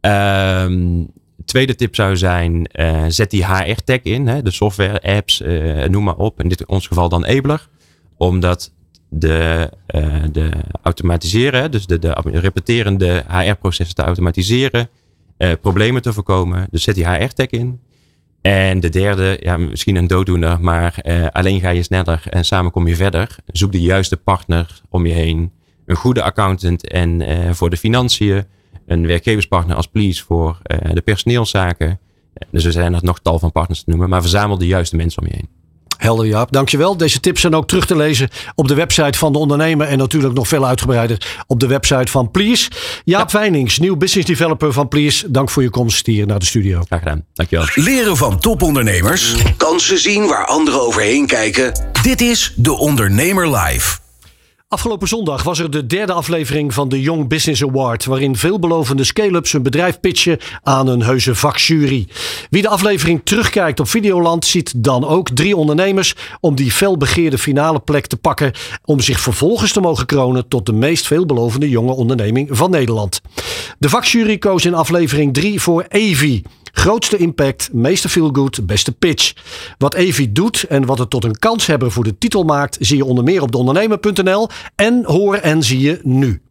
Um, 0.00 1.10
tweede 1.44 1.74
tip 1.74 1.94
zou 1.94 2.16
zijn, 2.16 2.70
uh, 2.72 3.04
zet 3.08 3.30
die 3.30 3.46
HR-tech 3.46 4.02
in. 4.02 4.26
Hè, 4.26 4.42
de 4.42 4.50
software, 4.50 5.02
apps, 5.02 5.40
uh, 5.40 5.84
noem 5.84 6.04
maar 6.04 6.16
op. 6.16 6.40
In 6.40 6.48
dit 6.48 6.60
in 6.60 6.68
ons 6.68 6.86
geval 6.86 7.08
dan 7.08 7.26
Abler. 7.26 7.68
Omdat 8.16 8.72
de, 9.08 9.70
uh, 9.94 10.22
de 10.32 10.50
automatiseren, 10.82 11.70
dus 11.70 11.86
de, 11.86 11.98
de 11.98 12.14
repeterende 12.22 13.24
HR-processen 13.28 13.94
te 13.94 14.02
automatiseren. 14.02 14.88
problemen 15.60 16.02
te 16.02 16.12
voorkomen. 16.12 16.66
Dus 16.70 16.82
zet 16.82 16.94
die 16.94 17.08
HR-tech 17.08 17.50
in. 17.50 17.80
En 18.40 18.80
de 18.80 18.88
derde, 18.88 19.38
ja, 19.40 19.56
misschien 19.56 19.96
een 19.96 20.06
dooddoener, 20.06 20.60
maar 20.60 21.02
alleen 21.32 21.60
ga 21.60 21.70
je 21.70 21.82
sneller 21.82 22.22
en 22.30 22.44
samen 22.44 22.70
kom 22.70 22.88
je 22.88 22.96
verder. 22.96 23.36
Zoek 23.46 23.72
de 23.72 23.80
juiste 23.80 24.16
partner 24.16 24.80
om 24.88 25.06
je 25.06 25.12
heen 25.12 25.52
een 25.86 25.96
goede 25.96 26.22
accountant 26.22 26.88
en 26.88 27.22
voor 27.54 27.70
de 27.70 27.76
financiën. 27.76 28.44
Een 28.88 29.06
werkgeverspartner 29.06 29.76
als 29.76 29.86
Please 29.86 30.24
voor 30.24 30.58
de 30.92 31.00
personeelszaken. 31.00 31.98
Dus 32.50 32.64
er 32.64 32.72
zijn 32.72 32.92
nog 32.92 33.02
nog 33.02 33.18
tal 33.22 33.38
van 33.38 33.52
partners 33.52 33.82
te 33.82 33.90
noemen. 33.90 34.08
Maar 34.08 34.20
verzamel 34.20 34.58
de 34.58 34.66
juiste 34.66 34.96
mensen 34.96 35.22
om 35.22 35.28
je 35.28 35.34
heen. 35.34 35.48
Helder 35.98 36.26
Jaap, 36.26 36.52
dankjewel. 36.52 36.96
Deze 36.96 37.20
tips 37.20 37.40
zijn 37.40 37.54
ook 37.54 37.68
terug 37.68 37.86
te 37.86 37.96
lezen 37.96 38.28
op 38.54 38.68
de 38.68 38.74
website 38.74 39.18
van 39.18 39.32
de 39.32 39.38
ondernemer. 39.38 39.86
En 39.86 39.98
natuurlijk 39.98 40.34
nog 40.34 40.48
veel 40.48 40.66
uitgebreider 40.66 41.42
op 41.46 41.60
de 41.60 41.66
website 41.66 42.10
van 42.12 42.30
Please. 42.30 42.70
Jaap 43.04 43.30
ja. 43.30 43.48
nieuw 43.48 43.96
business 43.96 44.26
developer 44.26 44.72
van 44.72 44.88
Please. 44.88 45.30
Dank 45.30 45.50
voor 45.50 45.62
je 45.62 45.70
komst 45.70 46.06
hier 46.06 46.26
naar 46.26 46.38
de 46.38 46.44
studio. 46.44 46.82
Graag 46.86 46.98
gedaan, 46.98 47.24
dankjewel. 47.32 47.66
Leren 47.74 48.16
van 48.16 48.40
topondernemers. 48.40 49.36
Kansen 49.56 49.98
zien 49.98 50.26
waar 50.26 50.46
anderen 50.46 50.80
overheen 50.80 51.26
kijken. 51.26 51.72
Dit 52.02 52.20
is 52.20 52.52
De 52.56 52.72
Ondernemer 52.72 53.56
Live. 53.56 54.07
Afgelopen 54.70 55.08
zondag 55.08 55.42
was 55.42 55.58
er 55.58 55.70
de 55.70 55.86
derde 55.86 56.12
aflevering 56.12 56.74
van 56.74 56.88
de 56.88 57.00
Young 57.00 57.28
Business 57.28 57.62
Award, 57.62 58.04
waarin 58.04 58.36
veelbelovende 58.36 59.04
scale-ups 59.04 59.52
hun 59.52 59.62
bedrijf 59.62 60.00
pitchen 60.00 60.38
aan 60.62 60.86
een 60.86 61.02
heuse 61.02 61.34
vakjury. 61.34 62.08
Wie 62.50 62.62
de 62.62 62.68
aflevering 62.68 63.20
terugkijkt 63.24 63.80
op 63.80 63.88
Videoland 63.88 64.44
ziet 64.44 64.72
dan 64.76 65.04
ook 65.04 65.30
drie 65.30 65.56
ondernemers 65.56 66.14
om 66.40 66.54
die 66.54 66.72
felbegeerde 66.72 67.38
finale 67.38 67.80
plek 67.80 68.06
te 68.06 68.16
pakken, 68.16 68.52
om 68.84 69.00
zich 69.00 69.20
vervolgens 69.20 69.72
te 69.72 69.80
mogen 69.80 70.06
kronen 70.06 70.48
tot 70.48 70.66
de 70.66 70.72
meest 70.72 71.06
veelbelovende 71.06 71.68
jonge 71.68 71.92
onderneming 71.92 72.48
van 72.50 72.70
Nederland. 72.70 73.20
De 73.78 73.88
vakjury 73.88 74.38
koos 74.38 74.64
in 74.64 74.74
aflevering 74.74 75.34
3 75.34 75.60
voor 75.60 75.84
Evi. 75.88 76.42
Grootste 76.78 77.16
impact, 77.16 77.72
meeste 77.72 78.08
feel 78.08 78.28
good, 78.32 78.66
beste 78.66 78.92
pitch. 78.92 79.32
Wat 79.78 79.94
Evi 79.94 80.32
doet 80.32 80.62
en 80.62 80.86
wat 80.86 80.98
het 80.98 81.10
tot 81.10 81.24
een 81.24 81.38
kanshebber 81.38 81.90
voor 81.90 82.04
de 82.04 82.18
titel 82.18 82.44
maakt, 82.44 82.76
zie 82.80 82.96
je 82.96 83.04
onder 83.04 83.24
meer 83.24 83.42
op 83.42 83.52
deondernemer.nl 83.52 84.48
en 84.74 85.04
hoor 85.04 85.34
en 85.34 85.62
zie 85.62 85.80
je 85.80 86.00
nu. 86.02 86.42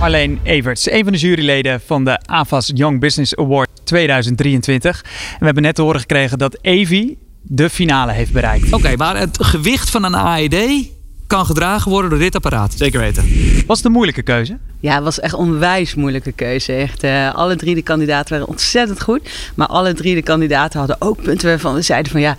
Marleen 0.00 0.40
Everts, 0.42 0.90
een 0.90 1.04
van 1.04 1.12
de 1.12 1.18
juryleden 1.18 1.80
van 1.80 2.04
de 2.04 2.18
AVAS 2.26 2.70
Young 2.74 3.00
Business 3.00 3.36
Award 3.36 3.68
2023. 3.84 5.02
En 5.02 5.38
we 5.38 5.44
hebben 5.44 5.62
net 5.62 5.74
te 5.74 5.82
horen 5.82 6.00
gekregen 6.00 6.38
dat 6.38 6.58
Evi 6.60 7.16
de 7.42 7.70
finale 7.70 8.12
heeft 8.12 8.32
bereikt. 8.32 8.72
Oké, 8.72 8.96
maar 8.96 9.18
het 9.18 9.44
gewicht 9.44 9.90
van 9.90 10.04
een 10.04 10.14
AED 10.14 10.96
kan 11.28 11.46
gedragen 11.46 11.90
worden 11.90 12.10
door 12.10 12.18
dit 12.18 12.34
apparaat. 12.34 12.74
Zeker 12.76 13.00
weten. 13.00 13.24
Was 13.66 13.76
het 13.76 13.86
een 13.86 13.92
moeilijke 13.92 14.22
keuze? 14.22 14.58
Ja, 14.80 14.94
het 14.94 15.04
was 15.04 15.20
echt 15.20 15.32
een 15.32 15.38
onwijs 15.38 15.94
moeilijke 15.94 16.32
keuze. 16.32 16.72
Echt, 16.72 17.04
uh, 17.04 17.34
alle 17.34 17.56
drie 17.56 17.74
de 17.74 17.82
kandidaten 17.82 18.32
waren 18.32 18.48
ontzettend 18.48 19.02
goed. 19.02 19.30
Maar 19.54 19.66
alle 19.66 19.94
drie 19.94 20.14
de 20.14 20.22
kandidaten 20.22 20.78
hadden 20.78 20.96
ook 20.98 21.22
punten 21.22 21.48
waarvan 21.48 21.74
we 21.74 21.82
zeiden 21.82 22.12
van 22.12 22.20
ja... 22.20 22.36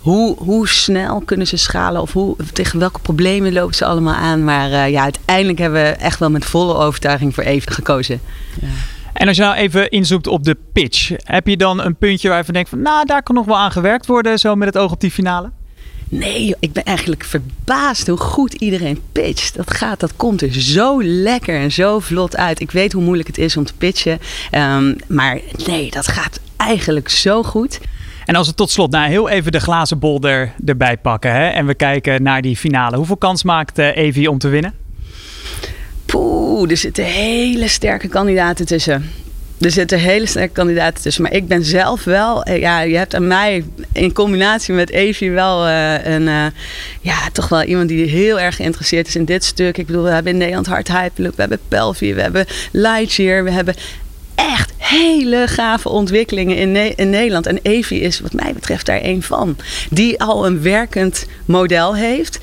Hoe, 0.00 0.36
hoe 0.38 0.68
snel 0.68 1.20
kunnen 1.20 1.46
ze 1.46 1.56
schalen 1.56 2.00
of 2.00 2.12
hoe, 2.12 2.36
tegen 2.52 2.78
welke 2.78 3.00
problemen 3.00 3.52
lopen 3.52 3.74
ze 3.74 3.84
allemaal 3.84 4.14
aan? 4.14 4.44
Maar 4.44 4.70
uh, 4.70 4.88
ja, 4.90 5.02
uiteindelijk 5.02 5.58
hebben 5.58 5.82
we 5.82 5.88
echt 5.88 6.18
wel 6.18 6.30
met 6.30 6.44
volle 6.44 6.74
overtuiging 6.74 7.34
voor 7.34 7.44
even 7.44 7.72
gekozen. 7.72 8.20
Ja. 8.60 8.68
En 9.12 9.28
als 9.28 9.36
je 9.36 9.42
nou 9.42 9.54
even 9.56 9.90
inzoekt 9.90 10.26
op 10.26 10.44
de 10.44 10.56
pitch, 10.72 11.12
heb 11.24 11.46
je 11.46 11.56
dan 11.56 11.80
een 11.80 11.96
puntje 11.96 12.28
waar 12.28 12.38
je 12.38 12.44
van 12.44 12.54
denkt 12.54 12.68
van, 12.68 12.82
nou, 12.82 13.06
daar 13.06 13.22
kan 13.22 13.34
nog 13.34 13.46
wel 13.46 13.56
aan 13.56 13.72
gewerkt 13.72 14.06
worden, 14.06 14.38
zo 14.38 14.54
met 14.54 14.74
het 14.74 14.78
oog 14.78 14.92
op 14.92 15.00
die 15.00 15.10
finale? 15.10 15.50
Nee, 16.12 16.54
ik 16.60 16.72
ben 16.72 16.84
eigenlijk 16.84 17.24
verbaasd 17.24 18.06
hoe 18.06 18.16
goed 18.18 18.54
iedereen 18.54 19.00
pitcht. 19.12 19.56
Dat 19.56 19.74
gaat, 19.74 20.00
dat 20.00 20.16
komt 20.16 20.42
er 20.42 20.52
zo 20.52 21.02
lekker 21.02 21.58
en 21.58 21.72
zo 21.72 22.00
vlot 22.00 22.36
uit. 22.36 22.60
Ik 22.60 22.70
weet 22.70 22.92
hoe 22.92 23.02
moeilijk 23.02 23.28
het 23.28 23.38
is 23.38 23.56
om 23.56 23.64
te 23.64 23.74
pitchen. 23.74 24.18
Um, 24.52 24.96
maar 25.08 25.40
nee, 25.66 25.90
dat 25.90 26.08
gaat 26.08 26.40
eigenlijk 26.56 27.08
zo 27.08 27.42
goed. 27.42 27.80
En 28.24 28.34
als 28.34 28.46
we 28.46 28.54
tot 28.54 28.70
slot 28.70 28.90
nou 28.90 29.08
heel 29.08 29.28
even 29.28 29.52
de 29.52 29.60
glazen 29.60 29.98
bol 29.98 30.20
er, 30.20 30.52
erbij 30.66 30.96
pakken 30.96 31.32
hè, 31.32 31.48
en 31.48 31.66
we 31.66 31.74
kijken 31.74 32.22
naar 32.22 32.42
die 32.42 32.56
finale. 32.56 32.96
Hoeveel 32.96 33.16
kans 33.16 33.42
maakt 33.42 33.78
uh, 33.78 33.96
Evi 33.96 34.28
om 34.28 34.38
te 34.38 34.48
winnen? 34.48 34.74
Poeh, 36.06 36.70
er 36.70 36.76
zitten 36.76 37.04
hele 37.04 37.68
sterke 37.68 38.08
kandidaten 38.08 38.66
tussen. 38.66 39.10
Er 39.60 39.70
zitten 39.70 39.98
hele 39.98 40.26
sterke 40.26 40.52
kandidaten 40.52 41.02
tussen. 41.02 41.22
Maar 41.22 41.32
ik 41.32 41.48
ben 41.48 41.64
zelf 41.64 42.04
wel, 42.04 42.42
eh, 42.42 42.60
ja, 42.60 42.80
je 42.80 42.96
hebt 42.96 43.14
aan 43.14 43.26
mij 43.26 43.64
in 43.92 44.12
combinatie 44.12 44.74
met 44.74 44.90
Evie 44.90 45.30
wel 45.30 45.68
uh, 45.68 46.04
een, 46.04 46.22
uh, 46.22 46.46
ja, 47.00 47.18
toch 47.32 47.48
wel 47.48 47.62
iemand 47.62 47.88
die 47.88 48.06
heel 48.06 48.40
erg 48.40 48.56
geïnteresseerd 48.56 49.06
is 49.06 49.16
in 49.16 49.24
dit 49.24 49.44
stuk. 49.44 49.78
Ik 49.78 49.86
bedoel, 49.86 50.02
we 50.02 50.10
hebben 50.10 50.32
in 50.32 50.38
Nederland 50.38 50.66
Hard 50.66 50.88
Hyperloop, 50.88 51.34
we 51.34 51.40
hebben 51.40 51.58
Pelvi, 51.68 52.14
we 52.14 52.20
hebben 52.20 52.46
Lightyear, 52.72 53.44
we 53.44 53.50
hebben 53.50 53.74
echt 54.34 54.72
hele 54.76 55.46
gave 55.46 55.88
ontwikkelingen 55.88 56.56
in, 56.56 56.96
in 56.96 57.10
Nederland. 57.10 57.46
En 57.46 57.58
Evie 57.62 58.00
is 58.00 58.20
wat 58.20 58.32
mij 58.32 58.52
betreft 58.52 58.86
daar 58.86 59.00
één 59.00 59.22
van. 59.22 59.56
Die 59.90 60.20
al 60.20 60.46
een 60.46 60.62
werkend 60.62 61.26
model 61.44 61.96
heeft, 61.96 62.38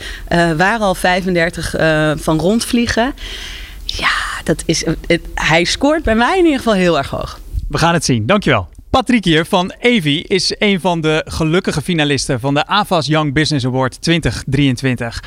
waar 0.58 0.80
al 0.80 0.96
35 0.96 1.76
van 2.18 2.40
rondvliegen. 2.40 3.14
Ja, 3.88 4.42
dat 4.44 4.64
is, 4.66 4.86
het, 5.08 5.22
hij 5.34 5.64
scoort 5.64 6.04
bij 6.04 6.16
mij 6.16 6.38
in 6.38 6.44
ieder 6.44 6.58
geval 6.58 6.74
heel 6.74 6.98
erg 6.98 7.10
hoog. 7.10 7.40
We 7.70 7.78
gaan 7.78 7.94
het 7.94 8.06
zien. 8.06 8.26
Dankjewel. 8.26 8.68
Patrick 8.90 9.24
hier 9.24 9.46
van 9.46 9.74
Evi 9.80 10.22
is 10.22 10.56
een 10.60 10.80
van 10.80 11.02
de 11.02 11.22
gelukkige 11.26 11.82
finalisten 11.82 12.40
van 12.40 12.54
de 12.54 12.66
AVAS 12.66 13.06
Young 13.08 13.34
Business 13.34 13.66
Award 13.66 14.02
2023. 14.02 15.24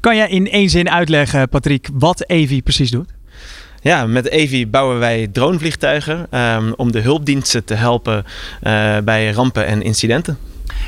Kan 0.00 0.16
jij 0.16 0.28
in 0.28 0.50
één 0.50 0.70
zin 0.70 0.90
uitleggen, 0.90 1.48
Patrick, 1.48 1.88
wat 1.92 2.24
Evi 2.28 2.62
precies 2.62 2.90
doet? 2.90 3.10
Ja, 3.80 4.06
met 4.06 4.28
Evi 4.28 4.66
bouwen 4.66 4.98
wij 4.98 5.28
dronevliegtuigen 5.32 6.38
um, 6.38 6.74
om 6.76 6.92
de 6.92 7.00
hulpdiensten 7.00 7.64
te 7.64 7.74
helpen 7.74 8.24
uh, 8.62 8.98
bij 8.98 9.30
rampen 9.30 9.66
en 9.66 9.82
incidenten. 9.82 10.38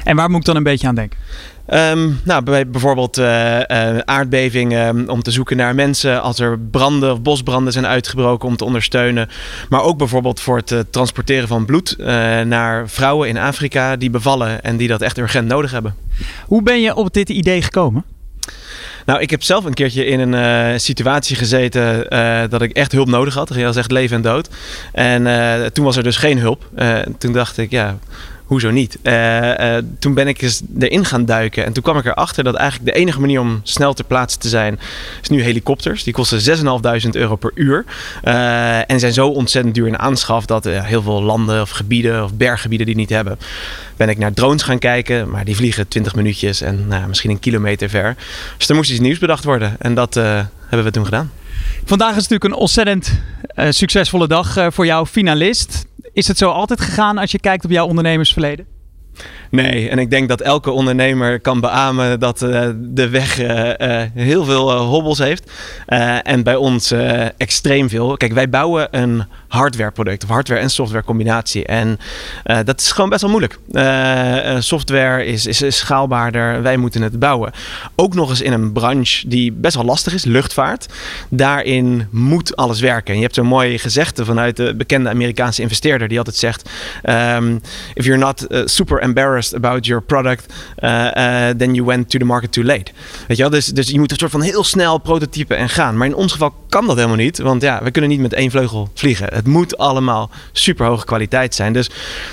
En 0.05 0.17
waar 0.17 0.31
moet 0.31 0.41
ik 0.41 0.47
dan 0.47 0.57
een 0.57 0.63
beetje 0.63 0.87
aan 0.87 0.95
denken? 0.95 1.19
Um, 1.73 2.21
nou, 2.25 2.43
bij 2.43 2.69
bijvoorbeeld 2.69 3.19
uh, 3.19 3.59
uh, 3.59 3.99
aardbevingen 3.99 5.09
om 5.09 5.23
te 5.23 5.31
zoeken 5.31 5.57
naar 5.57 5.75
mensen 5.75 6.23
als 6.23 6.39
er 6.39 6.59
branden 6.59 7.13
of 7.13 7.23
bosbranden 7.23 7.73
zijn 7.73 7.87
uitgebroken 7.87 8.49
om 8.49 8.57
te 8.57 8.65
ondersteunen. 8.65 9.29
Maar 9.69 9.83
ook 9.83 9.99
bijvoorbeeld 9.99 10.41
voor 10.41 10.57
het 10.57 10.71
uh, 10.71 10.79
transporteren 10.91 11.49
van 11.49 11.65
bloed 11.65 11.97
naar 12.45 12.89
vrouwen 12.89 13.29
in 13.29 13.39
Afrika 13.39 13.97
die 13.97 14.11
bevallen 14.11 14.63
en 14.63 14.77
die 14.77 14.89
dat 14.89 15.01
echt 15.01 15.19
urgent 15.19 15.49
nodig 15.49 15.71
hebben. 15.71 15.95
Hoe 16.47 16.63
ben 16.63 16.81
je 16.81 16.95
op 16.95 17.13
dit 17.13 17.29
idee 17.29 17.63
gekomen? 17.63 18.05
Nou, 19.07 19.21
ik 19.21 19.31
heb 19.31 19.43
zelf 19.43 19.65
een 19.65 19.75
keertje 19.75 20.07
in 20.07 20.33
een 20.33 20.81
situatie 20.81 21.37
gezeten 21.37 22.07
dat 22.51 22.63
ik 22.63 22.73
echt 22.73 22.93
hulp 22.93 23.09
nodig 23.09 23.35
had. 23.35 23.49
Dat 23.49 23.57
was 23.57 23.77
echt 23.77 23.91
leven 23.91 24.17
en 24.17 24.23
dood. 24.23 24.49
En 24.93 25.73
toen 25.73 25.85
was 25.85 25.97
er 25.97 26.03
dus 26.03 26.17
geen 26.17 26.39
hulp. 26.39 26.69
toen 27.19 27.33
dacht 27.33 27.59
ik, 27.59 27.71
ja, 27.71 27.99
hoezo 28.45 28.71
niet? 28.71 28.99
Uh, 29.03 29.77
toen 29.99 30.15
ben 30.15 30.29
ik 30.29 30.43
eens 30.43 30.63
erin 30.79 31.05
gaan 31.05 31.25
duiken. 31.25 31.65
En 31.65 31.73
toen 31.73 31.83
kwam 31.83 31.97
ik 31.97 32.05
erachter 32.05 32.45
dat 32.45 32.55
eigenlijk 32.55 32.93
de 32.93 33.01
enige 33.01 33.21
manier 33.21 33.41
om 33.41 33.61
snel 33.63 33.95
ter 33.95 34.05
plaatse 34.05 34.39
te 34.39 34.49
zijn, 34.49 34.79
is 35.23 35.29
nu 35.29 35.43
helikopters. 35.43 36.03
Die 36.03 36.13
kosten 36.13 36.59
6.500 37.05 37.11
euro 37.11 37.37
per 37.37 37.51
uur. 37.55 37.85
Uh, 38.25 38.91
en 38.91 39.01
zijn 39.01 39.13
zo 39.13 39.29
ontzettend 39.29 39.75
duur 39.75 39.87
in 39.87 39.99
aanschaf 39.99 40.47
dat 40.47 40.65
heel 40.65 41.03
veel 41.03 41.23
landen 41.23 41.61
of 41.61 41.71
gebieden 41.71 42.25
of 42.25 42.35
berggebieden 42.35 42.87
die 42.87 42.97
niet 42.97 43.11
hebben. 43.11 43.39
Ben 43.97 44.09
ik 44.09 44.19
naar 44.19 44.33
drones 44.33 44.63
gaan 44.63 44.79
kijken, 44.79 45.31
maar 45.31 45.45
die 45.45 45.57
vliegen 45.57 45.89
20 45.89 46.15
minuutjes 46.15 46.61
en 46.61 46.89
nou, 46.89 47.09
misschien 47.09 47.31
een 47.31 47.39
kilometer 47.39 47.89
ver. 47.89 48.17
Dus 48.57 48.69
er 48.69 48.75
moest 48.75 48.91
iets 48.91 49.01
nieuws 49.01 49.19
bedacht 49.19 49.45
worden. 49.45 49.77
En 49.79 49.95
dat 49.95 50.15
hebben 50.15 50.85
we 50.85 50.91
toen 50.91 51.05
gedaan. 51.05 51.31
Vandaag 51.85 52.11
is 52.11 52.29
natuurlijk 52.29 52.45
een 52.45 52.55
ontzettend 52.55 53.13
succesvolle 53.69 54.27
dag 54.27 54.57
voor 54.71 54.87
jou, 54.87 55.07
finalist. 55.07 55.85
Is 56.15 56.29
het 56.29 56.39
zo 56.39 56.51
altijd 56.51 56.81
gegaan 56.81 57.19
als 57.19 57.31
je 57.31 57.39
kijkt 57.39 57.65
op 57.65 57.71
jouw 57.71 57.87
ondernemersverleden? 57.87 58.67
Nee, 59.55 59.89
en 59.89 59.99
ik 59.99 60.11
denk 60.11 60.29
dat 60.29 60.41
elke 60.41 60.71
ondernemer 60.71 61.41
kan 61.41 61.61
beamen 61.61 62.21
dat 62.21 62.43
uh, 62.43 62.69
de 62.77 63.09
weg 63.09 63.41
uh, 63.41 63.69
uh, 63.69 64.03
heel 64.15 64.45
veel 64.45 64.73
hobbels 64.73 65.19
heeft. 65.19 65.51
en 66.23 66.43
bij 66.43 66.57
ons 66.57 66.95
extreem 67.37 67.89
veel. 67.89 68.17
Kijk, 68.17 68.33
wij 68.33 68.49
bouwen 68.49 68.89
een 68.91 69.25
hardwareproduct, 69.49 70.23
of 70.23 70.29
hardware 70.29 70.61
en 70.61 70.71
software 70.71 71.05
combinatie. 71.05 71.65
En 71.65 71.99
dat 72.65 72.81
is 72.81 72.93
gewoon 72.93 73.11
best 73.11 73.23
wel 73.23 73.31
moeilijk. 73.31 73.59
software 74.63 75.25
is, 75.25 75.47
is, 75.47 75.77
schaalbaarder, 75.77 76.63
wij 76.63 76.77
moeten 76.77 77.03
het 77.03 77.19
bouwen. 77.19 77.53
Ook 77.95 78.15
nog 78.15 78.31
eens 78.31 78.41
in 78.41 78.53
een 78.53 78.73
branche 78.73 79.29
die 79.29 79.53
best 79.53 79.75
wel 79.75 79.85
lastig 79.85 80.15
is, 80.15 80.25
luchtvaart. 80.25 80.87
Daarin 81.29 82.07
moet 82.11 82.57
alles 82.57 82.81
werken. 82.81 83.11
En 83.11 83.15
je 83.15 83.23
hebt 83.23 83.35
zo'n 83.35 83.47
mooie 83.47 83.79
gezegde 83.79 84.25
vanuit 84.25 84.57
de 84.57 84.75
bekende 84.77 85.09
Amerikaanse 85.09 85.63
investeerder 85.63 86.09
die 86.09 86.19
altijd 86.19 86.37
zegt: 86.37 86.71
um, 87.05 87.61
If 87.95 88.05
you're 88.05 88.21
not 88.21 88.47
super 88.65 89.03
embarrassed 89.05 89.55
about 89.55 89.87
your 89.87 90.03
product, 90.03 90.53
uh, 90.79 90.91
uh, 90.91 91.49
then 91.49 91.75
you 91.75 91.87
went 91.87 92.11
to 92.11 92.19
the 92.19 92.25
market 92.25 92.53
too 92.53 92.65
late. 92.65 92.93
Weet 93.27 93.37
je 93.37 93.43
wel? 93.43 93.51
Dus, 93.51 93.67
dus 93.67 93.89
je 93.89 93.99
moet 93.99 94.11
een 94.11 94.19
soort 94.19 94.31
van 94.31 94.43
heel 94.43 94.65
snel 94.65 94.99
prototypen 94.99 95.57
en 95.57 95.69
gaan. 95.69 95.97
Maar 95.97 96.07
in 96.07 96.15
ons 96.15 96.33
geval 96.33 96.55
kan 96.69 96.87
dat 96.87 96.97
helemaal 96.97 97.17
niet, 97.17 97.39
want 97.39 97.63
ja, 97.63 97.81
we 97.83 97.91
kunnen 97.91 98.11
niet 98.11 98.21
met 98.21 98.33
één 98.33 98.51
vleugel 98.51 98.89
vliegen. 98.95 99.35
Het 99.35 99.47
moet 99.47 99.79
allemaal 99.79 100.31
super 100.53 100.87
hoge 100.87 101.05
kwaliteit 101.05 101.55
zijn. 101.55 101.73
Dus 101.73 101.91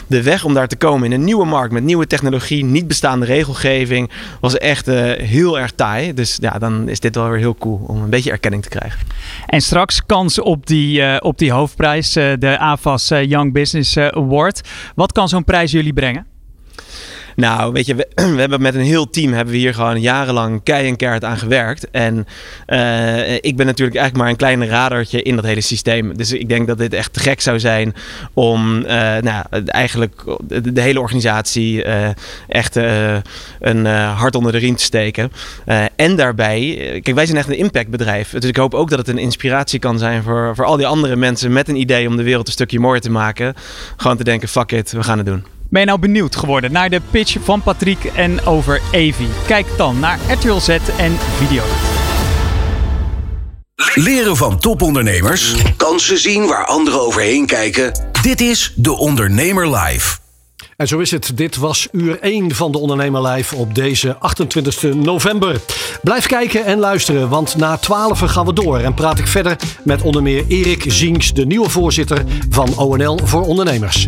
de 0.08 0.24
weg 0.24 0.44
om 0.44 0.54
daar 0.54 0.68
te 0.68 0.76
komen 0.76 1.06
in 1.06 1.12
een 1.12 1.24
nieuwe 1.24 1.46
markt 1.46 1.74
met 1.74 1.84
nieuwe 1.84 2.08
technologie, 2.08 2.66
niet 2.66 2.88
bestaande 2.88 3.26
regelgeving, 3.26 4.12
was 4.40 4.58
echt 4.58 4.88
uh, 4.88 5.12
heel 5.12 5.60
erg 5.60 5.72
taai. 5.72 6.14
Dus 6.14 6.38
ja, 6.42 6.58
dan 6.60 6.90
is 6.90 7.00
dit 7.00 7.16
wel 7.16 7.30
weer 7.30 7.40
heel 7.40 7.56
cool 7.56 7.84
om 7.88 8.02
een 8.02 8.10
beetje 8.10 8.32
erkenning 8.32 8.64
te 8.64 8.70
krijgen. 8.70 9.00
En 9.46 9.62
straks 9.62 10.06
kans 10.06 10.40
op 10.40 10.68
die, 10.68 11.22
op 11.22 11.38
die 11.38 11.52
hoofdprijs, 11.52 12.14
de 12.14 12.58
AFAS 12.60 13.08
Young 13.08 13.54
Business 13.54 13.98
Award. 13.98 14.62
Wat 14.96 15.12
kan 15.12 15.30
zo'n 15.30 15.44
prijs 15.44 15.72
jullie 15.72 15.94
brengen? 15.94 16.31
Nou, 17.36 17.74
weet 17.74 17.86
je, 17.86 17.96
we, 18.16 18.40
hebben 18.40 18.62
met 18.62 18.76
een 18.76 18.82
heel 18.82 19.10
team 19.10 19.34
hebben 19.34 19.54
we 19.54 19.60
hier 19.60 19.74
gewoon 19.74 20.02
jarenlang 20.02 20.64
kei 20.64 20.88
en 20.88 20.96
keihard 20.96 21.24
aan 21.24 21.38
gewerkt. 21.38 21.90
En 21.92 22.28
uh, 22.68 23.34
ik 23.34 23.56
ben 23.56 23.66
natuurlijk 23.66 23.98
eigenlijk 23.98 24.18
maar 24.18 24.30
een 24.30 24.36
klein 24.36 24.68
radertje 24.68 25.22
in 25.22 25.36
dat 25.36 25.46
hele 25.46 25.62
systeem. 25.62 26.18
Dus 26.18 26.32
ik 26.32 26.50
denk 26.50 26.68
dat 26.68 26.78
dit 26.78 26.94
echt 26.94 27.14
te 27.14 27.20
gek 27.20 27.42
zou 27.42 27.60
zijn 27.60 27.96
om 28.34 28.78
uh, 28.78 28.86
nou, 29.18 29.46
eigenlijk 29.66 30.24
de, 30.48 30.82
hele 30.82 31.00
organisatie 31.00 31.86
uh, 31.86 32.10
echt 32.48 32.76
een 33.60 33.86
hart 33.86 34.36
onder 34.36 34.52
de 34.52 34.58
riem 34.58 34.76
te 34.76 34.84
steken. 34.84 35.32
en 35.96 36.16
daarbij, 36.16 36.76
kijk, 37.04 37.16
wij 37.16 37.26
zijn 37.26 37.38
echt 37.38 37.48
een 37.48 37.58
impactbedrijf. 37.58 38.30
Dus 38.30 38.50
ik 38.50 38.58
hoop 38.58 38.74
ook 38.74 38.90
dat 38.90 39.00
het 39.00 39.08
een 39.08 39.18
inspiratie 39.18 39.80
kan 39.80 40.00
zijn 40.00 40.24
voor, 40.24 40.56
voor 40.56 40.66
al 40.66 40.78
die 40.78 40.88
andere 40.88 41.16
mensen 41.16 41.54
met 41.54 41.70
een 41.70 41.80
idee 41.80 42.08
om 42.08 42.18
de 42.18 42.24
wereld 42.24 42.48
een 42.48 42.54
stukje 42.54 42.80
mooier 42.80 43.02
te 43.02 43.12
maken. 43.12 43.54
Gewoon 43.98 44.18
te 44.18 44.24
denken, 44.24 44.48
fuck 44.48 44.72
it, 44.72 44.92
we 44.92 45.04
gaan 45.04 45.18
het 45.18 45.28
doen. 45.28 45.61
Ben 45.72 45.82
je 45.82 45.88
nou 45.88 46.00
benieuwd 46.00 46.36
geworden 46.36 46.72
naar 46.72 46.90
de 46.90 47.02
pitch 47.12 47.38
van 47.44 47.62
Patrick 47.62 48.04
en 48.04 48.46
over 48.46 48.82
Evi? 48.92 49.28
Kijk 49.48 49.66
dan 49.78 50.00
naar 50.00 50.20
RTL 50.28 50.58
Z 50.58 50.70
en 50.98 51.18
video. 51.36 51.64
Leren 53.96 54.38
van 54.38 54.60
topondernemers, 54.60 55.56
kansen 55.78 56.18
zien 56.18 56.48
waar 56.48 56.66
anderen 56.66 57.02
overheen 57.02 57.46
kijken. 57.46 58.00
Dit 58.22 58.42
is 58.42 58.74
De 58.76 58.98
Ondernemer 58.98 59.76
Live. 59.76 60.18
En 60.78 60.88
zo 60.88 61.00
is 61.00 61.12
het. 61.12 61.32
Dit 61.38 61.58
was 61.58 61.88
uur 61.92 62.20
1 62.20 62.56
van 62.56 62.72
de 62.72 62.78
Ondernemer 62.78 63.28
Live 63.28 63.56
op 63.56 63.76
deze 63.76 64.18
28 64.18 64.84
november. 64.84 65.62
Blijf 66.04 66.26
kijken 66.26 66.66
en 66.66 66.80
luisteren, 66.80 67.30
want 67.30 67.56
na 67.56 67.78
12 67.78 68.20
gaan 68.20 68.46
we 68.46 68.54
door. 68.54 68.80
En 68.80 68.94
praat 68.94 69.20
ik 69.20 69.28
verder 69.28 69.56
met 69.84 70.02
onder 70.02 70.22
meer 70.22 70.44
Erik 70.48 70.84
Zienks, 70.88 71.34
de 71.34 71.46
nieuwe 71.46 71.70
voorzitter 71.70 72.24
van 72.50 72.78
ONL 72.78 73.20
voor 73.24 73.42
Ondernemers. 73.42 74.08